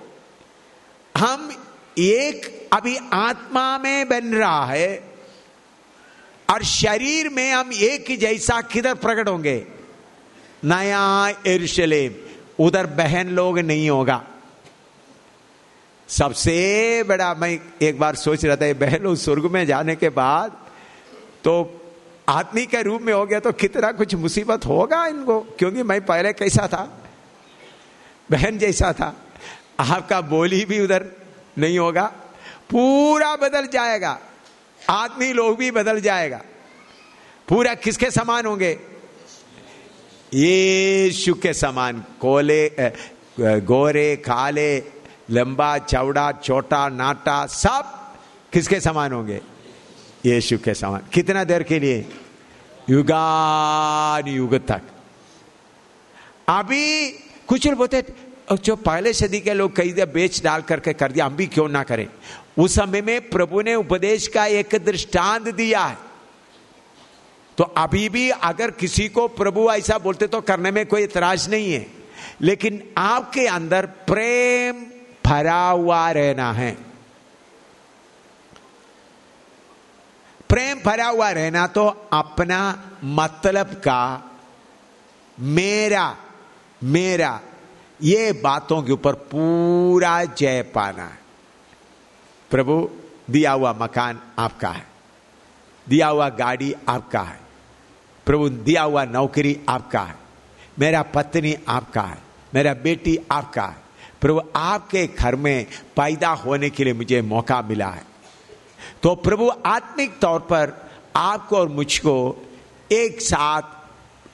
हम 1.16 1.50
एक 1.98 2.70
अभी 2.74 2.98
आत्मा 3.14 3.78
में 3.78 4.10
बन 4.10 4.34
रहा 4.34 4.66
है 4.66 5.09
और 6.50 6.64
शरीर 6.64 7.30
में 7.30 7.52
हम 7.52 7.70
एक 7.74 8.10
ही 8.10 8.18
जैसा 8.18 8.62
किधर 8.62 8.94
प्रकट 8.96 9.28
होंगे? 9.28 9.66
नया 10.64 11.34
एरुशलेम 11.48 12.16
उधर 12.60 12.88
बहन 12.96 13.28
लोग 13.30 13.60
नहीं 13.60 13.90
होगा। 13.90 14.24
सबसे 16.10 17.04
बड़ा 17.04 17.34
मैं 17.34 17.50
एक 17.82 18.00
बार 18.00 18.16
सोच 18.16 18.46
रहा 18.46 18.56
था 18.56 18.72
बहन 18.76 19.04
लोग 19.04 19.16
स्वर्ग 19.16 19.46
में 19.46 19.66
जाने 19.66 19.96
के 19.96 20.10
बाद 20.12 20.58
तो 21.44 21.54
आदमी 22.30 22.66
के 22.66 22.82
रूप 22.82 23.02
में 23.02 23.14
हो 23.14 23.26
गया 23.26 23.40
तो 23.40 23.52
कितना 23.52 23.92
कुछ 23.92 24.16
मुसीबत 24.16 24.66
होगा 24.66 25.06
इनको, 25.08 25.40
क्योंकि 25.42 25.84
मैं 25.84 26.06
पहले 26.06 26.34
कैसा 26.34 26.68
था? 26.68 26.84
बहन 28.30 28.58
जैसा 28.58 28.92
था। 28.94 29.16
आपका 29.80 30.20
बोली 30.24 30.64
भी 30.66 30.80
उधर 30.80 31.06
नहीं 31.58 31.78
होगा, 31.80 32.06
पूरा 32.70 33.36
बदल 33.36 33.68
जाएगा। 33.68 34.20
आदमी 34.90 35.32
लोग 35.34 35.58
भी 35.58 35.72
बदल 35.72 36.00
जाएगा। 36.02 36.42
पूरा 37.48 37.74
किसके 37.76 38.12
समान 38.12 38.46
होंगे? 38.46 38.72
यीशु 40.34 41.34
के 41.34 41.54
समान। 41.54 42.04
कोले 42.22 42.72
गोरे, 43.40 44.16
काले, 44.16 44.78
लंबा, 45.30 45.78
चौड़ा, 45.78 46.32
छोटा, 46.44 46.88
नाटा, 46.90 47.46
सब 47.46 47.96
किसके 48.54 48.80
समान 48.80 49.12
होंगे? 49.12 49.42
यीशु 50.26 50.58
के 50.58 50.74
समान। 50.74 51.02
कितना 51.14 51.44
देर 51.44 51.64
के 51.64 51.80
लिए? 51.80 52.06
युगान 52.90 54.28
युग 54.28 54.56
तक। 54.68 54.82
अभी 56.48 57.10
कुछ 57.48 57.68
बोलते 57.68 58.04
जो 58.52 58.76
पहले 58.76 59.14
सदी 59.14 59.40
के 59.40 59.54
लोग 59.54 59.76
कई 59.76 59.92
दिया 59.92 60.06
बेच 60.06 60.42
डाल 60.44 60.62
करके 60.62 60.94
कर 60.94 61.12
दिया, 61.12 61.26
हम 61.26 61.36
भी 61.36 61.46
क्यों 61.48 61.68
ना 61.70 61.84
करें? 61.84 62.08
उस 62.60 62.76
समय 62.76 63.02
में 63.02 63.30
प्रभु 63.30 63.62
ने 63.62 63.76
उपदेश 63.76 64.28
का 64.28 64.46
एक 64.46 64.76
दृष्टांत 64.86 65.48
दिया 65.48 65.84
है। 65.86 65.98
तो 67.58 67.64
अभी 67.64 68.08
भी 68.10 68.30
अगर 68.30 68.72
किसी 68.72 69.08
को 69.10 69.28
प्रभु 69.28 69.70
ऐसा 69.72 69.98
बोलते 69.98 70.28
तो 70.28 70.42
करने 70.42 70.72
में 70.72 70.86
कोई 70.86 71.04
इतराज 71.04 71.50
नहीं 71.50 71.72
है। 71.74 71.86
लेकिन 72.42 72.82
आपके 72.98 73.46
अंदर 73.48 73.86
प्रेम 74.08 74.86
भरा 75.26 75.62
हुआ 75.62 76.10
रहना 76.12 76.52
है। 76.54 76.72
प्रेम 80.50 80.80
भरा 80.86 81.08
हुआ 81.08 81.30
रहना 81.32 81.66
तो 81.68 81.86
अपना 82.14 82.62
मतलब 83.04 83.74
का 83.78 84.32
मेरा 85.38 86.16
मेरा 86.84 87.40
ये 88.02 88.32
बातों 88.34 88.82
के 88.84 88.92
ऊपर 88.92 89.14
पूरा 89.32 90.24
जय 90.24 90.62
पाना 90.76 91.04
है। 91.04 91.20
प्रभु, 92.52 92.90
दिया 93.30 93.52
हुआ 93.52 93.74
मकान 93.74 94.22
आपका 94.40 94.70
है। 94.70 94.88
दिया 95.90 96.08
हुआ 96.08 96.30
गाड़ी 96.30 96.76
आपका 96.90 97.22
है। 97.22 97.40
प्रभु, 98.26 98.50
दिया 98.50 98.84
हुआ 98.84 99.06
नौकरी 99.06 99.60
आपका 99.70 100.02
है। 100.02 100.16
मेरा 100.80 101.02
पत्नी 101.02 101.56
आपका 101.68 102.02
है। 102.02 102.18
मेरा 102.54 102.74
बेटी 102.74 103.20
आपका 103.32 103.66
है। 103.66 103.76
प्रभु, 104.22 104.42
आपके 104.56 105.08
घर 105.08 105.36
में 105.36 105.66
पैदा 105.66 106.30
होने 106.30 106.70
के 106.70 106.84
लिए 106.84 106.94
मुझे 106.94 107.22
मौका 107.22 107.62
मिला 107.62 107.88
है। 107.88 108.04
तो 109.04 109.16
प्रभु, 109.16 109.52
आत्मिक 109.66 110.20
तौर 110.20 110.40
पर 110.40 110.92
आपको 111.16 111.58
और 111.58 111.70
मुझको 111.70 112.46
एक 112.92 113.22
साथ, 113.22 113.62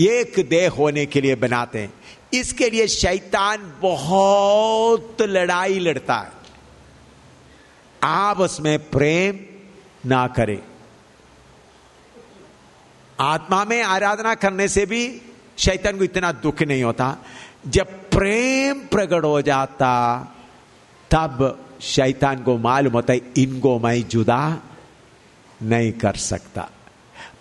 एक 0.02 0.48
देह 0.50 0.72
होने 0.72 1.06
के 1.06 1.22
लिए 1.22 1.36
बनाते 1.36 1.80
हैं। 1.80 1.94
इसके 2.34 2.70
लिए 2.70 2.88
शैतान 2.88 3.74
बहुत 3.82 5.18
लड़ाई 5.22 5.80
लड़ता 5.80 6.16
है। 6.16 6.45
आप 8.06 8.40
उसमें 8.40 8.90
प्रेम 8.90 9.40
ना 10.10 10.28
करें। 10.28 10.62
आत्मा 13.20 13.66
में 13.66 13.84
आराधना 13.84 14.36
करने 14.36 14.68
से 14.68 14.86
भी 14.86 15.22
शैतान 15.58 15.98
को 15.98 16.04
इतना 16.04 16.32
दुख 16.32 16.62
नहीं 16.62 16.84
होता। 16.84 17.18
जब 17.68 18.10
प्रेम 18.10 18.80
प्रकट 18.80 19.24
हो 19.24 19.42
जाता, 19.42 20.20
तब 21.12 21.66
शैतान 21.82 22.44
को 22.44 22.58
मालूम 22.58 22.94
होता 22.94 23.14
है, 23.14 23.22
इनको 23.38 23.80
मैं 23.80 24.08
जुदा 24.08 24.58
नहीं 25.64 25.92
कर 25.92 26.14
सकता। 26.14 26.70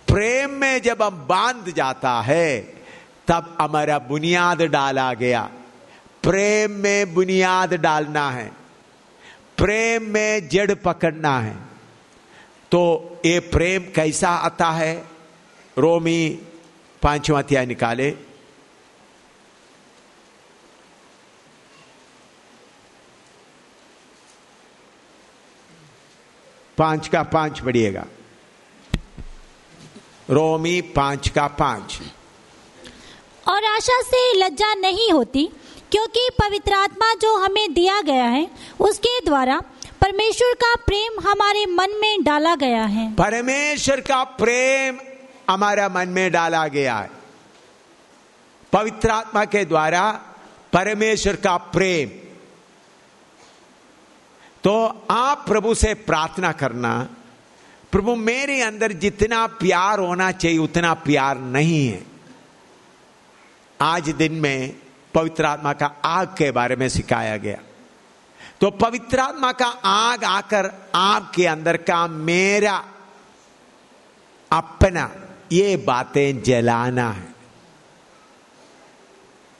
प्रेम 0.09 0.51
में 0.51 0.83
जब 0.83 1.03
हम 1.03 1.27
बाँध 1.29 1.75
जाता 1.77 2.21
है, 2.21 2.61
तब 3.29 3.57
हमारा 3.61 3.99
बुनियाद 3.99 4.63
डाला 4.63 5.15
गया। 5.15 5.51
प्रेम 6.23 6.71
में 6.71 7.15
बुनियाद 7.15 7.75
डालना 7.75 8.31
है। 8.31 8.64
प्रेम 9.57 10.03
में 10.03 10.49
जड़ 10.49 10.75
पकड़ना 10.75 11.39
है। 11.41 11.57
तो 12.71 13.11
ये 13.27 13.41
प्रेम 13.41 13.83
कैसा 13.83 14.29
आता 14.29 14.71
है? 14.71 15.05
रोमी 15.79 16.39
पांचवा 17.03 17.39
अध्याय 17.39 17.67
निकाले। 17.67 18.11
पाँच 26.79 27.09
का 27.09 27.23
पाँच 27.23 27.61
पढ़िएगा। 27.61 28.07
रोमी 30.31 30.81
पाँच 30.81 31.29
का 31.29 31.47
पाँच। 31.47 31.99
और 33.49 33.65
आशा 33.65 34.03
से 34.03 34.33
लज्जा 34.33 34.75
नहीं 34.75 35.13
होती। 35.13 35.51
क्योंकि 35.95 36.31
पवित्र 36.43 36.73
आत्मा 36.73 37.15
जो 37.15 37.37
हमें 37.37 37.75
दिया 37.75 38.01
गया 38.01 38.25
है, 38.25 38.51
उसके 38.81 39.21
द्वारा 39.21 39.61
परमेश्वर 40.01 40.55
का 40.55 40.75
प्रेम 40.75 41.29
हमारे 41.29 41.67
मन 41.67 41.91
में 41.91 42.25
डाला 42.25 42.55
गया 42.55 42.85
है। 42.85 43.15
परमेश्वर 43.15 44.01
का 44.01 44.25
प्रेम 44.25 44.99
हमारा 45.51 45.89
मन 45.89 46.09
में 46.09 46.33
डाला 46.33 46.67
गया 46.69 46.97
है। 46.97 47.11
पवित्र 48.73 49.11
आत्मा 49.11 49.45
के 49.45 49.65
द्वारा 49.65 50.11
परमेश्वर 50.73 51.37
का 51.37 51.57
प्रेम। 51.57 52.09
तो 54.65 55.07
आप 55.11 55.45
प्रभु 55.49 55.75
से 55.75 55.95
प्रार्थना 55.95 56.53
करना, 56.53 57.09
प्रभु 57.93 58.15
मेरे 58.15 58.63
अंदर 58.63 58.93
जितना 58.93 59.47
प्यार 59.47 59.99
होना 59.99 60.33
चाहिए, 60.33 60.59
उतना 60.59 60.95
प्यार 60.95 61.39
नहीं 61.39 61.89
है। 61.89 62.07
आज 63.81 64.11
दिन 64.11 64.33
में 64.33 64.84
पवित्र 65.15 65.45
आत्मा 65.45 65.73
का 65.73 65.87
आग 66.05 66.29
के 66.29 66.51
बारे 66.51 66.77
में 66.77 66.89
सिखाया 66.89 67.37
गया। 67.37 67.59
तो 68.61 68.71
पवित्र 68.71 69.19
आत्मा 69.19 69.53
का 69.53 69.67
आग 69.85 70.25
आकर 70.25 70.91
आपके 70.95 71.47
अंदर 71.47 71.77
का 71.77 72.07
मेरा, 72.07 72.85
अपना 74.53 75.15
ये 75.53 75.77
बातें 75.77 76.43
जलाना 76.43 77.11
है। 77.11 77.35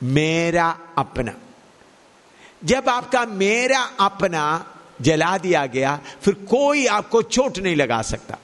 मेरा 0.03 0.79
अपना। 0.97 1.31
जब 2.63 2.89
आपका 2.89 3.25
मेरा 3.25 3.79
अपना 3.99 4.75
जला 5.01 5.37
दिया 5.37 5.65
गया, 5.65 5.99
फिर 6.21 6.33
कोई 6.33 6.85
आपको 6.85 7.21
चोट 7.21 7.57
नहीं 7.57 7.75
लगा 7.75 8.01
सकता। 8.01 8.37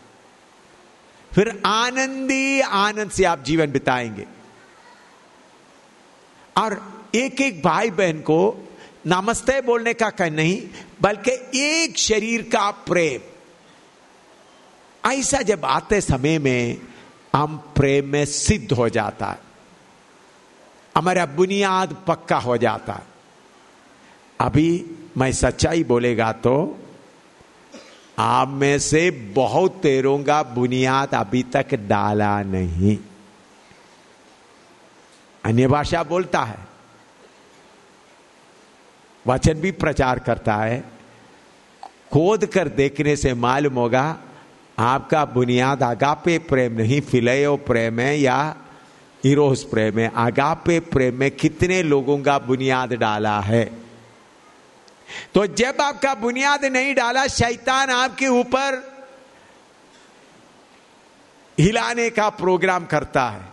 फिर 1.34 1.62
आनंदी 1.66 2.62
आनंद 2.62 3.12
से 3.12 3.24
आप 3.24 3.40
जीवन 3.40 3.72
बिताएँगे। 3.72 4.28
और 6.58 7.01
एक 7.16 7.42
एक 7.42 7.62
भाई 7.64 7.90
बहन 7.90 8.20
को 8.20 8.68
नमस्ते 9.08 9.62
बोलने 9.62 9.94
का 9.94 10.10
कह 10.10 10.30
नहीं, 10.30 10.62
बल्कि 11.02 11.32
एक 11.60 11.98
शरीर 11.98 12.42
का 12.42 12.72
प्रेम। 12.72 13.22
ऐसा 15.12 15.42
जब 15.42 15.66
आते 15.66 16.02
समय 16.02 16.40
में 16.40 16.78
हम 17.36 17.58
प्रेम 17.76 18.08
में 18.08 18.26
सिद्ध 18.26 18.72
हो 18.74 18.90
जाता 18.90 19.28
है। 19.28 19.40
हमारा 20.98 21.26
बुनियाद 21.26 21.96
पक्का 22.08 22.38
हो 22.38 22.58
जाता 22.58 22.94
है। 22.94 23.08
अभी 24.40 24.86
मैं 25.18 25.32
सच्चाई 25.32 25.84
बोलेगा 25.84 26.32
तो 26.32 26.80
आप 28.20 28.48
में 28.48 28.80
से 28.80 29.12
बहुत 29.12 29.76
तेरों 29.76 30.24
का 30.24 30.44
बुनियाद 30.44 31.16
अभी 31.16 31.44
तक 31.44 31.74
डाला 31.76 32.42
नहीं। 32.44 32.98
अन्य 35.44 35.68
भाषा 35.68 36.04
बोलता 36.04 36.44
है 36.44 36.71
वचन 39.28 39.54
भी 39.54 39.72
प्रचार 39.72 40.20
करता 40.20 40.56
है। 40.56 40.84
खोद 42.14 42.46
कर 42.46 42.68
देखने 42.68 43.16
से 43.16 43.34
मालूम 43.34 43.74
होगा, 43.74 44.18
आपका 44.80 45.26
बुनियाद 45.26 45.84
आगापे 45.84 46.38
प्रेम 46.40 46.74
नहीं, 46.74 47.02
फिलयो 47.02 47.56
प्रेम 47.58 48.00
है 48.00 48.20
या 48.20 48.56
इरोस 49.26 49.64
प्रेम 49.64 50.00
है। 50.00 50.12
आगापे 50.16 50.80
प्रेम 50.80 51.16
में 51.16 51.32
कितने 51.32 51.84
लोगों 51.84 52.18
का 52.18 52.40
बुनियाद 52.40 52.94
डाला 52.94 53.40
है। 53.40 53.64
तो 55.34 55.46
जब 55.46 55.82
आपका 55.82 56.14
बुनियाद 56.16 56.66
नहीं 56.66 56.96
डाला, 56.96 57.28
शैतान 57.28 57.90
आपके 57.90 58.28
ऊपर 58.28 58.92
हिलाने 61.58 62.10
का 62.10 62.30
प्रोग्राम 62.30 62.86
करता 62.86 63.30
है। 63.30 63.46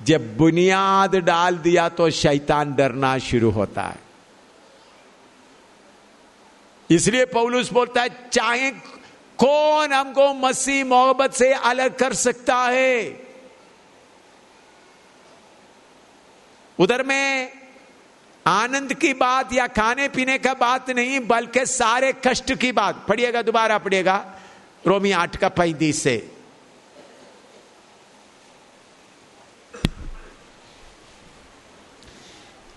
जब 0.00 0.36
बुनियाद 0.36 1.16
डाल 1.16 1.56
दिया 1.58 1.88
तो 1.88 2.10
शैतान 2.10 2.74
डरना 2.74 3.18
शुरू 3.18 3.50
होता 3.50 3.82
है। 3.82 4.09
इसलिए 6.90 7.24
पौलुस 7.24 7.72
बोलता 7.72 8.02
है, 8.02 8.08
चाहे 8.32 8.70
कौन 9.38 9.92
हमको 9.92 10.32
मसीह 10.34 10.84
मोहब्बत 10.84 11.32
से 11.32 11.52
अलग 11.52 11.96
कर 11.98 12.14
सकता 12.14 12.56
है? 12.56 13.20
उधर 16.78 17.02
में 17.02 17.52
आनंद 18.46 18.94
की 18.94 19.12
बात 19.14 19.52
या 19.52 19.66
खाने 19.66 20.08
पीने 20.08 20.38
का 20.38 20.54
बात 20.54 20.90
नहीं, 20.90 21.20
बल्कि 21.20 21.66
सारे 21.66 22.12
कष्ट 22.26 22.54
की 22.54 22.72
बात। 22.72 23.04
पढ़िएगा 23.08 23.42
दोबारा, 23.42 23.78
पढ़िएगा। 23.78 24.16
रोमी 24.86 25.10
आठ 25.12 25.36
का 25.36 25.48
पैंतीस 25.48 26.02
से। 26.02 26.16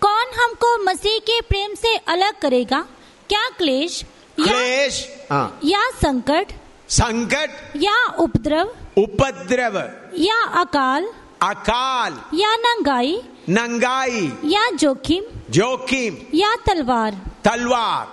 कौन 0.01 0.34
हमको 0.36 0.78
मसीह 0.84 1.20
के 1.20 1.39
प्रेम 1.41 1.74
से 1.74 1.95
अलग 1.97 2.39
करेगा? 2.41 2.86
क्या 3.34 3.49
क्लेश? 3.49 4.05
क्लेश 4.39 5.09
हाँ। 5.31 5.59
या 5.63 5.89
संकट? 5.91 6.47
संकट। 6.89 7.73
या 7.75 8.05
उपद्रव? 8.19 8.75
उपद्रव। 8.97 9.77
या 10.17 10.43
अकाल? 10.43 11.05
अकाल। 11.41 12.21
या 12.34 12.55
नंगाई? 12.55 13.21
नंगाई। 13.49 14.34
या 14.45 14.69
जोखिम? 14.69 15.23
जोखिम। 15.49 16.17
या 16.34 16.55
तलवार? 16.55 17.13
तलवार। 17.43 18.07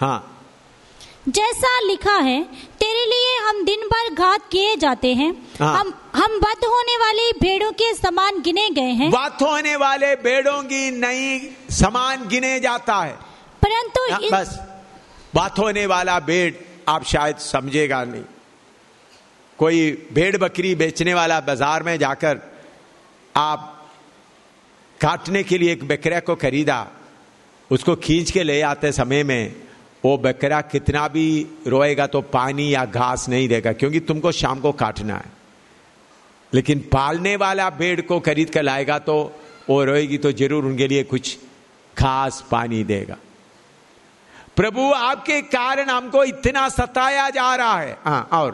हाँ। 0.00 0.44
जैसा 1.28 1.80
लिखा 1.80 2.16
है 2.16 2.42
तेरे 2.80 3.06
लिए 3.06 3.48
हम 3.48 3.64
दिन 3.64 3.80
भर 3.80 4.14
घात 4.14 4.40
किए 4.52 4.76
जाते 4.76 5.14
हैं। 5.14 5.48
हाँ। 5.60 5.80
हम 5.80 5.94
हम 6.14 6.38
बद 6.40 6.64
होने 6.64 6.96
वाली 6.96 7.30
भेड़ों 7.32 7.70
के 7.72 7.92
समान 7.94 8.40
गिने 8.42 8.68
गए 8.70 8.92
हैं। 8.92 9.10
बात 9.10 9.42
होने 9.42 9.74
वाले 9.76 10.14
भेड़ों 10.16 10.62
की 10.62 10.90
नई 10.90 11.38
समान 11.72 12.28
गिने 12.28 12.58
जाता 12.60 12.96
है। 12.96 13.12
परंतु 13.62 14.04
इस, 14.06 14.32
बस 14.32 14.58
बात 15.34 15.58
होने 15.58 15.86
वाला 15.86 16.18
भेड़ 16.20 16.54
आप 16.88 17.04
शायद 17.04 17.36
समझेगा 17.38 18.02
नहीं। 18.04 18.24
कोई 19.58 19.90
भेड़ 20.12 20.36
बकरी 20.36 20.74
बेचने 20.74 21.14
वाला 21.14 21.40
बाज़ार 21.40 21.82
में 21.82 21.96
जाकर 21.98 22.40
आप 23.34 23.68
काटने 25.00 25.42
के 25.42 25.58
लिए 25.58 25.72
एक 25.72 25.88
बकरा 25.88 26.20
को 26.20 26.34
खरीदा 26.36 26.86
उसको 27.70 27.96
खींच 27.96 28.30
के 28.30 28.42
ले 28.42 28.60
आते 28.62 28.92
समय 28.92 29.22
में 29.24 29.54
वो 30.04 30.16
बकरा 30.18 30.60
कितना 30.60 31.06
भी 31.08 31.28
रोएगा 31.66 32.06
तो 32.06 32.20
पानी 32.32 32.72
या 32.74 32.84
घास 32.84 33.28
नहीं 33.28 33.48
देगा 33.48 33.72
क्योंकि 33.72 34.00
तुमको 34.00 34.32
शाम 34.32 34.60
को 34.60 34.72
काटना 34.74 35.14
है। 35.14 35.41
लेकिन 36.54 36.78
पालने 36.92 37.36
वाला 37.36 37.68
भेड़ 37.70 38.00
को 38.00 38.20
खरीद 38.20 38.50
कर 38.50 38.62
लाएगा 38.62 38.98
तो 38.98 39.16
वो 39.68 39.84
रोएगी 39.84 40.18
तो 40.18 40.32
ज़रूर 40.32 40.64
उनके 40.64 40.88
लिए 40.88 41.02
कुछ 41.04 41.36
खास 41.96 42.44
पानी 42.50 42.82
देगा 42.84 43.16
प्रभु 44.56 44.90
आपके 44.92 45.40
कारण 45.42 45.90
हमको 45.90 46.24
इतना 46.24 46.68
सताया 46.68 47.28
जा 47.30 47.54
रहा 47.56 47.78
है 47.80 47.96
हाँ 48.04 48.28
और 48.32 48.50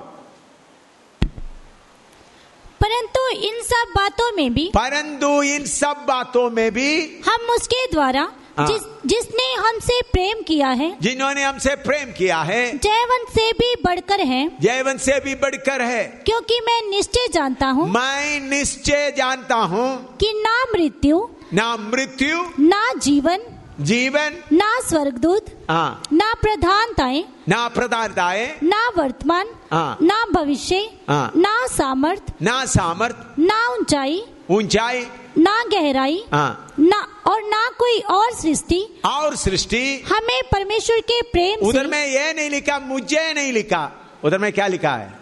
परंतु 2.83 3.29
इन 3.47 3.63
सब 3.63 3.93
बातों 3.97 4.31
में 4.37 4.53
भी 4.55 4.71
परंतु 4.75 5.31
इन 5.43 5.65
सब 5.67 6.05
बातों 6.09 6.51
में 6.51 6.71
भी 6.75 6.91
हम 7.27 7.51
उसके 7.55 7.87
द्वारा। 7.93 8.23
जिस 8.67 8.83
जिसने 9.07 9.45
हमसे 9.59 10.01
प्रेम 10.13 10.43
किया 10.47 10.69
है 10.81 10.91
जिन्होंने 11.01 11.43
हमसे 11.45 11.75
प्रेम 11.85 12.13
किया 12.19 12.41
है 12.43 12.63
जयवंत 12.79 13.29
से 13.35 13.51
भी 13.59 13.75
बढ़कर 13.85 14.21
है 14.27 14.41
जैवन 14.61 14.97
से 15.05 15.19
भी 15.25 15.35
बढ़कर 15.43 15.83
है 15.83 16.03
क्योंकि 16.27 16.61
मैं 16.67 16.81
निश्चय 16.91 17.29
जानता 17.35 17.67
हूँ 17.77 17.89
मैं 17.91 18.41
निश्चय 18.49 19.11
जानता 19.17 19.57
हूँ 19.75 19.87
कि 20.21 20.33
ना 20.45 20.57
मृत्यु 20.73 21.27
ना 21.55 21.77
मृत्यु 21.77 22.43
ना 22.61 22.83
जीवन 23.03 23.47
जीवन 23.81 24.37
ना 24.53 24.69
स्वर्गदूत 24.89 25.47
हाँ 25.71 26.03
ना 26.13 26.33
प्रधानताएँ 26.43 27.23
ना 27.49 27.67
प्रधानताएँ 27.69 28.47
ना 28.63 28.89
वर्तमान 28.97 29.49
हाँ। 29.71 29.99
ना 30.03 30.25
भविष्य 30.33 30.81
हाँ। 31.09 31.31
ना 31.37 31.55
सामर्थ 31.67 32.33
ना 32.43 32.65
सामर्थ 32.75 33.39
ना 33.39 33.61
ऊंचाई 33.75 34.21
ऊंचाई 34.51 35.07
ना 35.39 35.63
गहराई 35.65 36.25
हाँ। 36.33 36.75
ना 36.79 36.99
और 37.27 37.43
ना 37.43 37.69
कोई 37.79 38.01
और 38.01 38.33
सृष्टि। 38.35 38.81
और 39.05 39.37
सृष्टि। 39.37 40.05
हमें 40.09 40.41
परमेश्वर 40.53 41.01
के 41.01 41.21
प्रेम 41.23 41.61
उधर 41.61 41.87
में 41.87 42.07
ये 42.07 42.33
नहीं 42.33 42.51
लिखा 42.51 42.79
मुझे 42.79 43.33
नहीं 43.33 43.53
लिखा। 43.53 43.91
उधर 44.25 44.39
में 44.39 44.53
क्या 44.53 44.67
लिखा 44.67 44.95
है? 44.97 45.13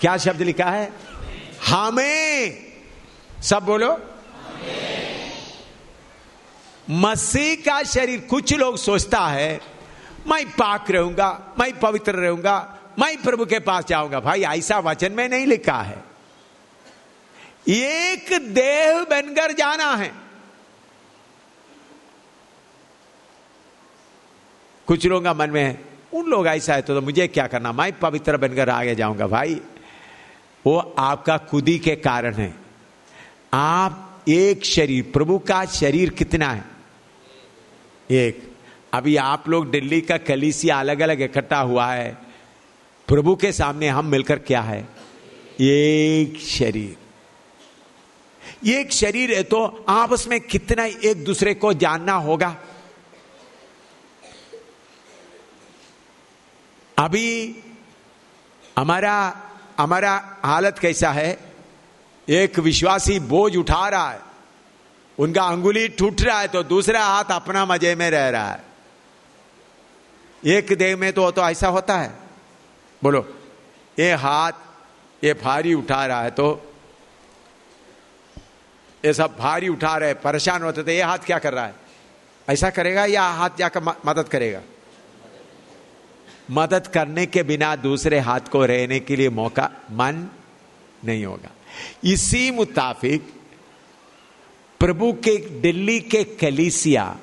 क्या 0.00 0.16
शब्द 0.16 0.42
लिखा 0.42 0.70
है? 0.70 0.92
हमें। 1.66 2.58
सब 3.42 3.64
बोलो। 3.64 3.96
मसीह 6.90 7.54
का 7.54 7.82
शरीर 7.82 8.20
कुछ 8.20 8.52
लोग 8.54 8.76
सोचता 8.76 9.26
है 9.26 9.60
मैं 10.26 10.44
पाक 10.50 10.90
रहूँगा 10.90 11.54
मैं 11.58 11.72
पवित्र 11.78 12.12
रहूँगा 12.12 12.56
मैं 12.98 13.16
प्रभु 13.22 13.44
के 13.46 13.58
पास 13.58 13.84
जाऊँगा। 13.84 14.20
भाई 14.20 14.42
ऐसा 14.42 14.78
वचन 14.78 15.12
में 15.12 15.28
नहीं 15.28 15.46
लिखा 15.46 15.80
है। 15.82 16.09
एक 17.70 18.54
देह 18.54 19.06
बनकर 19.10 19.52
जाना 19.52 19.94
है। 19.96 20.12
कुछ 24.86 25.06
लोगों 25.06 25.22
का 25.22 25.34
मन 25.34 25.50
में 25.50 25.64
है 25.64 25.84
उन 26.14 26.26
लोग 26.26 26.46
ऐसा 26.46 26.74
है 26.74 26.82
तो, 26.82 26.94
तो 26.94 27.00
मुझे 27.00 27.28
क्या 27.28 27.46
करना? 27.46 27.72
मैं 27.72 27.98
पवित्र 27.98 28.36
बनकर 28.36 28.68
आगे 28.68 28.94
जाऊँगा 28.94 29.26
भाई। 29.26 29.60
वो 30.66 30.94
आपका 30.98 31.38
खुदी 31.38 31.78
के 31.78 31.96
कारण 31.96 32.34
है। 32.34 32.54
आप 33.54 34.24
एक 34.28 34.64
शरीर 34.64 35.10
प्रभु 35.12 35.38
का 35.38 35.64
शरीर 35.64 36.10
कितना 36.10 36.50
है? 36.50 36.64
एक। 38.10 38.56
अभी 38.92 39.16
आप 39.16 39.48
लोग 39.48 39.70
दिल्ली 39.70 40.00
का 40.00 40.18
कलीसिया 40.18 40.80
अलग 40.80 41.00
अलग 41.00 41.22
इकट्ठा 41.22 41.60
हुआ 41.60 41.86
है। 41.86 42.18
प्रभु 43.08 43.36
के 43.36 43.52
सामने 43.52 43.88
हम 43.88 44.06
मिलकर 44.06 44.38
क्या 44.38 44.60
है? 44.60 44.88
एक 45.60 46.40
शरीर। 46.40 46.99
एक 48.62 48.92
शरीर 48.92 49.34
है 49.34 49.42
तो 49.42 49.84
आपस 49.88 50.26
में 50.28 50.40
कितना 50.40 50.84
एक 50.84 51.24
दूसरे 51.24 51.54
को 51.54 51.72
जानना 51.74 52.14
होगा। 52.14 52.56
अभी 56.96 57.56
हमारा 58.78 59.14
हमारा 59.78 60.12
हालत 60.44 60.78
कैसा 60.78 61.10
है? 61.10 61.38
एक 62.28 62.58
विश्वासी 62.58 63.18
बोझ 63.20 63.56
उठा 63.56 63.88
रहा 63.88 64.10
है। 64.10 64.20
उनका 65.18 65.42
अंगुली 65.42 65.88
टूट 65.88 66.22
रहा 66.22 66.40
है 66.40 66.48
तो 66.48 66.62
दूसरा 66.62 67.04
हाथ 67.04 67.30
अपना 67.30 67.64
मज़े 67.64 67.94
में 67.94 68.10
रह 68.10 68.28
रहा 68.28 68.50
है। 68.50 68.64
एक 70.42 70.72
देह 70.72 70.96
में 70.96 71.12
तो 71.12 71.30
तो 71.30 71.42
ऐसा 71.42 71.68
होता 71.68 71.98
है। 71.98 72.18
बोलो, 73.02 73.20
ये 73.98 74.12
हाथ 74.12 74.52
ये 75.22 75.34
भारी 75.34 75.74
उठा 75.74 76.04
रहा 76.06 76.22
है 76.22 76.30
तो 76.30 76.69
ये 79.04 79.12
सब 79.12 79.36
भारी 79.38 79.68
उठा 79.68 79.96
रहे, 79.96 80.14
परेशान 80.14 80.62
होते 80.62 80.82
थे, 80.82 80.96
ये 80.96 81.02
हाथ 81.02 81.18
क्या 81.18 81.38
कर 81.38 81.54
रहा 81.54 81.66
है? 81.66 81.74
ऐसा 82.48 82.70
करेगा 82.70 83.04
या 83.04 83.22
हाथ 83.22 83.50
जाकर 83.58 83.82
मदद 83.82 84.28
करेगा? 84.28 84.60
मदद 86.50 86.86
करने 86.86 87.26
के 87.26 87.42
बिना 87.42 87.76
दूसरे 87.76 88.18
हाथ 88.18 88.40
को 88.40 88.64
रहने 88.64 89.00
के 89.00 89.16
लिए 89.16 89.28
मौका 89.28 89.70
मन 89.90 90.28
नहीं 91.04 91.24
होगा। 91.24 91.50
इसी 92.04 92.50
मुताबिक 92.50 93.34
प्रभु 94.80 95.12
के 95.12 95.60
दिल्ली 95.60 96.00
के 96.00 96.24
कलीसिया 96.24 97.16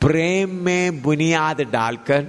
प्रेम 0.00 0.50
में 0.50 1.02
बुनियाद 1.02 1.60
डालकर, 1.60 2.22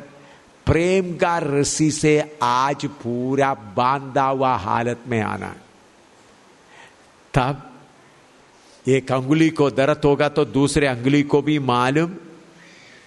प्रेम 0.65 1.17
का 1.17 1.37
रस्सी 1.37 1.91
से 1.91 2.37
आज 2.43 2.85
पूरा 2.85 3.53
बांधा 3.53 4.23
हुआ 4.23 4.55
हालत 4.55 4.99
में 5.07 5.21
आना। 5.21 5.55
तब 7.33 7.70
एक 8.87 9.11
अंगुली 9.11 9.49
को 9.49 9.69
दर्द 9.69 10.01
होगा 10.05 10.29
तो 10.29 10.45
दूसरे 10.45 10.87
अंगुली 10.87 11.23
को 11.23 11.41
भी 11.41 11.59
मालूम 11.59 12.15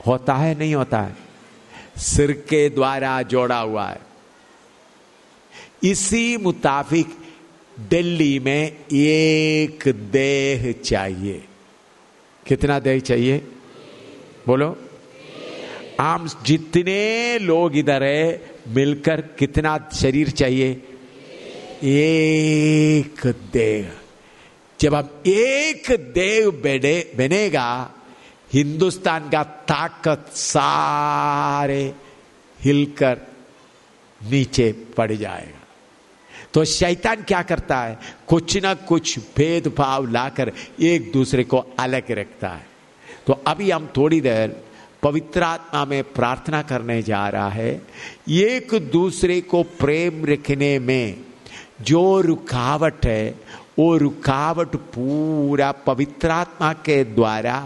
होता 0.07 0.35
है, 0.35 0.59
नहीं 0.59 0.75
होता 0.75 1.01
है? 1.01 1.17
सिर 1.97 2.33
के 2.33 2.69
द्वारा 2.69 3.23
जोड़ा 3.23 3.61
हुआ 3.61 3.89
है। 3.89 4.01
इसी 5.85 6.37
मुताबिक 6.37 7.07
दिल्ली 7.81 8.39
में 8.39 8.77
एक 8.93 9.89
देह 9.89 10.73
चाहिए। 10.73 11.45
कितना 12.47 12.79
देह 12.79 13.01
चाहिए? 13.01 13.39
बोलो। 14.47 14.79
आम 16.01 16.29
जितने 16.47 17.39
लोग 17.39 17.77
इधर 17.77 18.03
है, 18.03 18.51
मिलकर 18.69 19.21
कितना 19.21 19.91
शरीर 19.95 20.31
चाहिए? 20.31 20.83
एक 21.85 23.27
देह। 23.53 24.04
जब 24.81 24.95
हम 24.95 25.09
एक 25.27 25.91
देव 25.91 26.51
बने, 26.51 27.13
बनेगा, 27.17 27.91
हिंदुस्तान 28.53 29.31
का 29.31 29.45
ताकत 29.45 30.27
सारे 30.33 31.95
हिलकर 32.61 33.21
नीचे 34.31 34.73
पड़ 34.73 35.13
जाएगा। 35.13 35.61
तो 36.55 36.65
शैतान 36.65 37.23
क्या 37.23 37.43
करता 37.43 37.81
है? 37.81 37.99
कुछ 38.29 38.63
ना 38.63 38.75
कुछ 38.75 39.19
भेदभाव 39.37 40.11
लाकर 40.11 40.53
एक 40.81 41.13
दूसरे 41.13 41.45
को 41.45 41.59
अलग 41.79 42.11
रखता 42.11 42.49
है। 42.49 42.67
तो 43.27 43.33
अभी 43.33 43.71
हम 43.71 43.89
थोड़ी 43.97 44.21
देर 44.21 44.65
पवित्र 45.03 45.43
आत्मा 45.43 45.85
में 45.85 46.05
प्रार्थना 46.05 46.63
करने 46.63 47.03
जा 47.03 47.29
रहा 47.29 47.49
है। 47.49 47.83
एक 48.29 48.91
दूसरे 48.93 49.41
को 49.41 49.63
प्रेम 49.63 50.25
रखने 50.25 50.79
में 50.79 51.21
जो 51.81 52.21
रुकावट 52.21 53.07
है 53.07 53.35
वो 53.79 53.97
रुकावट 53.97 54.77
पूरा 54.95 55.71
पवित्रात्मा 55.87 56.73
के 56.87 57.03
द्वारा 57.05 57.59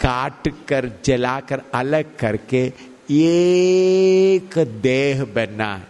काट 0.00 0.48
कर 0.68 0.90
जलाकर 1.04 1.62
अलग 1.74 2.16
करके 2.18 2.64
एक 3.12 4.58
देह 4.82 5.24
बनना 5.34 5.74
है 5.76 5.86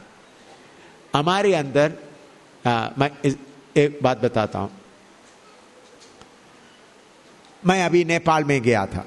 हमारे 1.15 1.55
अंदर 1.55 1.93
आ, 2.65 2.89
मैं 2.99 3.11
एक 3.77 3.99
बात 4.03 4.23
बताता 4.23 4.59
हूँ 4.59 4.71
मैं 7.63 7.83
अभी 7.85 8.05
नेपाल 8.05 8.45
में 8.45 8.61
गया 8.63 8.85
था 8.87 9.05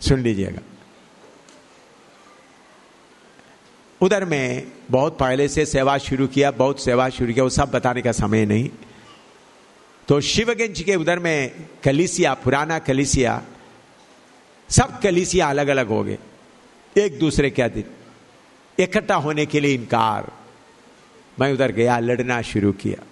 सुन 0.00 0.20
लीजिएगा 0.20 0.60
उधर 4.00 4.24
में 4.24 4.72
बहुत 4.90 5.18
पहले 5.18 5.48
से 5.48 5.64
सेवा 5.66 5.96
शुरू 5.98 6.26
किया 6.26 6.50
बहुत 6.52 6.80
सेवा 6.80 7.08
शुरू 7.08 7.32
किया 7.32 7.44
वो 7.44 7.50
सब 7.50 7.70
बताने 7.70 8.02
का 8.02 8.12
समय 8.12 8.44
नहीं 8.46 8.68
तो 10.12 10.20
शिवगंज 10.20 10.80
के 10.82 10.94
उधर 10.96 11.18
में 11.18 11.64
कलिसिया, 11.84 12.32
पुराना 12.34 12.78
कलिसिया, 12.78 13.42
सब 14.68 15.00
कलिसिया 15.00 15.48
अलग 15.50 15.68
अलग 15.68 15.88
हो 15.88 16.02
गए। 16.04 16.18
एक 16.96 17.18
दूसरे 17.18 17.50
के 17.50 17.68
दिन 17.68 17.84
इकट्ठा 18.78 19.14
होने 19.14 19.46
के 19.46 19.60
लिए 19.60 19.74
इनकार। 19.74 20.30
मैं 21.40 21.52
उधर 21.52 21.72
गया, 21.72 21.98
लड़ना 21.98 22.40
शुरू 22.42 22.72
किया। 22.72 23.02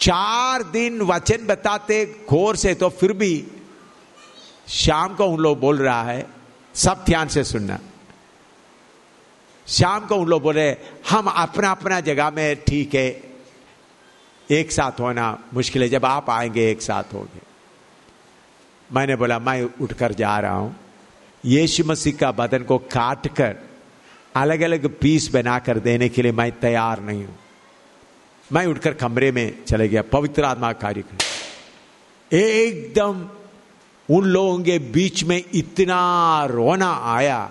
चार 0.00 0.62
दिन 0.62 1.00
वचन 1.02 1.46
बताते 1.46 2.04
घोर 2.28 2.56
से 2.56 2.74
तो 2.74 2.88
फिर 2.88 3.12
भी 3.12 3.44
शाम 4.68 5.14
को 5.14 5.24
उन 5.24 5.40
लोग 5.40 5.60
बोल 5.60 5.78
रहा 5.78 6.02
है, 6.02 6.26
सब 6.74 7.04
ध्यान 7.06 7.28
से 7.28 7.44
सुनना। 7.44 7.78
शाम 9.66 10.06
को 10.06 10.16
उन 10.16 10.28
लोग 10.28 10.42
बोले, 10.42 10.70
हम 11.10 11.26
अपना 11.26 11.70
अपना 11.70 12.00
जगह 12.00 12.30
में 12.30 12.64
ठीक 12.64 12.94
है 12.94 13.25
एक 14.50 14.72
साथ 14.72 15.00
होना 15.00 15.38
मुश्किल 15.54 15.82
है, 15.82 15.88
जब 15.88 16.04
आप 16.04 16.30
आएँगे, 16.30 16.70
एक 16.70 16.82
साथ 16.82 17.04
होंगे। 17.14 17.40
मैंने 18.92 19.16
बोला, 19.16 19.38
मैं 19.38 19.62
उठकर 19.80 20.12
जा 20.12 20.38
रहा 20.38 20.54
हूँ। 20.54 20.76
यीशु 21.44 21.84
मसीह 21.84 22.16
का 22.16 22.32
बदन 22.32 22.62
को 22.62 22.78
काट 22.78 23.28
कर 23.28 23.56
अलग 24.36 24.60
अलग 24.60 24.98
पीस 25.00 25.30
बनाकर 25.32 25.78
देने 25.78 26.08
के 26.08 26.22
लिए 26.22 26.32
मैं 26.32 26.52
तैयार 26.52 27.00
नहीं 27.00 27.24
हूँ। 27.24 27.38
मैं 28.52 28.66
उठकर 28.66 28.94
कमरे 28.94 29.32
में 29.32 29.64
चले 29.64 29.88
गया, 29.88 30.02
पवित्र 30.02 30.44
आत्मा 30.44 30.72
कार्यक्रम। 30.72 31.18
एकदम 32.38 33.28
उन 34.10 34.24
लोगों 34.24 34.58
के 34.58 34.78
बीच 34.78 35.24
में 35.24 35.44
इतना 35.54 36.44
रोना 36.44 37.00
आया। 37.04 37.50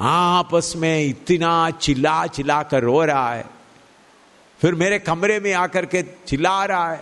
आपस 0.00 0.72
में 0.76 1.04
इतना 1.04 1.70
चिल्ला 1.70 2.26
चिल्ला 2.26 2.62
कर 2.62 2.82
रो 2.82 3.04
रहा 3.04 3.34
है। 3.34 3.53
फिर 4.60 4.74
मेरे 4.74 4.98
कमरे 4.98 5.38
में 5.40 5.52
आकर 5.52 5.86
के 5.86 6.02
चिल्ला 6.02 6.64
रहा 6.64 6.92
है, 6.92 7.00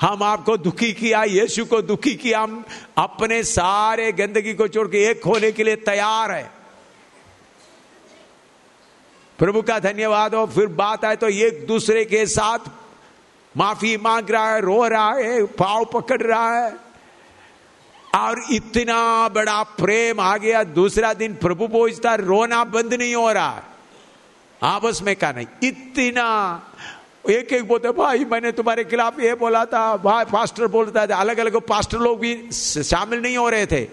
हम 0.00 0.22
आपको 0.22 0.56
दुखी 0.56 0.92
किया, 0.92 1.22
यीशु 1.24 1.64
को 1.64 1.80
दुखी 1.82 2.14
किया, 2.14 2.40
हम 2.40 2.64
अपने 2.98 3.42
सारे 3.42 4.10
गंदगी 4.12 4.54
को 4.54 4.68
छोड़ 4.68 4.86
के 4.88 5.04
एक 5.04 5.24
होने 5.24 5.52
के 5.52 5.64
लिए 5.64 5.76
तैयार 5.76 6.32
है। 6.32 6.50
प्रभु 9.38 9.62
का 9.62 9.78
धन्यवाद 9.78 10.34
हो, 10.34 10.46
फिर 10.46 10.66
बात 10.66 11.04
आए 11.04 11.16
तो 11.16 11.28
एक 11.28 11.66
दूसरे 11.66 12.04
के 12.04 12.26
साथ 12.26 12.70
माफ़ी 13.54 13.96
मांग 13.96 14.30
रहा 14.30 14.54
है, 14.54 14.60
रो 14.60 14.86
रहा 14.88 15.12
है, 15.12 15.44
पाव 15.44 15.84
पकड़ 15.84 16.22
रहा 16.22 16.58
है। 16.58 16.72
और 18.14 18.42
इतना 18.52 19.28
बड़ा 19.28 19.62
प्रेम 19.62 20.20
आ 20.20 20.36
गया, 20.36 20.62
दूसरा 20.64 21.12
दिन 21.14 21.34
प्रभु 21.34 21.68
पहुँचता 21.68 22.14
रोना 22.14 22.62
बंद 22.64 22.94
नहीं 22.94 23.14
हो 23.14 23.32
रहा। 23.32 23.62
आपस 24.62 25.02
में 25.02 25.16
का 25.16 25.32
नहीं 25.32 25.46
इतना 25.62 26.62
एक 27.30 27.52
एक 27.52 27.68
बोलते, 27.68 27.90
भाई, 27.90 28.24
मैंने 28.24 28.52
तुम्हारे 28.52 28.84
खिलाफ 28.84 29.20
ये 29.20 29.34
बोला 29.34 29.64
था, 29.64 29.96
भाई, 29.96 30.24
पास्टर 30.24 30.66
बोलता 30.66 31.06
था 31.06 31.16
अलग 31.16 31.38
अलग 31.38 31.56
पास्टर 31.56 31.98
लोग 31.98 32.20
भी 32.20 32.52
शामिल 32.52 33.20
नहीं 33.20 33.36
हो 33.36 33.48
रहे 33.48 33.66
थे। 33.66 33.84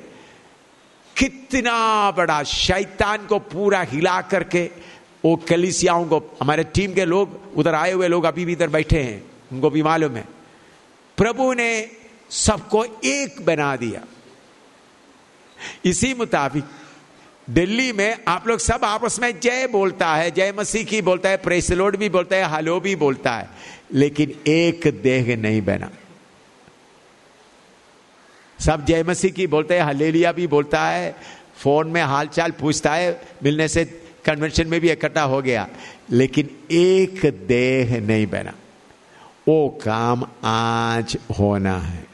कितना 1.18 2.12
बड़ा 2.12 2.44
शैतान 2.44 3.26
को 3.26 3.40
पूरा 3.40 3.82
हिला 3.82 4.22
करके 4.22 4.70
वो 5.26 5.36
कलिसियाओं 5.36 6.06
को, 6.06 6.38
हमारे 6.42 6.64
टीम 6.64 6.94
के 6.94 7.06
लोग, 7.06 7.58
उधर 7.58 7.76
आए 7.76 7.92
हुए 7.92 8.08
लोग 8.08 8.24
अभी 8.24 8.46
भी 8.46 8.52
इधर 8.52 8.68
बैठे 8.68 9.02
हैं, 9.04 9.32
उनको 9.52 9.70
भी 9.70 9.84
मालूम 9.84 10.16
है। 10.16 10.26
प्रभु 11.18 11.54
ने 11.54 11.92
सबको 12.30 12.86
एक 13.04 13.46
बना 13.46 13.76
दिया। 13.76 14.02
इसी 15.86 16.14
मुताबिक 16.14 16.64
दिल्ली 17.50 17.92
में 17.92 18.18
आप 18.28 18.48
लोग 18.48 18.60
सब 18.60 18.86
आपस 18.86 19.20
में 19.20 19.40
जय 19.40 19.68
बोलता 19.68 20.16
है, 20.16 20.32
जय 20.32 20.54
मसीह 20.58 20.84
की 20.84 21.02
बोलता 21.02 21.30
है 21.30 21.38
प्रेसलोड 21.38 21.98
भी 21.98 22.10
बोलता 22.10 22.36
है, 22.36 22.44
हलो 22.44 22.80
भी 22.80 22.96
बोलता 22.96 23.36
है, 23.36 23.50
लेकिन 23.94 24.34
एक 24.48 25.02
देह 25.04 25.38
नहीं 25.38 25.62
बना। 25.62 25.90
सब 28.60 28.86
जय 28.86 29.04
मसीह 29.04 29.32
की 29.32 29.48
बोलते 29.48 29.78
हैं, 29.78 29.84
हलेलिया 29.84 30.32
भी 30.32 30.48
बोलता 30.48 30.86
है, 30.86 31.16
फ़ोन 31.58 31.88
में 31.88 32.02
हालचाल 32.02 32.52
पूछता 32.52 32.94
है, 32.94 33.22
मिलने 33.44 33.68
से 33.68 33.86
कन्वेंशन 34.26 34.68
में 34.68 34.80
भी 34.82 34.92
इकट्ठा 34.92 35.24
हो 35.24 35.42
गया, 35.42 35.68
लेकिन 36.12 36.50
एक 36.72 37.46
देह 37.48 38.00
नहीं 38.02 38.28
बना। 38.28 38.54
वो 39.48 39.70
काम 39.84 40.26
आज 40.44 41.18
होना 41.40 41.78
है 41.78 42.06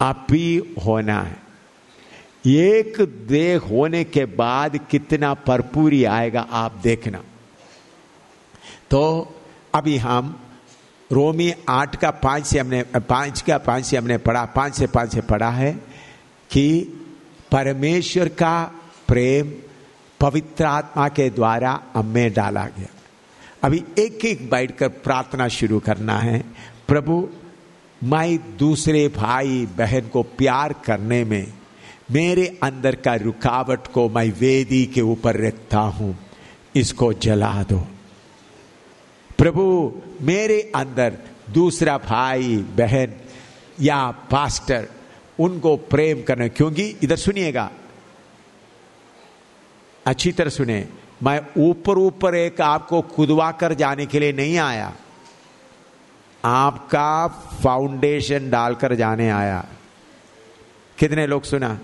आप 0.00 0.26
अभी 0.30 0.74
होना 0.86 1.22
है। 1.22 1.49
एक 2.44 3.00
देह 3.28 3.58
होने 3.60 4.04
के 4.04 4.24
बाद 4.24 4.76
कितना 4.90 5.34
भरपूरी 5.46 6.04
आएगा, 6.04 6.40
आप 6.40 6.80
देखना। 6.82 7.22
तो 8.90 9.34
अभी 9.74 9.96
हम 9.96 10.40
रोमी 11.10 11.52
आठ 11.68 11.96
का 11.96 12.10
पाँच 12.10 12.46
से 12.46 12.58
हमने, 12.58 12.82
पाँच 12.82 13.40
का 13.40 13.58
पाँच 13.58 13.84
से 13.84 13.96
हमने 13.96 14.18
पढ़ा, 14.18 14.44
पाँच 14.44 14.74
से 14.74 14.86
पाँच 14.86 15.12
से 15.12 15.20
पढ़ा 15.20 15.50
है 15.50 15.72
कि 16.50 16.82
परमेश्वर 17.52 18.28
का 18.28 18.72
प्रेम 19.08 19.52
पवित्र 20.20 20.64
आत्मा 20.64 21.08
के 21.08 21.30
द्वारा 21.30 21.80
हमें 21.94 22.32
डाला 22.32 22.64
गया। 22.66 22.88
अभी 23.62 23.84
एक 23.98 24.24
एक 24.24 24.50
बैठकर 24.50 24.88
प्रार्थना 24.88 25.48
शुरू 25.48 25.78
करना 25.80 26.18
है। 26.18 26.44
प्रभु, 26.88 27.28
मैं 28.04 28.56
दूसरे 28.56 29.08
भाई 29.08 29.66
बहन 29.78 30.08
को 30.08 30.22
प्यार 30.22 30.72
करने 30.84 31.24
में 31.24 31.46
मेरे 32.10 32.46
अंदर 32.62 32.94
का 32.94 33.14
रुकावट 33.14 33.86
को 33.86 34.08
मैं 34.08 34.30
वेदी 34.30 34.86
के 34.86 35.00
ऊपर 35.00 35.36
रखता 35.36 35.78
हूँ, 35.78 36.16
इसको 36.76 37.12
जला 37.12 37.62
दो। 37.62 37.78
प्रभु, 39.38 39.92
मेरे 40.22 40.72
अंदर 40.76 41.18
दूसरा 41.50 41.98
भाई, 41.98 42.56
बहन 42.76 43.12
या 43.80 44.10
पास्टर 44.30 44.88
उनको 45.38 45.76
प्रेम 45.76 46.22
करना, 46.22 46.48
क्योंकि 46.48 46.84
इधर 47.02 47.16
सुनिएगा। 47.16 47.70
अच्छी 50.06 50.32
तरह 50.32 50.50
सुने, 50.50 50.86
मैं 51.22 51.40
ऊपर 51.58 51.98
ऊपर 51.98 52.34
एक 52.34 52.60
आपको 52.60 53.00
खुदवा 53.02 53.50
कर 53.52 53.74
जाने 53.74 54.06
के 54.06 54.18
लिए 54.18 54.32
नहीं 54.32 54.58
आया। 54.58 54.92
आपका 56.44 57.28
फाउंडेशन 57.62 58.50
डालकर 58.50 58.94
जाने 58.94 59.28
आया। 59.30 59.64
कितने 60.98 61.26
लोग 61.26 61.42
सुना? 61.42 61.78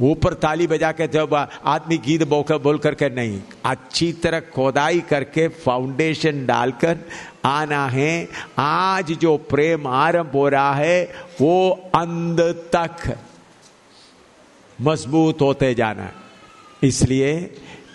ऊपर 0.00 0.34
ताली 0.34 0.66
बजा 0.66 0.90
के 0.92 1.06
जब 1.08 1.34
आदमी 1.34 1.96
गीत 1.98 2.22
बोकर 2.28 2.58
बोल 2.58 2.78
करके 2.78 3.08
नहीं, 3.10 3.40
अच्छी 3.64 4.12
तरह 4.12 4.40
खोदाई 4.54 5.00
करके 5.00 5.46
फाउंडेशन 5.48 6.44
डालकर 6.46 6.98
आना 7.44 7.86
है। 7.86 8.28
आज 8.58 9.12
जो 9.12 9.36
प्रेम 9.50 9.86
आरंभ 9.86 10.32
हो 10.34 10.48
रहा 10.48 10.74
है, 10.74 11.02
वो 11.40 11.70
अंत 11.94 12.40
तक 12.76 13.18
मज़बूत 14.78 15.40
होते 15.40 15.74
जाना 15.74 16.10
इसलिए 16.82 17.32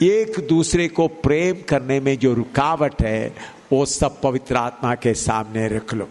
एक 0.04 0.40
दूसरे 0.50 0.88
को 0.88 1.08
प्रेम 1.08 1.62
करने 1.70 2.00
में 2.00 2.18
जो 2.20 2.34
रुकावट 2.34 3.02
है, 3.02 3.36
वो 3.72 3.86
सब 3.86 4.20
पवित्र 4.22 4.56
आत्मा 4.56 4.96
के 4.96 5.14
सामने 5.14 5.68
रख 5.68 5.94
लो। 5.94 6.10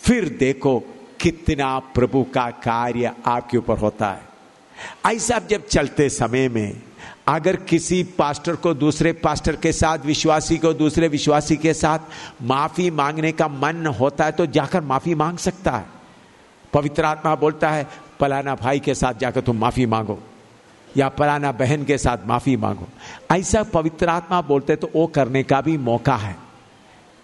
फिर 0.00 0.28
देखो 0.28 0.78
कितना 1.20 1.78
प्रभु 1.94 2.22
का 2.24 2.48
कार्य 2.64 3.12
आपके 3.26 3.58
ऊपर 3.58 3.78
होता 3.78 4.10
है। 4.10 4.27
ऐसा 5.06 5.38
जब 5.50 5.66
चलते 5.66 6.08
समय 6.08 6.48
में, 6.48 6.80
अगर 7.28 7.56
किसी 7.56 8.02
पास्टर 8.18 8.56
को 8.56 8.72
दूसरे 8.74 9.12
पास्टर 9.12 9.56
के 9.56 9.72
साथ, 9.72 9.98
विश्वासी 9.98 10.56
को 10.58 10.72
दूसरे 10.72 11.08
विश्वासी 11.08 11.56
के 11.56 11.74
साथ 11.74 11.98
माफ़ी 12.42 12.90
मांगने 12.90 13.32
का 13.32 13.48
मन 13.48 13.86
होता 14.00 14.24
है 14.24 14.32
तो 14.32 14.46
जाकर 14.46 14.80
माफ़ी 14.80 15.14
मांग 15.14 15.38
सकता 15.38 15.70
है। 15.70 15.86
पवित्र 16.72 17.04
आत्मा 17.04 17.34
बोलता 17.34 17.70
है 17.70 17.86
पलाना 18.20 18.54
भाई 18.54 18.80
के 18.80 18.94
साथ 18.94 19.14
जाकर 19.14 19.40
तुम 19.40 19.58
माफ़ी 19.58 19.86
मांगो, 19.86 20.18
या 20.96 21.08
पलाना 21.08 21.52
बहन 21.52 21.84
के 21.84 21.98
साथ 21.98 22.26
माफ़ी 22.26 22.56
मांगो। 22.56 22.88
ऐसा 23.30 23.62
पवित्र 23.62 24.08
आत्मा 24.08 24.40
बोलते 24.40 24.76
तो 24.76 24.90
वो 24.94 25.06
करने 25.06 25.42
का 25.42 25.60
भी 25.60 25.76
मौका 25.78 26.16
है। 26.16 26.36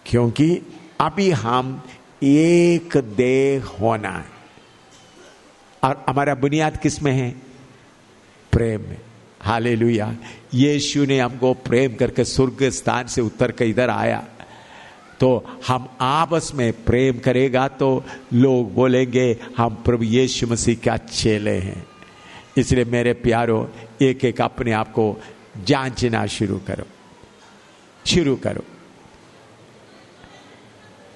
क्योंकि 0.06 0.50
अभी 1.00 1.30
हम 1.30 1.82
एक 2.22 2.96
देह 3.16 3.64
होना 3.80 4.10
है। 4.10 4.33
और 5.84 6.04
हमारा 6.08 6.34
बुनियाद 6.34 6.76
किसमें 6.76 7.12
है? 7.12 7.30
प्रेम 8.52 8.80
में। 8.80 8.98
हाले 9.40 9.76
लुया 9.76 10.14
यीशु 10.54 11.04
ने 11.04 11.20
हमको 11.20 11.54
प्रेम 11.54 11.94
करके 11.94 12.24
स्वर्ग 12.24 12.68
स्थान 12.68 13.06
से 13.06 13.20
उतर 13.20 13.52
कर 13.52 13.64
इधर 13.64 13.90
आया। 13.90 14.24
तो 15.20 15.58
हम 15.68 15.88
आपस 16.00 16.50
में 16.54 16.84
प्रेम 16.84 17.18
करेगा 17.18 17.68
तो 17.68 18.04
लोग 18.32 18.74
बोलेंगे, 18.74 19.36
हम 19.56 19.74
प्रभु 19.74 20.04
यीशु 20.04 20.46
मसीह 20.46 20.76
का 20.84 20.96
चेले 20.96 21.58
हैं। 21.58 21.86
इसलिए 22.56 22.84
मेरे 22.84 23.12
प्यारो 23.12 23.70
एक 24.02 24.24
एक 24.24 24.40
अपने 24.40 24.72
आप 24.72 24.92
को 24.92 25.16
जांचना 25.64 26.26
शुरू 26.26 26.58
करो। 26.58 26.84
शुरू 28.06 28.36
करो। 28.36 28.64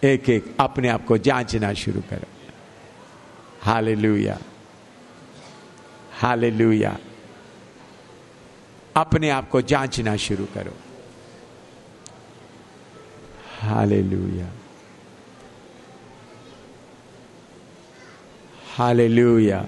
एक 0.04 0.30
एक 0.30 0.54
अपने 0.60 0.88
आप 0.88 1.04
को 1.04 1.18
जांचना 1.18 1.72
शुरू 1.72 2.00
करो। 2.00 2.26
हाले 3.62 3.94
लुया 6.22 6.28
हाले 6.28 6.50
लुया 6.50 6.98
अपने 8.96 9.30
आप 9.30 9.48
को 9.48 9.60
जांचना 9.60 10.16
शुरू 10.16 10.44
करो। 10.44 10.72
हाले 13.60 14.02
लुया 14.02 14.52
हाले 18.76 19.08
लुया 19.08 19.66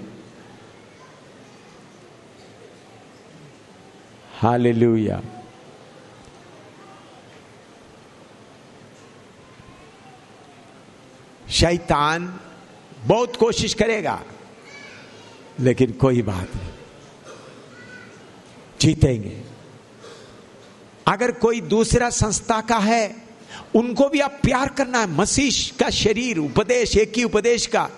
हालेलुया। 4.41 5.21
शैतान 11.49 12.39
बहुत 13.03 13.35
कोशिश 13.35 13.73
करेगा। 13.73 14.21
लेकिन 15.61 15.91
कोई 15.91 16.21
बात 16.21 16.55
नहीं। 16.55 16.69
जीतेंगे। 18.81 19.41
अगर 21.07 21.31
कोई 21.31 21.61
दूसरा 21.61 22.09
संस्था 22.09 22.61
का 22.61 22.77
है, 22.77 23.15
उनको 23.75 24.09
भी 24.09 24.19
आप 24.19 24.39
प्यार 24.43 24.69
करना 24.69 24.99
है। 24.99 25.07
मसीह 25.07 25.77
का 25.79 25.89
शरीर, 25.89 26.37
उपदेश, 26.37 26.97
एक 26.97 27.13
ही 27.17 27.23
उपदेश 27.23 27.67
का। 27.67 27.89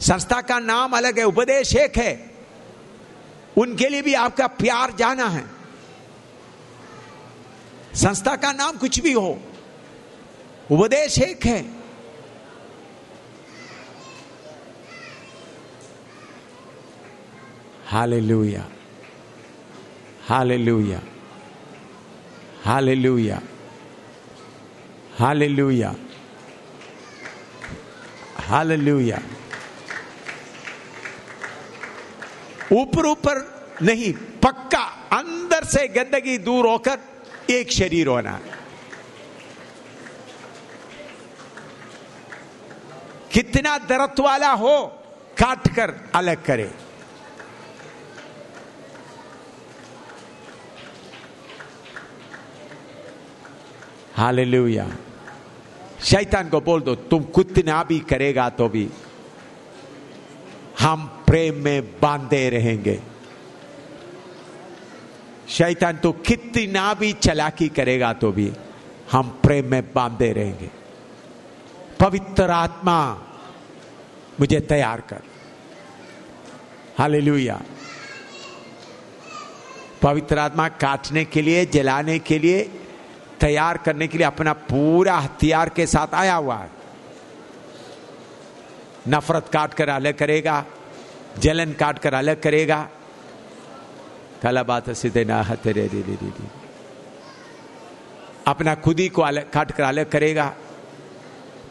संस्था 0.00 0.40
का 0.40 0.58
नाम 0.58 0.96
अलग 0.96 1.18
है, 1.18 1.24
उपदेश 1.24 1.76
एक 1.76 1.98
है। 1.98 2.34
उनके 3.56 3.88
लिए 3.88 4.02
भी 4.02 4.14
आपका 4.14 4.46
प्यार 4.46 4.94
जाना 4.98 5.26
है। 5.26 5.44
संस्था 7.94 8.36
का 8.36 8.52
नाम 8.52 8.76
कुछ 8.76 9.00
भी 9.00 9.12
हो, 9.12 9.40
उपदेश 10.70 11.18
एक 11.18 11.46
है। 11.46 11.83
Hallelujah 17.86 18.64
hallelujah 20.28 21.00
hallelujah 22.64 23.40
hallelujah 25.18 25.94
hallelujah 28.40 29.18
ऊपर 32.72 33.06
ऊपर 33.06 33.36
नहीं, 33.82 34.12
पक्का 34.42 34.82
अंदर 35.12 35.64
से 35.64 35.86
गंदगी 35.88 36.36
दूर 36.38 36.66
होकर 36.66 36.98
एक 37.50 37.72
शरीर 37.72 38.06
होना। 38.08 38.38
कितना 43.32 43.76
दरत 43.78 44.20
वाला 44.20 44.50
हो 44.52 44.76
काट 45.38 45.68
कर 45.68 45.94
अलग 46.14 46.42
करे। 46.44 46.70
हालेलुया 54.16 54.86
शैतान 56.04 56.48
को 56.48 56.60
बोल 56.60 56.80
दो 56.82 56.94
तुम 57.10 57.22
कितना 57.36 57.82
भी 57.84 57.98
करेगा 58.10 58.48
तो 58.58 58.68
भी 58.68 58.88
हम 60.80 61.06
प्रेम 61.26 61.62
में 61.64 61.82
बांधे 62.00 62.48
रहेंगे 62.50 63.00
शैतान 65.48 65.96
तो 65.96 66.12
कितना 66.26 66.92
भी 66.94 67.12
चलाकी 67.18 67.68
करेगा 67.68 68.12
तो 68.22 68.30
भी 68.32 68.50
हम 69.12 69.28
प्रेम 69.42 69.70
में 69.70 69.82
बांधे 69.94 70.32
रहेंगे 70.32 70.70
पवित्र 72.00 72.50
आत्मा 72.50 72.96
मुझे 74.40 74.60
तैयार 74.70 75.00
कर 75.10 75.22
हालेलुया 76.98 77.60
पवित्र 80.02 80.38
आत्मा 80.38 80.68
काटने 80.80 81.24
के 81.24 81.42
लिए 81.42 81.64
जलाने 81.66 82.18
के 82.18 82.38
लिए 82.38 82.62
तैयार 83.40 83.76
करने 83.76 84.06
के 84.08 84.18
लिए 84.18 84.26
अपना 84.26 84.52
पूरा 84.52 85.16
हथियार 85.18 85.68
के 85.68 85.86
साथ 85.86 86.14
आया 86.14 86.34
हुआ 86.34 86.56
है। 86.56 86.70
नफरत 89.08 89.48
काट 89.48 89.74
कर 89.74 89.88
अलग 89.88 90.18
करेगा, 90.18 90.64
जलन 91.38 91.72
काट 91.72 91.98
कर 91.98 92.14
अलग 92.14 92.42
करेगा। 92.42 92.88
कला 94.42 94.62
बात 94.62 94.90
सीधे 94.90 95.24
ना 95.24 95.42
तेरे 95.54 95.88
दी 95.88 96.02
दी 96.02 96.16
दी। 96.16 96.48
अपना 98.46 98.74
खुद 98.74 99.00
ही 99.00 99.08
को 99.08 99.22
अलग, 99.22 99.50
काट 99.50 99.72
कर 99.72 99.82
अलग 99.82 100.10
करेगा, 100.10 100.54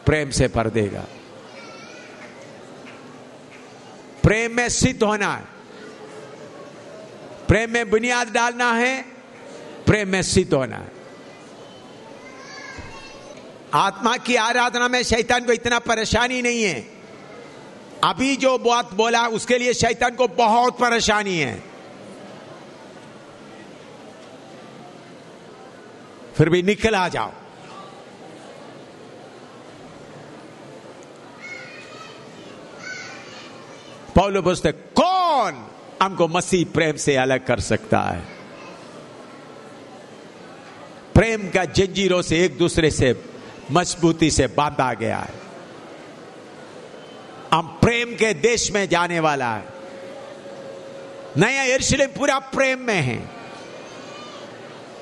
प्रेम 0.06 0.30
से 0.30 0.48
पर 0.48 0.70
देगा। 0.70 1.04
प्रेम 4.22 4.56
में 4.56 4.68
सिद्ध 4.68 5.02
होना 5.02 5.34
है। 5.34 5.44
प्रेम 7.48 7.70
में 7.70 7.90
बुनियाद 7.90 8.28
डालना 8.28 8.72
है, 8.72 9.02
प्रेम 9.86 10.08
में 10.08 10.22
सिद्ध 10.22 10.54
होना 10.54 10.76
है। 10.76 10.93
आत्मा 13.74 14.16
की 14.16 14.36
आराधना 14.36 14.88
में 14.88 15.02
शैतान 15.02 15.44
को 15.44 15.52
इतना 15.52 15.78
परेशानी 15.78 16.42
नहीं 16.42 16.62
है। 16.62 16.88
अभी 18.04 18.36
जो 18.36 18.58
बात 18.58 18.94
बोला, 18.94 19.26
उसके 19.26 19.58
लिए 19.58 19.74
शैतान 19.74 20.14
को 20.14 20.28
बहुत 20.28 20.78
परेशानी 20.78 21.38
है। 21.38 21.64
फिर 26.36 26.48
भी 26.48 26.62
निकल 26.62 26.94
आ 26.94 27.08
जाओ। 27.08 27.32
पौलो 34.14 34.42
पूछते, 34.42 34.72
कौन 34.72 35.70
हमको 36.02 36.28
मसीह 36.28 36.66
प्रेम 36.74 36.96
से 36.96 37.16
अलग 37.16 37.46
कर 37.46 37.60
सकता 37.60 38.00
है? 38.00 38.24
प्रेम 41.14 41.50
का 41.50 41.64
जंजीरों 41.64 42.22
से 42.22 42.44
एक 42.44 42.58
दूसरे 42.58 42.90
से 42.90 43.33
मजबूती 43.70 44.30
से 44.30 44.46
बांधा 44.46 44.94
गया 44.94 45.18
है। 45.18 45.34
हम 47.52 47.78
प्रेम 47.82 48.14
के 48.14 48.34
देश 48.34 48.70
में 48.70 48.88
जाने 48.88 49.20
वाला 49.20 49.54
है। 49.54 49.64
नया 51.36 51.62
यरूशलेम 51.62 52.08
पूरा 52.08 52.38
प्रेम 52.38 52.78
में 52.78 53.00
है। 53.00 53.16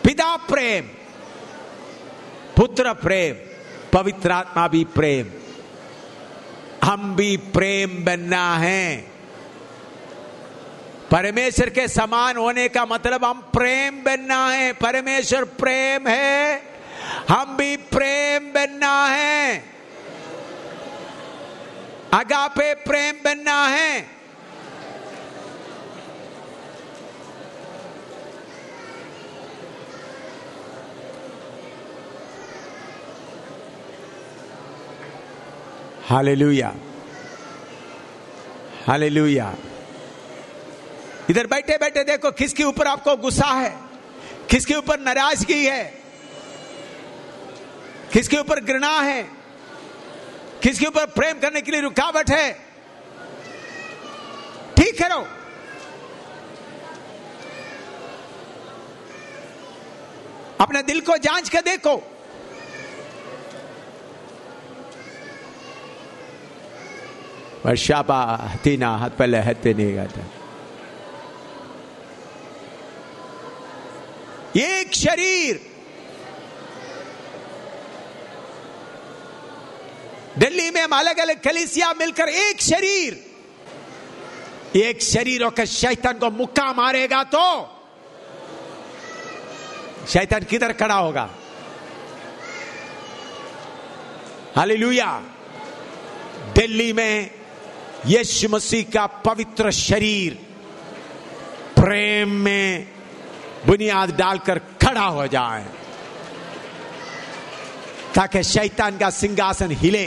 पिता 0.04 0.36
प्रेम, 0.36 0.84
पुत्र 2.56 2.92
प्रेम, 2.92 3.34
पवित्र 3.92 4.30
आत्मा 4.30 4.68
भी 4.68 4.84
प्रेम। 4.84 5.30
हम 6.84 7.16
भी 7.16 7.36
प्रेम 7.36 8.04
बनना 8.04 8.56
है। 8.56 8.96
परमेश्वर 11.10 11.70
के 11.70 11.88
समान 11.88 12.36
होने 12.36 12.68
का 12.68 12.86
मतलब 12.86 13.24
हम 13.24 13.40
प्रेम 13.40 14.02
बनना 14.02 14.48
है। 14.48 14.72
परमेश्वर 14.72 15.44
प्रेम 15.44 16.08
है। 16.08 16.71
हम 17.28 17.56
भी 17.56 17.76
प्रेम 17.76 18.52
बनना 18.52 19.06
है। 19.06 19.64
अगापे 22.14 22.74
प्रेम 22.74 23.14
बनना 23.24 23.66
है। 23.66 24.22
हालेलुया। 36.04 36.74
हालेलुया। 38.86 39.54
इधर 41.30 41.46
बैठे 41.46 41.78
बैठे 41.78 42.04
देखो, 42.04 42.30
किसके 42.30 42.64
ऊपर 42.64 42.86
आपको 42.86 43.16
गुस्सा 43.16 43.46
है? 43.46 43.78
किसके 44.50 44.74
ऊपर 44.74 45.00
नाराज़गी 45.00 45.66
है? 45.66 46.01
किसके 48.12 48.36
ऊपर 48.36 48.60
घृणा 48.60 49.00
है? 49.00 49.22
किसके 50.62 50.86
ऊपर 50.86 51.06
प्रेम 51.06 51.38
करने 51.38 51.60
के 51.60 51.70
लिए 51.70 51.80
रुकावट 51.80 52.30
है? 52.30 52.52
ठीक 54.76 55.02
करो। 55.02 55.26
अपने 60.60 60.82
दिल 60.82 61.00
को 61.00 61.16
जाँच 61.16 61.48
कर 61.48 61.60
देखो। 61.60 61.96
वर्षापा 67.66 68.22
हतीना 68.54 68.96
हाथ 68.96 69.10
पहले 69.10 69.38
हत्ते 69.38 69.74
नहीं 69.74 69.96
गाता। 69.96 70.20
एक 74.56 74.94
शरीर 74.94 75.71
दिल्ली 80.38 80.70
में 80.70 80.80
हम 80.82 80.92
अलग 80.96 81.18
अलग 81.18 81.40
कलिसिया 81.42 81.92
मिलकर 81.92 82.28
एक 82.28 82.60
शरीर 82.62 83.20
एक 84.76 85.02
शरीर 85.02 85.42
होकर 85.42 85.66
शैतान 85.66 86.18
को 86.18 86.30
मुक्का 86.30 86.72
मारेगा 86.72 87.22
तो 87.24 87.44
शैतान 90.08 90.44
किधर 90.44 90.72
खड़ा 90.72 90.94
होगा? 90.94 91.28
हालेलुया। 94.56 95.10
दिल्ली 96.56 96.92
में 96.92 97.30
यीशु 98.06 98.48
मसीह 98.48 98.84
का 98.92 99.06
पवित्र 99.24 99.70
शरीर 99.70 100.34
प्रेम 101.76 102.30
में 102.38 102.88
बुनियाद 103.66 104.10
डालकर 104.16 104.58
खड़ा 104.82 105.04
हो 105.06 105.26
जाए, 105.26 105.64
ताकि 108.14 108.42
शैतान 108.44 108.98
का 108.98 109.10
सिंहासन 109.10 109.70
हिले। 109.74 110.04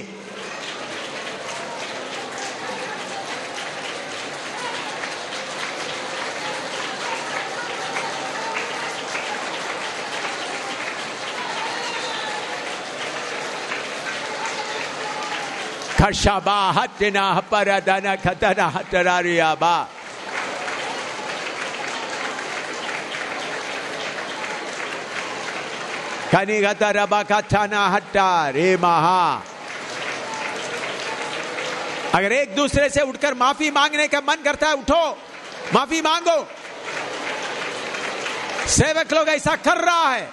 हट्टा 27.90 28.50
रे 28.50 28.78
महा 28.78 29.44
अगर 32.16 32.32
एक 32.32 32.56
दूसरे 32.56 32.90
से 32.90 33.02
उठकर 33.02 33.34
माफ़ी 33.34 33.72
मांगने 33.72 34.08
का 34.08 34.20
मन 34.20 34.36
करता 34.36 34.68
है, 34.68 34.74
उठो। 34.74 35.12
माफ़ी 35.74 36.02
मांगो। 36.02 36.48
सेवक 38.68 39.14
लोग 39.14 39.30
ऐसा 39.30 39.56
कर 39.56 39.78
रहा 39.78 40.10
है। 40.10 40.30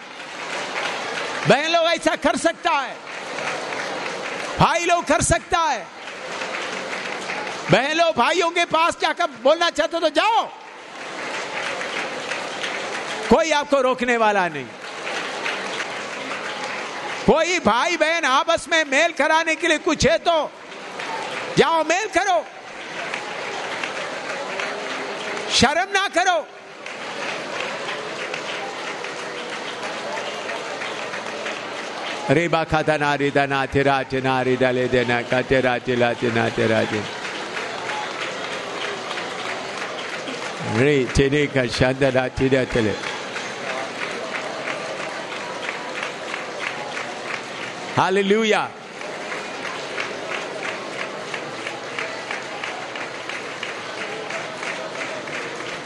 बहन 1.48 1.72
लोग 1.72 1.86
ऐसा 1.86 2.16
कर 2.16 2.36
सकता 2.36 2.70
है। 2.70 3.11
भाई 4.58 4.84
लोग 4.84 5.04
कर 5.04 5.22
सकता 5.22 5.58
है। 5.58 5.86
बहन, 7.70 8.00
भाइयों 8.16 8.50
के 8.50 8.64
पास 8.64 8.96
जाकर 9.00 9.26
बोलना 9.42 9.70
चाहते 9.70 10.00
तो 10.00 10.08
जाओ। 10.08 10.44
कोई 13.30 13.50
आपको 13.50 13.80
रोकने 13.80 14.16
वाला 14.16 14.48
नहीं। 14.48 14.66
कोई 17.26 17.58
भाई 17.58 17.96
बहन 17.96 18.24
आपस 18.24 18.66
में 18.68 18.84
मेल 18.84 19.12
कराने 19.12 19.54
के 19.54 19.68
लिए 19.68 19.78
कुछ 19.78 20.06
है 20.06 20.18
तो 20.18 20.50
जाओ 21.58 21.84
मेल 21.84 22.08
करो। 22.08 22.44
शर्म 25.50 25.92
ना 25.92 26.06
करो। 26.08 26.38
दा 33.34 33.44
ना 33.46 33.64
तेरा 33.66 33.98
ना 34.22 34.40
रे 34.46 34.54
डाले 34.56 34.86
देना 34.88 35.20
का 35.26 35.40
तेरा 35.42 35.76
चिला 35.82 36.10
ना 36.34 36.48
तेरा 36.54 36.80
रे 40.78 40.96
तेरे 41.16 41.46
का 41.54 41.66
शानदार 41.66 42.28
चिरा 42.38 42.62
चले 42.72 42.94
हालेलुया 47.96 48.62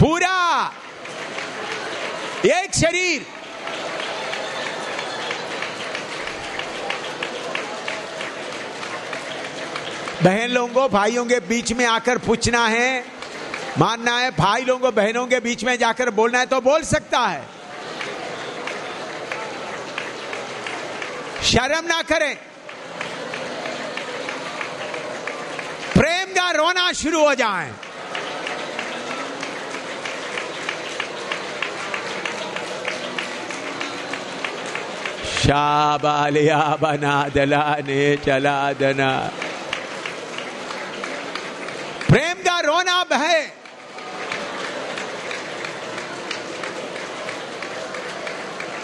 पूरा 0.00 0.36
एक 2.44 2.74
शरीर 2.74 3.35
बहन 10.22 10.50
लोगों, 10.50 10.88
भाइयों 10.88 11.24
के 11.26 11.40
बीच 11.40 11.72
में 11.72 11.84
आकर 11.86 12.18
पूछना 12.18 12.66
है। 12.66 13.04
मानना 13.78 14.16
है, 14.18 14.30
भाई 14.30 14.64
लोगों, 14.64 14.94
बहनों 14.94 15.26
के 15.26 15.40
बीच 15.40 15.64
में 15.64 15.76
जाकर 15.78 16.10
बोलना 16.10 16.38
है 16.38 16.46
तो 16.46 16.60
बोल 16.60 16.82
सकता 16.82 17.20
है। 17.20 17.42
शर्म 21.44 21.86
ना 21.86 22.02
करें। 22.02 22.34
प्रेम 25.94 26.32
का 26.32 26.50
रोना 26.50 26.92
शुरू 26.92 27.24
हो 27.24 27.34
जाए। 27.34 27.72
शाबालिया 35.36 36.76
बना 36.80 37.28
दला 37.28 37.76
ने 37.80 38.16
चला 38.16 38.72
दना 38.72 39.10
प्रेम 42.08 42.42
का 42.96 43.02
रोना 43.02 43.16
बहे 43.16 43.42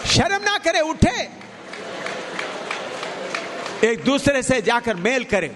शर्म 0.07 0.43
ना 0.43 0.57
करे, 0.57 0.79
उठे। 0.79 1.29
एक 3.87 4.03
दूसरे 4.03 4.43
से 4.43 4.61
जाकर 4.61 4.95
मेल 4.95 5.23
करें। 5.23 5.49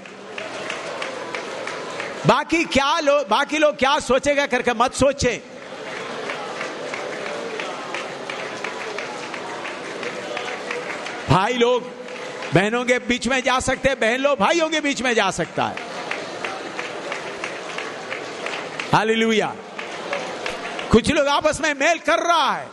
बाकी 2.27 2.63
क्या 2.65 2.99
लोग 2.99 3.27
बाकी 3.27 3.57
लोग 3.57 3.77
क्या 3.77 3.99
सोचेगा 3.99 4.45
करके 4.45 4.73
मत 4.73 4.93
सोचे। 4.93 5.41
भाई 11.29 11.53
लोग, 11.53 11.83
बहनों 12.53 12.83
के 12.85 12.99
बीच 12.99 13.27
में 13.27 13.41
जा 13.43 13.59
सकते 13.59 13.89
हैं, 13.89 13.99
बहन 13.99 14.19
लोग 14.19 14.39
भाइयों 14.39 14.69
के 14.69 14.79
बीच 14.79 15.01
में 15.01 15.13
जा 15.13 15.29
सकता 15.31 15.65
है। 15.65 15.86
हालेलुया। 18.93 19.55
कुछ 20.91 21.11
लोग 21.11 21.27
आपस 21.27 21.61
में 21.61 21.73
मेल 21.73 21.97
कर 21.99 22.19
रहा 22.19 22.55
है। 22.55 22.67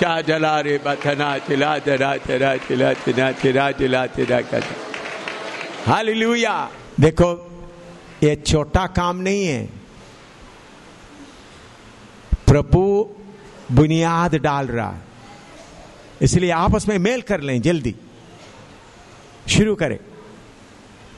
शाह 0.00 0.20
जला 0.20 0.60
रे 0.60 0.78
बथना 0.78 1.38
चिला 1.38 1.78
चरा 1.78 2.16
चरा 2.16 2.56
चिला 2.56 2.92
चिना 2.92 3.32
चिरा 3.32 3.70
चिला 3.72 4.06
चिरा 4.06 4.40
कर 4.40 4.64
हालेलुया। 5.86 6.70
देखो, 7.00 7.28
ये 8.22 8.36
छोटा 8.36 8.86
काम 8.86 9.16
नहीं 9.16 9.46
है। 9.46 9.66
प्रभु 12.46 12.82
बुनियाद 13.72 14.34
डाल 14.34 14.66
रहा 14.66 14.90
है। 14.90 15.00
इसलिए 16.22 16.50
आपस 16.50 16.88
में 16.88 16.98
मेल 16.98 17.22
कर 17.22 17.40
लें 17.40 17.62
जल्दी। 17.62 17.94
शुरू 19.48 19.74
करें। 19.74 19.98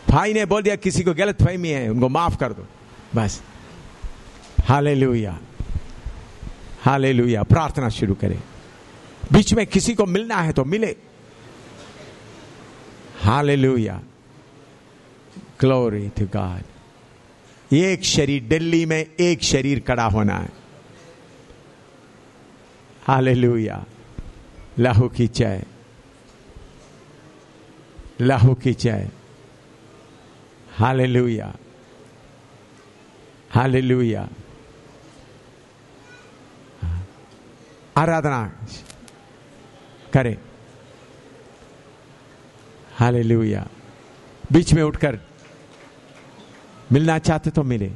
भाई 0.08 0.32
ने 0.32 0.44
बोल 0.44 0.62
दिया, 0.62 0.76
किसी 0.76 1.02
को 1.02 1.14
गलत 1.14 1.42
फहमी 1.42 1.68
है, 1.68 1.88
उनको 1.88 2.08
माफ़ 2.08 2.38
कर 2.38 2.52
दो। 2.52 2.66
बस। 3.14 3.42
हाले 4.64 4.94
लुया 4.94 5.38
हाले 6.82 7.12
लुया 7.12 7.42
प्रार्थना 7.42 7.88
शुरू 7.88 8.14
करें। 8.14 8.42
बीच 9.32 9.54
में 9.54 9.66
किसी 9.66 9.94
को 9.94 10.06
मिलना 10.06 10.36
है 10.36 10.52
तो 10.52 10.64
मिले। 10.64 10.96
हाले 13.20 13.56
लुया 13.56 14.00
ग्लोरी 15.60 16.08
टू 16.08 16.26
गॉड 16.26 16.62
एक 17.72 18.04
शरीर, 18.04 18.42
दिल्ली 18.42 18.86
में 18.86 19.06
एक 19.20 19.42
शरीर 19.42 19.80
कड़ा 19.80 20.04
होना 20.04 20.36
है। 20.36 20.48
हालेलुया। 23.04 23.84
लहू 24.78 25.08
की 25.08 25.26
जय 25.26 25.64
लहू 28.20 28.54
की 28.54 28.72
जय 28.72 29.10
हालेलुया। 30.72 31.56
हालेलुया। 33.50 34.28
आराधना 37.96 38.66
करें। 40.12 40.36
हालेलुया। 42.94 43.68
बीच 44.52 44.72
में 44.74 44.82
उठकर 44.82 45.20
मिलना 46.92 47.18
चाहते 47.18 47.50
तो 47.50 47.62
मिले। 47.62 47.92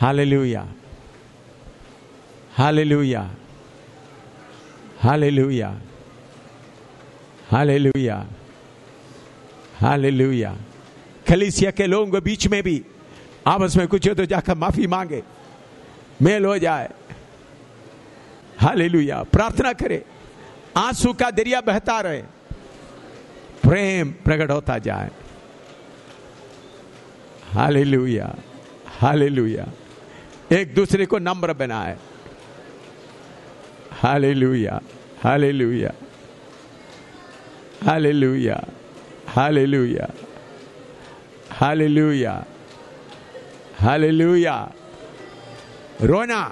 Hallelujah. 0.00 0.72
Hallelujah. 2.52 3.34
Hallelujah. 5.00 5.80
Hallelujah. 7.50 8.26
Hallelujah. 9.80 10.56
कलीसिया 11.28 11.70
के 11.70 11.86
लोगों 11.86 12.12
के 12.12 12.20
बीच 12.20 12.46
में 12.46 12.62
भी 12.62 12.84
आपस 13.46 13.76
में 13.76 13.88
कुछ 13.88 14.08
हो 14.08 14.14
तो 14.14 14.24
जाकर 14.24 14.54
माफ़ी 14.54 14.86
मांगे। 14.86 15.22
मेल 16.22 16.44
हो 16.44 16.58
जाए। 16.58 16.90
हालेलुया। 18.58 19.22
प्रार्थना 19.22 19.72
करे। 19.72 20.04
आँसू 20.76 21.12
का 21.12 21.30
दरिया 21.30 21.60
बहता 21.60 22.00
रहे। 22.00 22.22
प्रेम 23.62 24.10
प्रकट 24.10 24.50
होता 24.50 24.78
जाए। 24.78 25.10
हालेलुया। 27.52 28.34
हालेलुया। 28.86 29.66
एक 30.52 30.74
दूसरे 30.74 31.06
को 31.06 31.18
नम्र 31.18 31.52
बनाए। 31.52 31.98
Hallelujah. 33.92 34.80
Hallelujah. 35.24 35.92
Hallelujah 37.86 38.56
hallelujah 39.34 40.06
hallelujah 41.58 42.32
hallelujah 43.80 44.56
रोना 46.10 46.42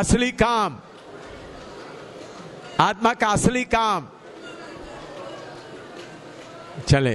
असली 0.00 0.30
काम 0.42 0.76
आत्मा 2.88 3.12
का 3.20 3.28
असली 3.36 3.62
काम 3.74 4.06
चले 6.88 7.14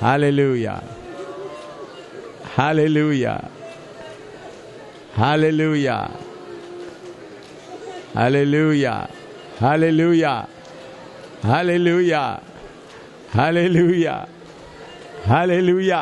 hallelujah 0.00 0.74
hallelujah 2.56 3.36
hallelujah 5.18 5.96
hallelujah 8.16 8.94
hallelujah 9.60 10.34
hallelujah 11.48 12.22
hallelujah 13.36 14.14
hallelujah 15.30 16.00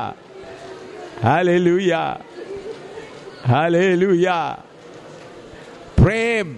hallelujah 1.24 2.02
hallelujah 3.52 4.38
प्रेम 5.98 6.54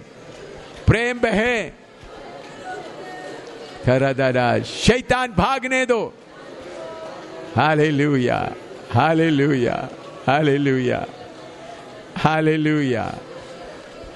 प्रेम 0.87 1.19
बहे 1.25 1.55
करा 3.85 4.11
दादा 4.19 4.47
शैतान 4.71 5.31
भागने 5.41 5.85
दो 5.91 6.01
hallelujah 7.57 8.39
hallelujah 8.95 9.75
hallelujah 10.27 10.99
hallelujah 12.23 13.05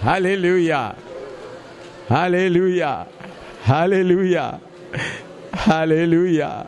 hallelujah 0.04 0.82
hallelujah 2.12 2.92
Hallelujah. 3.64 4.60
Hallelujah. 5.54 6.66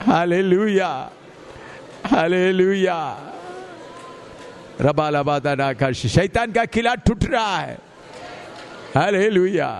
Hallelujah. 0.00 1.10
Hallelujah. 2.04 3.32
रबा 4.80 5.08
लबादाना 5.10 5.72
का 5.78 5.90
शैतान 5.94 6.52
का 6.52 6.64
किला 6.74 6.94
टूट 7.06 7.24
रहा 7.30 7.56
है 7.58 7.76
हले 8.96 9.28
लुया 9.30 9.70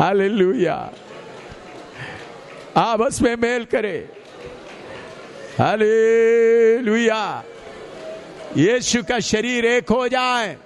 हले 0.00 0.28
लुया 0.28 0.76
आपस 2.76 3.20
में 3.22 3.36
मेल 3.36 3.64
करे 3.74 3.96
हले 5.60 6.78
लुया 6.86 7.22
यीशु 8.56 9.02
का 9.08 9.18
शरीर 9.20 9.64
एक 9.76 9.90
हो 9.90 10.06
जाए 10.08 10.56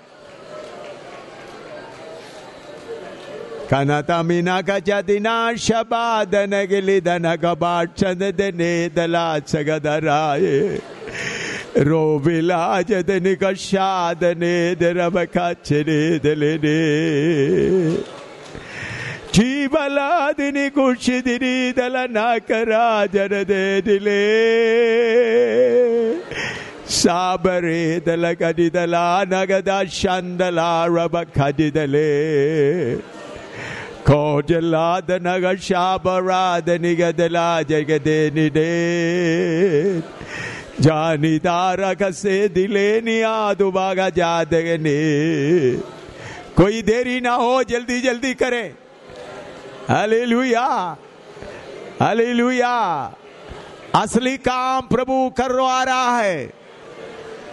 ಕನತಮಿನ 3.70 4.50
ಗಜದಿನ 4.68 5.28
ಶಬಾದ 5.64 6.34
ನಗಿಲಿದ 6.52 7.08
ನಗಭಾಕ್ಷದ 7.24 8.22
ನೇದಲಾಚಗದರಾಯೇ 8.60 10.54
ರೋವಿಲಾಜದ 11.88 13.10
ನಿಕಷಾದ 13.26 14.22
ನೇದರವ 14.42 15.16
ಕಚ್ಚನೇದಲೆನೇ 15.34 16.78
ಜೀವಲಾದಿನಿ 19.36 20.66
ಕುಷಿದಿನಿ 20.70 21.74
ದಲ 21.76 21.96
ನಾಕರಾಜನದೇದಿಲೇ 22.14 22.72
ಸಾಬರೇದಲ 26.98 28.26
ಕದಿದಲ 28.40 28.94
ನಗದ 29.32 29.72
ಶಂದಲಾರವ 29.98 31.22
ಕದಿದಲೇ 31.34 32.08
ಕೋಜಲಾದನಗ 34.08 35.46
ಶಾಬರಾಧನಿಗ 35.66 37.02
ದಲಾ 37.18 37.48
ಜಗದೇ 37.70 38.20
ನಿಡೇ 38.36 38.70
ಜಾನಿದಾರಕ 40.84 42.02
ಸೇದಿಲೇನಿ 42.22 43.18
ಆದು 43.34 43.68
ಭಾಗ 43.78 44.00
ಜಾದಗನೆ 44.20 45.00
कोई 46.58 46.78
देरी 46.82 47.16
ना 47.20 47.32
हो 47.34 47.50
जल्दी 47.62 47.96
जल्दी 48.00 48.30
करें। 48.34 48.70
अले 49.96 50.18
लुया 50.26 50.64
अले 52.00 52.26
लुया 52.32 52.72
असली 53.94 54.32
काम 54.48 54.80
प्रभु 54.86 55.18
करवा 55.38 55.76
रहा 55.90 56.08
है। 56.18 56.40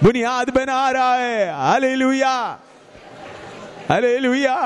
बुनियाद 0.03 0.49
बना 0.49 0.80
रहा 0.98 1.14
है। 1.18 1.38
अले 1.73 1.94
लुया 1.95 2.34
अले 3.90 4.14
लुया 4.26 4.57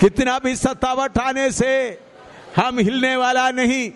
कितना 0.00 0.38
भी 0.38 0.54
सतावट 0.56 1.18
आने 1.18 1.50
से 1.52 1.72
हम 2.56 2.78
हिलने 2.78 3.16
वाला 3.16 3.50
नहीं। 3.50 3.90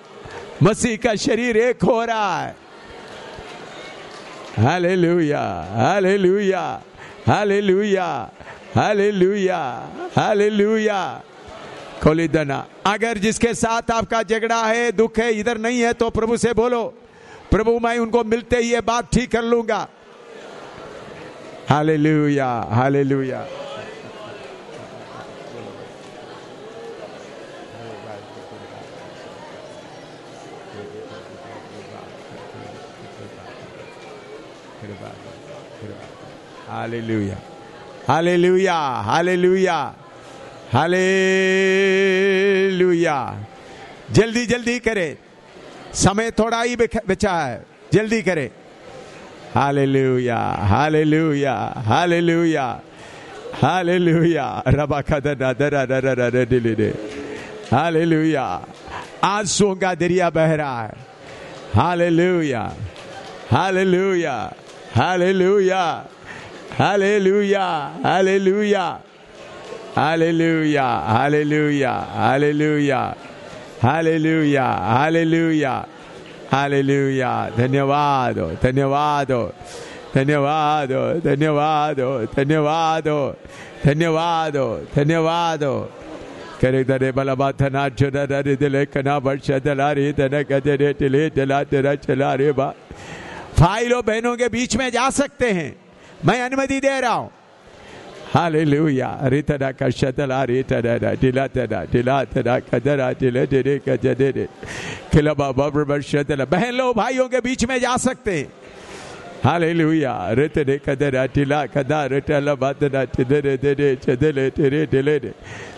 मसीह 0.63 0.97
का 0.97 1.15
शरीर 1.15 1.57
एक 1.57 1.83
हो 1.83 2.03
रहा 2.05 2.41
है। 2.41 2.55
Hallelujah 4.57 5.41
hallelujah 5.75 6.61
hallelujah 7.27 8.07
hallelujah 8.75 9.59
hallelujah. 10.15 11.01
खोली 12.03 12.27
दना। 12.27 12.65
अगर 12.85 13.17
जिसके 13.17 13.53
साथ 13.53 13.91
आपका 13.91 14.21
झगड़ा 14.23 14.61
है, 14.63 14.91
दुख 14.91 15.19
है, 15.19 15.31
इधर 15.33 15.57
नहीं 15.57 15.79
है 15.79 15.93
तो 15.93 16.09
प्रभु 16.09 16.37
से 16.37 16.53
बोलो, 16.53 16.83
प्रभु 17.51 17.79
मैं 17.79 17.97
उनको 17.99 18.23
मिलते 18.23 18.57
ही 18.57 18.71
ये 18.71 18.81
बात 18.81 19.11
ठीक 19.13 19.31
कर 19.31 19.43
लूँगा। 19.43 19.87
Hallelujah 21.69 22.47
hallelujah. 22.71 23.45
Hallelujah. 36.71 37.37
Hallelujah. 38.07 39.03
Hallelujah. 39.03 39.93
Hallelujah. 40.71 41.03
जल्दी 44.11 44.43
जल्दी 44.45 44.79
करे। 44.79 45.17
समय 45.93 46.31
थोड़ा 46.39 46.61
ही 46.61 46.75
बचा 47.07 47.33
है। 47.43 47.65
जल्दी 47.93 48.21
करे। 48.21 48.47
हालेलुया 49.55 50.37
हालेलुया 50.71 51.53
हालेलुया 51.87 52.65
हालेलुया 53.61 54.45
रबा 54.67 54.99
खदर 55.09 55.35
दरा 55.35 55.83
दरा 55.91 56.13
दरा 56.15 56.43
दिले 56.47 56.73
दे। 56.75 56.89
हालेलुया 57.71 58.45
आंसुओं 59.23 59.75
का 59.75 59.91
दरिया 59.95 60.29
बह 60.31 60.51
रहा 60.55 60.81
है। 60.83 60.95
Hallelujah 61.75 62.63
hallelujah 63.51 64.35
hallelujah 64.95 65.83
Hallelujah. 66.77 67.91
Hallelujah. 68.03 68.99
Hallelujah. 69.95 71.03
Hallelujah. 71.07 72.07
Hallelujah. 72.15 73.15
Hallelujah. 73.81 74.69
Hallelujah. 74.91 75.85
Hallelujah. 76.51 77.51
धन्यवाद 77.57 78.39
हो 78.39 78.47
धन्यवाद 78.63 79.31
हो 79.31 79.43
धन्यवाद 80.15 80.91
हो 80.91 81.03
धन्यवाद 81.25 81.99
धन्यवाद 82.35 83.07
हो 83.09 83.21
धन्यवाद 83.85 84.57
हो 84.57 84.69
धन्यवाद 84.95 85.63
हो 85.63 85.89
रे 89.97 90.11
तन 90.19 90.43
कदरे 90.49 90.91
टिले 90.99 91.29
चला 91.35 91.63
तेरा 91.71 91.95
चला 92.05 92.33
रे 92.41 92.51
बा 92.57 92.67
भाइयों 93.59 94.01
बहनों 94.05 94.35
के 94.37 94.47
बीच 94.55 94.75
में 94.77 94.89
जा 94.91 95.09
सकते 95.19 95.51
हैं 95.57 95.71
मैं 96.25 96.41
अनुमति 96.41 96.79
दे 96.79 96.99
रहा 96.99 97.13
हूँ 97.13 97.29
हालेलुया 98.33 99.09
रितना 99.27 99.71
कशतला 99.79 100.43
रितना 100.51 101.13
दिला 101.21 101.47
दिला 101.91 102.23
बब्र 105.33 105.83
बशतला 105.83 106.45
बहन 106.45 106.73
लो 106.73 106.93
भाइयों 106.93 107.27
के 107.29 107.39
बीच 107.41 107.65
में 107.69 107.79
जा 107.79 107.95
सकते 107.97 108.37
हैं 108.39 108.49
हालेलुया 109.43 110.13
रितने 110.37 110.77
कदरा 110.85 111.25
दिला 111.35 111.65
कदा 111.75 112.05
रिटला 112.13 112.53
बदना 112.55 113.03
तिदरे 113.15 113.57
दिले 113.57 113.95
चदले 114.05 114.49
तिरे 114.55 114.85
दिले 114.93 115.17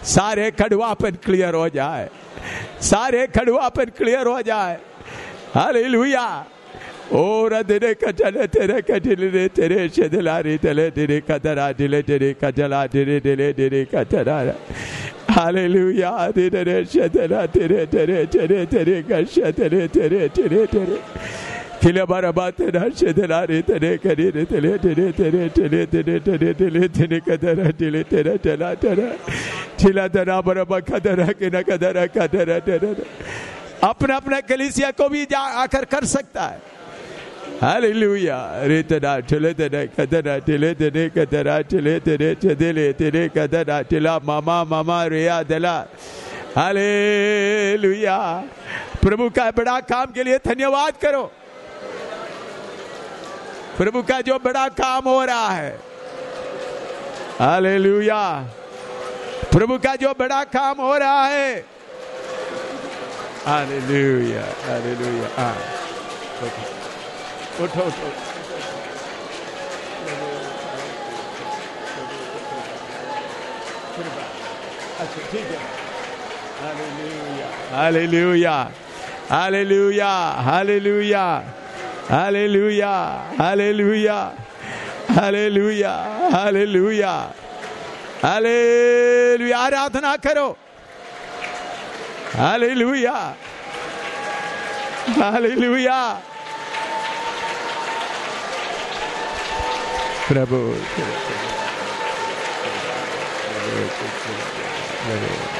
सारे 0.05 0.49
कड़वापन 0.59 1.17
क्लियर 1.25 1.53
हो 1.55 1.67
जाए 1.77 2.09
सारे 2.91 3.27
कड़वापन 3.35 3.87
क्लियर 3.97 4.27
हो 4.27 4.41
जाए 4.41 4.77
hallelujah 5.55 6.25
Ora 7.11 7.63
dire 7.63 7.95
kajala 7.95 8.47
tere 8.49 8.81
kajile 8.81 9.53
tere 9.53 9.89
shedilari 9.89 10.59
tele 10.59 10.89
dire 10.91 11.21
kadara 11.21 11.75
dile 11.75 12.01
dire 12.01 12.33
kajala 12.33 12.89
dire 12.89 13.19
dile 13.19 13.53
dire 13.53 13.85
katara. 13.85 14.55
Hallelujah. 15.27 16.31
Dire 16.33 16.85
shedila 16.85 17.51
tere 17.51 17.85
tere 17.87 18.25
tere 18.25 18.65
tere 18.65 19.03
kasha 19.03 19.51
tere 19.51 19.87
tere 19.89 20.29
tere 20.29 20.67
tere. 20.67 20.99
Kile 21.81 22.05
barabate 22.07 22.71
na 22.73 22.89
shedilari 22.89 23.65
tere 23.65 23.97
kari 23.99 24.31
tere 24.31 24.45
tere 24.45 25.11
tere 25.11 25.11
tere 25.11 25.49
tere 25.49 26.23
tere 26.23 26.53
tere 26.53 26.89
tere 26.89 27.19
kadara 27.21 27.77
dile 27.77 28.03
tere 28.05 28.37
tere 28.37 28.75
tere. 28.77 29.17
Chila 29.77 30.09
dara 30.09 30.41
baraba 30.41 30.81
kadara 30.81 31.37
kina 31.37 31.63
kadara 31.63 32.07
kadara 32.07 32.63
tere. 32.63 32.95
अपना 33.83 34.15
अपना 34.15 34.39
कलिसिया 34.47 34.89
को 34.95 35.07
भी 35.09 35.25
जा 35.27 35.39
आकर 35.61 35.85
कर 35.91 36.05
सकता 36.07 36.43
है 36.47 36.59
Hallelujah. 37.59 38.61
Ritana 38.65 39.21
tiletene 39.21 39.87
kadana 39.95 40.41
tiletene 40.41 41.09
kadana 41.11 41.63
tiletene 41.63 42.35
chedele 42.35 42.93
tene 42.97 43.29
kadana 43.29 43.83
tila 43.87 44.21
mama 44.21 44.65
mama 44.65 45.07
रिया 45.09 45.43
दला 45.47 45.77
हालेलुया 46.55 48.17
प्रभु 49.01 49.29
का 49.35 49.49
बड़ा 49.57 49.79
काम 49.89 50.11
के 50.13 50.23
लिए 50.23 50.37
धन्यवाद 50.45 50.93
करो 51.01 51.23
प्रभु 53.77 54.01
का 54.09 54.19
जो 54.27 54.37
बड़ा 54.39 54.67
काम 54.77 55.03
हो 55.09 55.23
रहा 55.25 55.49
है 55.49 55.71
हालेलुया 57.39 58.21
प्रभु 59.53 59.77
का 59.85 59.95
जो 60.03 60.11
बड़ा 60.19 60.43
काम 60.53 60.81
हो 60.81 60.93
रहा 60.97 61.25
है 61.27 61.49
हालेलुया 63.47 64.45
हालेलुया 64.67 65.29
हाँ 65.39 65.55
उठो 67.61 67.81
उठो 67.87 68.07
अच्छा 73.83 75.21
ठीक 75.31 75.47
है 75.51 75.59
hallelujah 77.73 78.55
hallelujah 79.31 80.11
hallelujah 80.51 81.23
hallelujah 82.11 82.91
hallelujah 83.41 84.15
hallelujah 85.19 85.91
hallelujah 86.35 87.13
hallelujah 88.23 89.57
आराधना 89.65 90.15
करो 90.25 90.47
hallelujah 92.37 93.15
hallelujah 95.19 95.99
Prabhu. 100.33 100.73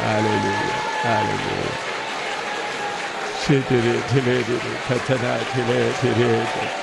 Hallelujah. 0.01 0.73
Hallelujah. 1.05 1.77
Chitiri, 3.43 3.93
chitiri, 4.09 4.57
katana. 4.87 6.82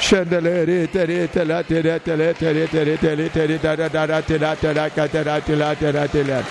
Shandaleri 0.00 0.86
teri 0.92 1.28
tela 1.28 1.62
teri 1.62 1.98
tele 2.04 2.32
teri 2.34 2.66
teri 2.66 2.96
teri 2.98 3.28
teri 3.30 3.62
dara 3.62 3.88
dara 3.88 4.20
tela 4.22 4.56
tela 4.56 4.88
katera 4.90 5.40
tela 5.46 5.74
tela 5.74 6.08
tela 6.08 6.42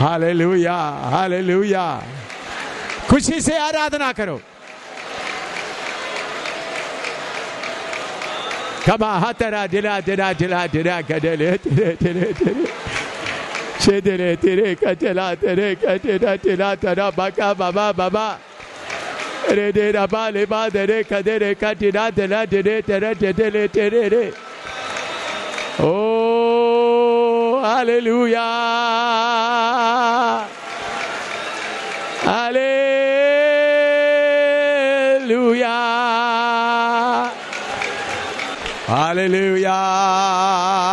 hallelujah 0.00 0.78
hallelujah 1.12 1.84
खुशी 3.10 3.40
से 3.46 3.54
आराधना 3.58 4.10
करो 4.18 4.36
कमा 8.86 9.10
हतरा 9.24 9.62
दिला 9.74 9.94
दिला 10.06 10.32
दिला 10.40 10.60
दिला 10.74 11.00
कदले 11.08 11.50
तेरे 11.64 11.88
तेरे 12.02 12.28
तेरे 12.38 12.64
Oh, 25.79 27.59
hallelujah. 27.61 28.39
Hallelujah. 35.13 35.69
Hallelujah. 38.87 40.92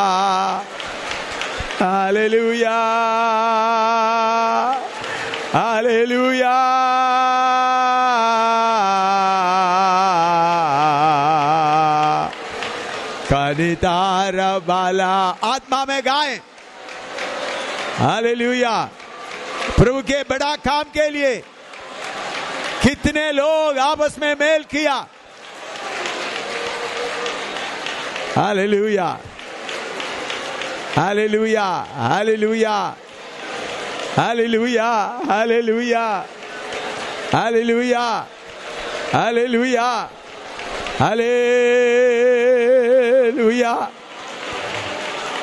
बाला। 14.37 15.37
आत्मा 15.45 15.85
में 15.85 16.03
गाएँ। 16.05 16.41
हालेलुया। 17.97 18.89
प्रभु 19.79 20.03
के 20.03 20.23
बड़ा 20.23 20.57
काम 20.57 20.83
के 20.83 21.11
लिए 21.11 21.45
कितने 22.83 23.33
लोग 23.33 23.79
आपस 23.79 24.17
में 24.19 24.35
मेल 24.35 24.63
किया। 24.63 25.07
Hallelujah. 28.37 29.19
Hallelujah. 30.97 31.87
Hallelujah. 31.97 32.97
Hallelujah. 34.17 35.21
Hallelujah. 35.27 36.27
Hallelujah. 37.35 38.27
Hallelujah. 39.15 40.11
Hallelujah. 41.01 43.91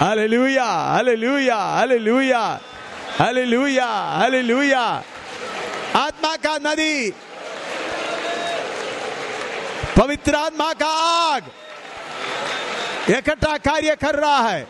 Hallelujah, 0.00 0.96
hallelujah, 0.96 1.56
hallelujah, 1.76 2.60
hallelujah, 3.18 3.92
hallelujah. 4.16 5.04
आत्मा 5.94 6.36
का 6.36 6.56
नदी 6.64 7.10
पवित्र 9.98 10.34
आत्मा 10.34 10.72
का 10.80 10.86
आग 10.86 11.50
इकट्ठा 13.10 13.56
कार्य 13.58 13.96
कर 14.00 14.14
रहा 14.14 14.40
है 14.48 14.66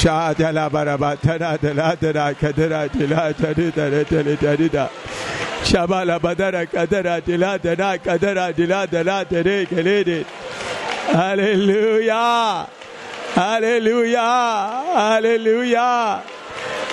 sha'adala 0.00 0.70
baraba 0.70 1.16
dila 1.16 1.58
dila 1.58 1.96
dila 1.96 2.34
hallelujah. 11.12 12.66
Hallelujah. 13.34 14.82
Hallelujah. 14.94 16.22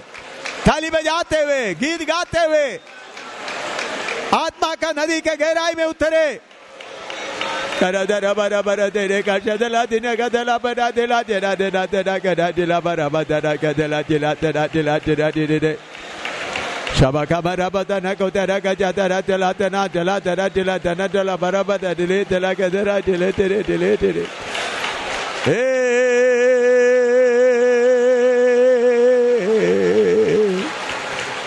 थाली 0.68 0.90
बजाते 0.90 1.40
हुए 1.44 1.62
गीत 1.82 2.02
गाते 2.10 2.42
हुए 2.48 2.68
आत्मा 4.36 4.74
का 4.82 4.92
नदी 4.98 5.20
के 5.22 5.36
गहराई 5.36 5.74
में 5.78 5.86
उतरे 5.86 6.26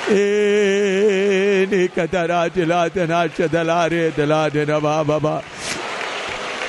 Hey, 0.09 1.67
Nikatara 1.67 2.49
Dilatana 2.51 3.29
Chadalare 3.29 4.13
Diladina 4.13 4.81
Baba. 4.81 5.56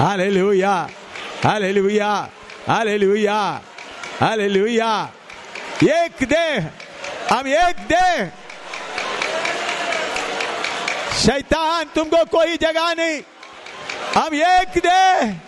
Hallelujah 0.00 0.74
hallelujah 1.44 2.10
hallelujah 2.68 3.40
hallelujah 4.20 4.92
एक 5.96 6.24
देह 6.32 6.70
हम 7.32 7.46
एक 7.64 7.76
देह 7.92 8.16
शैतान 11.24 11.84
तुमको 11.94 12.24
कोई 12.32 12.56
जगह 12.64 12.92
नहीं 12.98 13.20
हम 14.16 14.34
एक 14.34 14.78
देह 14.88 15.38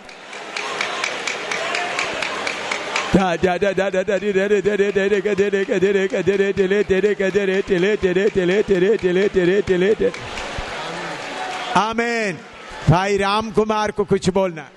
Da 3.13 3.37
भाई 12.89 13.17
राम 13.17 13.49
कुमार 13.51 13.91
को 13.91 14.03
कुछ 14.05 14.29
बोलना। 14.29 14.69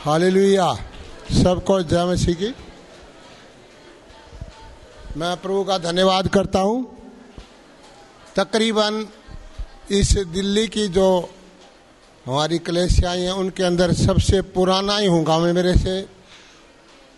हालेलुया। 0.00 0.72
सबको 1.32 1.82
जय 1.82 2.04
मसीह 2.04 2.34
की। 2.34 2.54
मैं 5.16 5.36
प्रभु 5.36 5.64
का 5.64 5.78
धन्यवाद 5.78 6.28
करता 6.28 6.60
हूँ। 6.60 6.80
तकरीबन 8.36 9.06
इस 9.90 10.12
दिल्ली 10.28 10.66
की 10.68 10.88
जो 10.88 11.08
हमारी 12.26 12.58
कलेशियाई 12.58 13.20
हैं, 13.20 13.32
उनके 13.32 13.62
अंदर 13.62 13.92
सबसे 13.92 14.42
पुराना 14.50 14.96
ही 14.96 15.06
हूँ 15.06 15.24
गाँव 15.24 15.44
में 15.44 15.52
मेरे 15.52 15.74
से। 15.74 16.00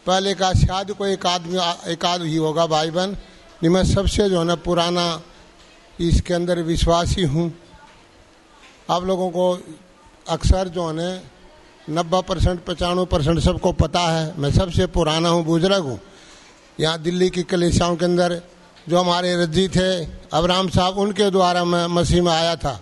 पहले 0.07 0.35
का 0.35 0.53
शायद 0.55 0.93
कोई 0.93 1.13
एक 1.13 1.27
आदमी 1.27 1.59
एक 1.93 2.05
आदमी 2.05 2.29
ही 2.29 2.37
होगा 2.37 2.67
भाई 2.67 2.91
बहन 2.91 3.17
मैं 3.65 3.85
सबसे 3.85 4.29
जो 4.31 4.39
है 4.39 4.45
ना 4.45 4.55
पुराना 4.61 5.07
इसके 5.99 6.35
अंदर 6.35 6.59
विश्वासी 6.63 7.23
हूँ। 7.25 7.53
आप 8.91 9.05
लोगों 9.05 9.31
को 9.31 9.59
अक्सर 10.29 10.69
जो 10.69 10.89
है, 10.89 11.23
नब्बे 11.91 12.21
परसेंट, 12.23 12.65
पचानवे 12.65 13.05
परसेंट 13.05 13.39
सबको 13.41 13.73
पता 13.73 14.01
है। 14.01 14.35
मैं 14.39 14.51
सबसे 14.53 14.87
पुराना 14.87 15.29
हूँ, 15.29 15.45
बुज़ुर्ग 15.45 15.85
हूँ। 15.85 15.99
यहाँ 16.81 16.99
दिल्ली 16.99 17.31
की 17.31 17.43
कलेसियाओं 17.43 17.97
के 17.97 18.05
अंदर 18.05 18.43
जो 18.89 18.99
हमारे 18.99 19.43
रज्जी 19.43 19.69
थे, 19.69 20.05
अबराम 20.05 20.69
साहब, 20.69 20.99
उनके 20.99 21.31
द्वारा 21.31 21.65
मैं 21.65 21.87
मसीह 21.87 22.23
में 22.23 22.33
आया 22.33 22.57
था। 22.57 22.81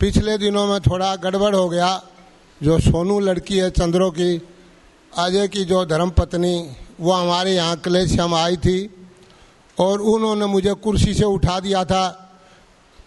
पिछले 0.00 0.38
दिनों 0.38 0.66
में 0.66 0.80
थोड़ा 0.80 1.16
गड़बड़ 1.16 1.54
हो 1.54 1.68
गया। 1.68 1.90
जो 2.62 2.78
सोनू 2.78 3.18
लड़की 3.20 3.58
है, 3.58 3.70
चंद्रो 3.70 4.10
की, 4.10 4.42
अजय 5.12 5.48
की 5.48 5.64
जो 5.64 5.84
धर्म 5.84 6.10
पत्नी, 6.10 6.54
वो 7.00 7.12
हमारे 7.12 7.52
यहाँ 7.52 7.76
कलेशिया 7.76 8.26
में 8.26 8.38
आई 8.38 8.56
थी 8.56 8.78
और 9.78 10.00
उन्होंने 10.00 10.46
मुझे 10.46 10.74
कुर्सी 10.74 11.14
से 11.14 11.24
उठा 11.24 11.60
दिया 11.60 11.84
था 11.84 12.06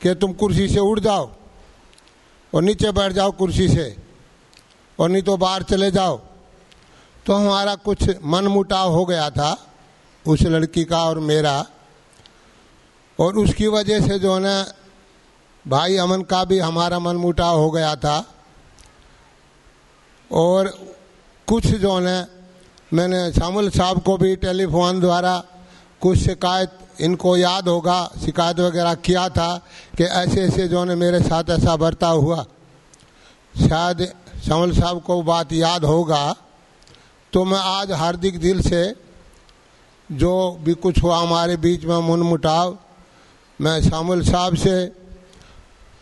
कि 0.02 0.16
तुम 0.16 0.34
कुर्सी 0.34 0.68
से 0.68 0.80
उठ 0.80 1.00
जाओ। 1.00 1.32
और 2.54 2.64
नीचे 2.64 2.92
बैठ 2.92 3.12
जाओ 3.12 3.32
कुर्सी 3.32 3.68
से, 3.68 3.96
और 5.00 5.10
नहीं 5.10 5.22
तो 5.22 5.38
बाहर 5.38 5.64
चले 5.64 5.92
जाओ। 5.92 6.18
तो 7.26 7.34
हमारा 7.34 7.76
कुछ 7.76 8.10
मन 8.24 8.48
मुटाव 8.48 8.92
हो 8.92 9.06
गया 9.06 9.30
था, 9.30 9.58
उस 10.26 10.42
लड़की 10.42 10.84
का 10.86 11.04
और 11.04 11.20
मेरा। 11.20 11.66
और 13.20 13.38
उसकी 13.38 13.68
वजह 13.68 14.08
से 14.08 14.20
जो 14.20 14.34
है 14.36 14.40
ना, 14.42 14.66
भाई 15.66 15.98
अमन 15.98 16.22
का 16.22 16.44
भी 16.46 16.60
हमारा 16.60 17.00
मन 17.00 17.16
मुटाव 17.16 17.58
हो 17.58 17.72
गया 17.72 17.96
था। 17.96 18.24
और 20.32 20.68
कुछ 21.48 21.68
जो 21.68 21.98
है 22.00 22.28
मैंने 22.94 23.32
शामुल 23.34 23.70
साहब 23.70 24.02
को 24.04 24.18
भी 24.18 24.36
टेलीफोन 24.36 25.00
द्वारा 25.00 25.38
कुछ 26.02 26.18
शिकायत 26.18 26.78
इनको 27.00 27.36
याद 27.38 27.68
होगा, 27.68 28.12
शिकायत 28.26 28.60
वगैरह 28.60 28.94
किया 28.96 29.28
था 29.30 29.56
कि 29.98 30.04
ऐसे 30.04 30.42
ऐसे 30.42 30.68
जो 30.68 30.84
ने 30.86 30.96
मेरे 30.96 31.20
साथ 31.20 31.50
ऐसा 31.50 31.76
बर्ताव 31.76 32.20
हुआ। 32.20 32.46
शायद 33.56 34.02
शामुल 34.46 34.72
साहब 34.72 35.02
को 35.02 35.22
बात 35.24 35.54
याद 35.54 35.86
होगा 35.86 36.36
तो 37.34 37.44
मैं 37.46 37.60
आज 37.60 37.92
हार्दिक 37.92 38.40
दिल 38.40 38.62
से 38.62 38.84
जो 40.10 40.34
भी 40.62 40.74
कुछ 40.74 41.02
हुआ 41.04 41.18
हमारे 41.18 41.56
बीच 41.58 41.86
में 41.86 41.98
मुन 41.98 42.22
मुटाव 42.22 42.78
मैं 43.60 43.82
शामुल 43.82 44.24
साहब 44.24 44.56
से 44.56 44.76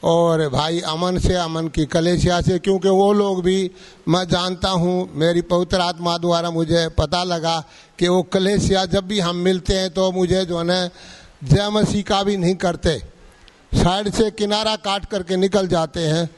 और 0.03 0.47
भाई 0.49 0.80
अमन 0.80 1.17
से, 1.17 1.34
अमन 1.34 1.67
की 1.67 1.85
कलेशिया 1.85 2.39
से, 2.41 2.57
क्योंकि 2.59 2.89
वो 2.89 3.11
लोग 3.13 3.41
भी, 3.43 3.71
मैं 4.07 4.27
जानता 4.27 4.69
हूँ, 4.69 5.09
मेरी 5.15 5.41
पवित्र 5.41 5.80
आत्मा 5.80 6.17
द्वारा 6.17 6.51
मुझे 6.51 6.88
पता 6.89 7.23
लगा 7.23 7.59
कि 7.99 8.07
वो 8.07 8.21
कलेशिया 8.23 8.85
जब 8.85 9.07
भी 9.07 9.19
हम 9.19 9.35
मिलते 9.35 9.73
हैं 9.73 9.89
तो 9.89 10.11
मुझे 10.11 10.45
जो 10.45 10.61
है 10.61 10.91
जय 11.43 11.69
मसीह 11.69 12.03
का 12.03 12.23
भी 12.23 12.38
नहीं 12.38 12.55
करते। 12.55 12.97
साइड 13.73 14.09
से 14.13 14.30
किनारा 14.31 14.75
काट 14.75 15.05
करके 15.05 15.35
निकल 15.35 15.67
जाते 15.67 15.99
हैं। 15.99 16.30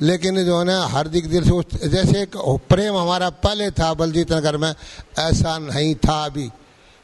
लेकिन 0.00 0.44
जो 0.44 0.60
है 0.60 0.80
हार्दिक 0.88 1.28
दिल 1.30 1.44
से 1.44 1.88
जैसे 1.88 2.20
एक 2.22 2.36
प्रेम 2.68 2.96
हमारा 2.96 3.28
पहले 3.30 3.70
था 3.70 3.92
बलजीत 3.94 4.32
नगर 4.32 4.56
में, 4.56 4.74
ऐसा 5.18 5.58
नहीं 5.58 5.94
था 5.94 6.24
अभी। 6.24 6.48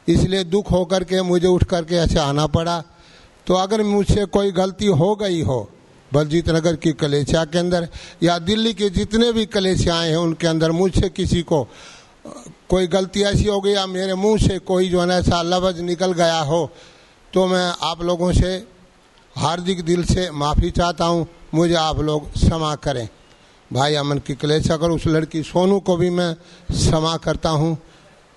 इसलिए 0.07 0.43
दुख 0.43 0.71
होकर 0.71 1.03
के 1.03 1.21
मुझे 1.21 1.47
उठ 1.47 1.63
करके 1.63 1.95
ऐसे 1.95 2.19
आना 2.19 2.47
पड़ा। 2.47 2.83
तो 3.47 3.53
अगर 3.53 3.83
मुझसे 3.83 4.25
कोई 4.25 4.51
गलती 4.51 4.85
हो 4.85 5.15
गई 5.15 5.41
हो 5.41 5.69
बलजीत 6.13 6.49
नगर 6.49 6.75
की 6.75 6.91
कलेसिया 6.93 7.43
के 7.45 7.59
अंदर, 7.59 7.87
या 8.23 8.37
दिल्ली 8.39 8.73
के 8.73 8.89
जितने 8.89 9.31
भी 9.33 9.45
कलेसियाएँ 9.47 10.09
हैं 10.09 10.17
उनके 10.17 10.47
अंदर, 10.47 10.71
मुझसे 10.71 11.09
किसी 11.09 11.41
को, 11.41 11.67
कोई 12.69 12.87
गलती 12.87 13.21
ऐसी 13.23 13.45
हो 13.45 13.59
गई 13.61 13.71
या 13.71 13.85
मेरे 13.87 14.13
मुँह 14.13 14.37
से 14.37 14.57
कोई 14.59 14.89
जो 14.89 15.01
है 15.01 15.19
ऐसा 15.19 15.41
लफ्ज़ 15.41 15.81
निकल 15.81 16.13
गया 16.13 16.39
हो 16.41 16.69
तो 17.33 17.45
मैं 17.47 17.71
आप 17.83 18.01
लोगों 18.01 18.31
से 18.33 18.51
हार्दिक 19.35 19.83
दिल 19.85 20.03
से 20.05 20.29
माफ़ी 20.31 20.69
चाहता 20.71 21.05
हूँ। 21.05 21.25
मुझे 21.53 21.73
आप 21.75 21.99
लोग 21.99 22.31
क्षमा 22.33 22.73
करें। 22.75 23.07
भाई 23.71 23.95
अमन 23.95 24.17
की 24.19 24.35
कलेशा 24.35 24.77
कर। 24.77 24.89
उस 24.89 25.05
लड़की 25.07 25.43
सोनू 25.43 25.79
को 25.79 25.95
भी 25.97 26.09
मैं 26.09 26.33
क्षमा 26.71 27.15
करता 27.17 27.49
हूँ 27.51 27.75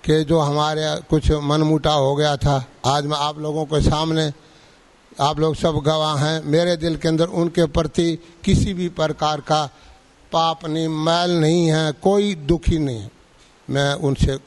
कि 0.05 0.22
जो 0.24 0.38
हमारे 0.38 0.84
कुछ 1.10 1.30
मनमुटा 1.32 1.92
हो 1.92 2.14
गया 2.16 2.36
था। 2.36 2.64
आज 2.86 3.06
मैं 3.06 3.18
आप 3.18 3.38
लोगों 3.38 3.64
के 3.64 3.80
सामने 3.80 4.30
आप 5.12 5.39
लोग 5.41 5.55
सब 5.57 5.81
गवाह 5.85 6.19
हैं। 6.19 6.43
मेरे 6.45 6.77
दिल 6.77 6.97
के 6.97 7.09
अंदर 7.09 7.28
उनके 7.35 7.65
प्रति 7.66 8.19
किसी 8.45 8.74
भी 8.74 8.89
प्रकार 8.91 9.41
का 9.41 9.65
पाप 10.32 10.66
नहीं, 10.66 10.89
मैल 10.89 11.31
नहीं 11.41 11.66
है, 11.66 11.93
कोई 11.93 12.35
दुखी 12.37 12.78
नहीं। 12.78 13.01
है 13.01 13.11
मैं 13.69 13.93
उनसे 13.97 14.39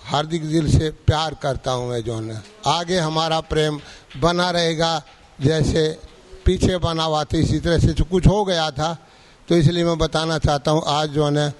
हार्दिक 0.00 0.44
दिल 0.44 0.68
से 0.70 0.90
प्यार 1.06 1.34
करता 1.34 1.72
हूँ 1.72 1.88
मैं 1.88 2.02
जो 2.04 2.18
है 2.20 2.42
आगे 2.66 2.98
हमारा 2.98 3.40
प्रेम 3.42 3.80
बना 4.20 4.50
रहेगा, 4.50 5.02
जैसे 5.40 5.88
पीछे 6.44 6.78
बना 6.78 7.04
हुआ 7.04 7.24
था, 7.24 7.38
इसी 7.38 7.58
तरह 7.60 7.78
से 7.78 8.04
कुछ 8.04 8.26
हो 8.26 8.44
गया 8.44 8.70
था। 8.70 8.96
तो 9.48 9.56
इसलिए 9.56 9.84
मैं 9.84 9.98
बताना 9.98 10.38
चाहता 10.38 10.70
हूँ, 10.70 10.82
आज 10.86 11.08
जो 11.10 11.28
है 11.28 11.52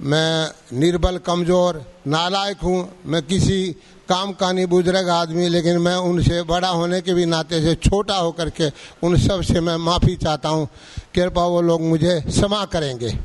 मैं 0.00 0.50
निर्बल, 0.72 1.18
कमज़ोर, 1.18 1.84
नालायक 2.06 2.58
हूँ। 2.62 2.88
मैं 3.06 3.22
किसी 3.22 3.74
काम 4.08 4.32
का 4.32 4.52
नहीं 4.52 4.66
बुज़ुर्ग 4.66 5.08
आदमी, 5.08 5.48
लेकिन 5.48 5.78
मैं 5.78 5.96
उनसे 5.96 6.42
बड़ा 6.42 6.68
होने 6.68 7.00
के 7.00 7.14
भी 7.14 7.26
नाते 7.26 7.62
से 7.62 7.74
छोटा 7.74 8.14
होकर 8.14 8.50
के 8.50 8.68
उन 9.02 9.16
सबसे 9.16 9.60
मैं 9.60 9.76
माफ़ी 9.76 10.16
चाहता 10.16 10.48
हूँ। 10.48 10.68
कृपा 11.14 11.44
वो 11.44 11.62
लोग 11.62 11.80
मुझे 11.80 12.20
क्षमा 12.20 12.64
करेंगे। 12.64 13.18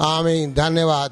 आमीन। 0.00 0.54
धन्यवाद। 0.54 1.10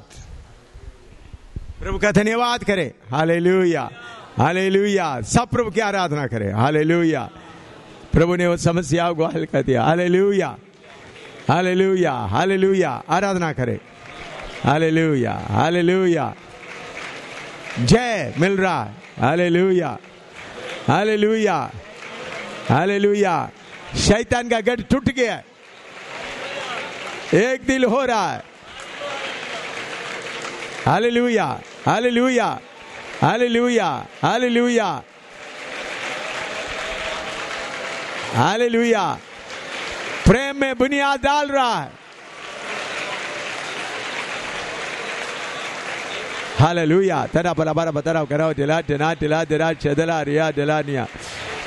प्रभु 1.79 1.97
का 1.97 2.11
धन्यवाद 2.11 2.63
करें। 2.63 2.91
हालेलुया। 3.11 3.89
हालेलुया। 4.37 5.21
सब 5.21 5.49
प्रभु 5.49 5.71
की 5.71 5.79
आराधना 5.79 6.27
करें। 6.27 6.53
हालेलुया। 6.53 7.29
प्रभु 8.13 8.35
ने 8.35 8.47
वो 8.47 8.57
समस्या 8.57 9.11
को 9.11 9.25
हल 9.25 9.45
कर 9.45 9.63
दिया। 9.63 9.83
हालेलुया। 9.83 10.57
हालेलुया। 11.49 12.13
हालेलुया। 12.13 13.03
आराधना 13.09 13.53
करें। 13.53 13.79
हालेलुया। 14.63 15.33
हालेलुया। 15.49 16.33
जय 17.79 18.33
मिल 18.37 18.57
रहा 18.57 18.83
है 18.83 18.91
हाले 19.19 19.49
लुया 19.49 19.97
हाले 20.87 21.15
लुया 21.17 21.55
हाले 22.69 22.97
लुया 22.99 23.35
शैतान 23.97 24.49
का 24.49 24.59
गढ़ 24.61 24.81
टूट 24.81 25.09
गया 25.09 25.41
एक 27.33 27.65
दिल 27.67 27.83
हो 27.85 28.03
रहा 28.05 28.31
है। 28.31 28.43
हाले 30.85 31.09
लुया 31.09 31.45
हाले 31.85 32.09
लुया 32.09 32.47
हाले 33.21 33.47
लुया 33.47 33.87
हाले 34.21 34.49
लुया 34.49 34.87
हाले 38.35 38.69
लुया 38.69 39.03
प्रेम 40.25 40.61
में 40.61 40.77
बुनियाद 40.77 41.19
डाल 41.19 41.47
रहा 41.47 41.79
है। 41.81 41.91
हालेलुया 46.63 47.17
तरा 47.33 47.51
बरा 47.59 47.73
बरा 47.77 47.91
बतरा 47.91 48.23
करो 48.31 48.47
दिला 48.55 48.79
दिना 48.87 49.07
दिला 49.19 49.39
दिला 49.51 49.67
चदला 49.83 50.17
रिया 50.27 50.45
दिलानिया 50.55 51.03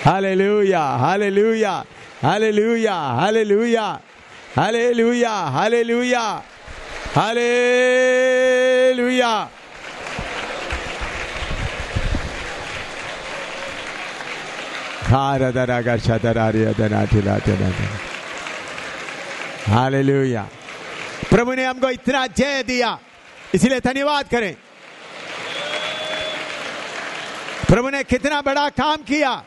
hallelujah 0.04 0.82
hallelujah 1.02 1.72
hallelujah 2.22 2.94
hallelujah 3.20 3.84
hallelujah 4.56 5.32
hallelujah 5.56 6.24
hallelujah 7.16 9.32
हारदरा 15.10 15.78
गशदरा 15.86 16.48
रिया 16.56 16.72
दिना 16.80 17.04
दिला 17.12 17.36
दिना 17.46 17.68
हालेलुया 19.74 20.44
प्रभु 21.30 21.52
ने 21.52 21.64
हमको 21.64 21.90
इतना 21.90 22.26
जय 22.38 22.62
दिया। 22.66 22.98
इसलिए 23.54 23.80
धन्यवाद 23.80 24.28
करें। 24.30 24.54
प्रभु 27.68 27.88
ने 27.88 28.04
कितना 28.04 28.40
बड़ा 28.40 28.68
काम 28.68 28.96
किया। 28.96 29.44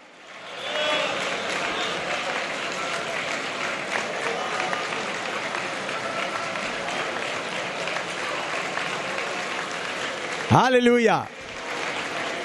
हालेलुया। 10.51 11.27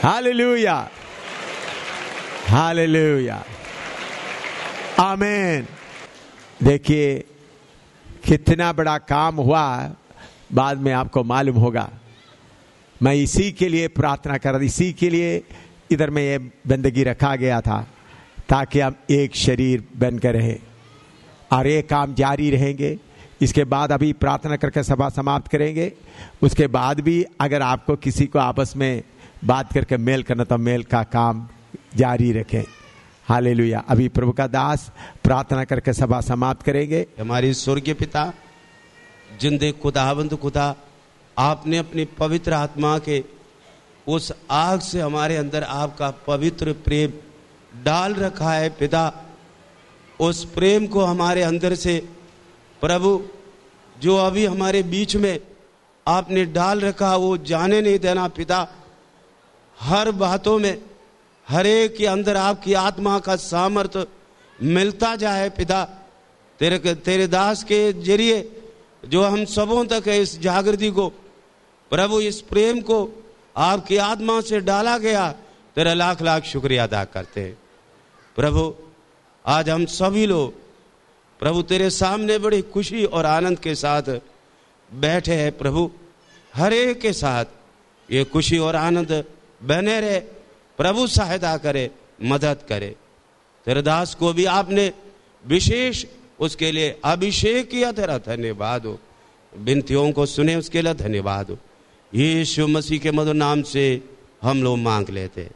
हालेलुया। 0.03 0.91
हालेलुया। 2.49 3.45
आमेन। 5.01 5.67
देखिए, 6.63 7.25
कितना 8.27 8.73
बड़ा 8.73 8.99
काम 8.99 9.37
हुआ, 9.37 9.91
बाद 10.53 10.79
में 10.79 10.93
आपको 10.93 11.25
मालूम 11.25 11.57
होगा। 11.57 11.91
मैं 13.03 13.15
इसी 13.15 13.53
के 13.53 13.69
लिए 13.69 13.89
प्रार्थना 13.89 14.39
कर 14.39 14.63
इसी 14.63 14.93
के 14.93 15.11
लिए 15.11 15.43
इधर 15.91 16.11
में 16.11 16.23
ये 16.23 16.39
बंदगी 16.39 17.03
रखा 17.03 17.37
गया 17.37 17.61
था, 17.61 17.89
ताकि 18.49 18.81
हम 18.81 18.95
एक 19.11 19.37
शरीर 19.37 19.85
बनकर 19.97 20.35
रहे। 20.35 20.59
और 21.53 21.67
ये 21.67 21.83
काम 21.83 22.15
जारी 22.15 22.51
रहेंगे। 22.51 22.99
इसके 23.41 23.65
बाद 23.65 23.93
अभी 23.93 24.13
प्रार्थना 24.13 24.57
करके 24.57 24.83
सभा 24.83 25.09
समाप्त 25.09 25.49
करेंगे। 25.49 25.93
उसके 26.43 26.67
बाद 26.67 27.01
भी 27.01 27.25
अगर 27.41 27.63
आपको 27.63 27.97
किसी 27.97 28.27
को 28.27 28.39
आपस 28.39 28.73
में 28.77 29.03
बात 29.45 29.73
करके 29.73 29.97
मेल 29.97 30.23
करना 30.23 30.45
तो 30.45 30.59
मेल 30.59 30.83
का 30.83 31.03
काम 31.03 31.49
जारी 31.97 32.33
रखें। 32.33 32.63
हालेलुया। 33.29 33.85
अभी 33.89 34.09
प्रभु 34.09 34.33
का 34.33 34.47
दास 34.47 34.93
प्रार्थना 35.25 35.65
करके 35.65 35.93
सभा 35.93 36.21
समाप्त 36.21 36.63
करेंगे। 36.63 37.07
हमारे 37.21 37.55
स्वर्गीय 37.55 37.95
पिता, 37.95 38.33
जिंदे 39.41 39.73
खुदावंद 39.73 40.35
खुदा, 40.35 40.75
आपने 41.39 41.79
अपनी 41.79 42.05
पवित्र 42.05 42.53
आत्मा 42.53 42.99
के 42.99 43.25
उस 44.09 44.33
आग 44.51 44.81
से 44.81 45.01
हमारे 45.01 45.37
अंदर 45.37 45.63
आपका 45.63 46.11
पवित्र 46.11 46.73
प्रेम 46.73 47.13
डाल 47.85 48.15
रखा 48.15 48.53
है, 48.53 48.69
पिता। 48.69 49.25
उस 50.21 50.45
प्रेम 50.45 50.87
को 50.87 51.01
हमारे 51.01 51.43
अंदर 51.43 51.75
से, 51.75 52.09
प्रभु, 52.81 53.23
जो 54.01 54.17
अभी 54.17 54.47
हमारे 54.47 54.83
बीच 54.83 55.17
में 55.17 55.41
आपने 56.07 56.45
डाल 56.45 56.81
रखा, 56.81 57.17
वो 57.17 57.37
जाने 57.37 57.81
नहीं 57.81 57.99
देना, 57.99 58.29
पिता। 58.29 58.69
हर 59.81 60.11
बातों 60.11 60.59
में, 60.59 60.83
हर 61.49 61.67
एक 61.67 61.97
के 61.97 62.07
अंदर 62.07 62.37
आपकी 62.37 62.75
आत्मा 62.75 63.19
का 63.19 63.37
सामर्थ्य 63.37 64.07
मिलता 64.63 65.17
जाए, 65.17 65.51
पिता। 65.51 65.85
तेरे 66.59 66.95
तेरे 66.95 67.27
दास 67.27 67.65
के 67.65 67.93
ज़रिए, 67.93 68.63
जो 69.05 69.23
हम 69.23 69.45
सबों 69.45 69.85
तक 69.85 70.03
है, 70.07 70.23
इस 70.23 70.41
जागृति 70.41 70.91
को, 70.91 71.09
प्रभु, 71.91 72.21
इस 72.21 72.41
प्रेम 72.41 72.81
को 72.81 73.24
आपकी 73.57 73.97
आत्मा 73.97 74.41
से 74.41 74.61
डाला 74.61 74.99
गया, 74.99 75.35
तेरा 75.75 75.95
लाख 75.95 76.23
लाख 76.23 76.45
शुक्रिया 76.45 76.85
अदा 76.85 77.05
करते 77.05 77.41
हैं। 77.41 77.59
प्रभु, 78.37 78.75
आज 79.47 79.71
हम 79.71 79.87
सभी 79.87 80.27
लोग, 80.27 80.55
प्रभु 81.41 81.63
तेरे 81.63 81.91
सामने 81.91 82.39
बड़ी 82.39 82.63
खुशी 82.63 83.05
और 83.05 83.27
आनंद 83.27 83.59
के 83.59 83.75
साथ 83.75 84.03
बैठे 84.95 85.35
हैं, 85.35 85.59
प्रभु। 85.59 85.91
हर 86.55 86.73
एक 86.73 87.01
के 87.01 87.13
साथ 87.13 87.45
ये 88.11 88.25
खुशी 88.25 88.59
और 88.59 88.77
आनंद 88.77 89.25
बने 89.63 90.01
रहे, 90.01 90.21
प्रभु 90.79 91.07
सहायता 91.07 91.57
करे, 91.57 91.91
मदद 92.23 92.59
करे। 92.69 92.97
तेरे 93.65 93.83
दास 93.83 94.15
को 94.15 94.33
भी 94.33 94.45
आपने 94.45 94.93
विशेष 95.47 96.05
उसके 96.41 96.73
लिए 96.73 97.01
अभिषेक 97.05 97.71
किया, 97.71 97.93
तेरा 97.93 98.19
धन्यवाद 98.19 98.87
हो। 98.87 98.99
बिनतियों 99.59 100.13
को 100.13 100.27
सुने, 100.27 100.57
उसके 100.57 100.83
लिए 100.83 100.95
धन्यवाद 100.95 101.51
हो। 101.51 101.59
यीशु 102.15 102.67
मसीह 102.67 102.99
के 102.99 103.11
मधुर 103.11 103.35
नाम 103.35 103.63
से 103.63 103.85
हम 104.43 104.63
लोग 104.63 104.79
मांग 104.79 105.09
लेते 105.09 105.49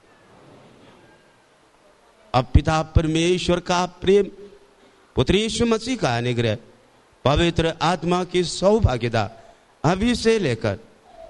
अब 2.35 2.49
पिता 2.55 2.83
परमेश्वर 2.83 3.61
का 3.61 3.85
प्रेम, 3.87 4.25
पुत्र 5.17 5.37
यीशु 5.37 5.67
मसीह 5.67 5.97
का 5.97 6.17
अनुग्रह, 6.17 6.57
पवित्र 7.25 7.75
आत्मा 7.83 8.23
की 8.25 8.45
सौभाग्यता 8.45 9.31
अभी 9.85 10.15
से 10.15 10.39
लेकर 10.39 10.79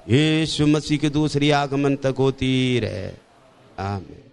यीशु 0.08 0.66
मसीह 0.66 0.98
के 0.98 1.10
दूसरी 1.10 1.50
आगमन 1.50 1.96
तक 1.96 2.14
होती 2.18 2.78
रहे। 2.78 3.10
आमीन। 3.78 4.27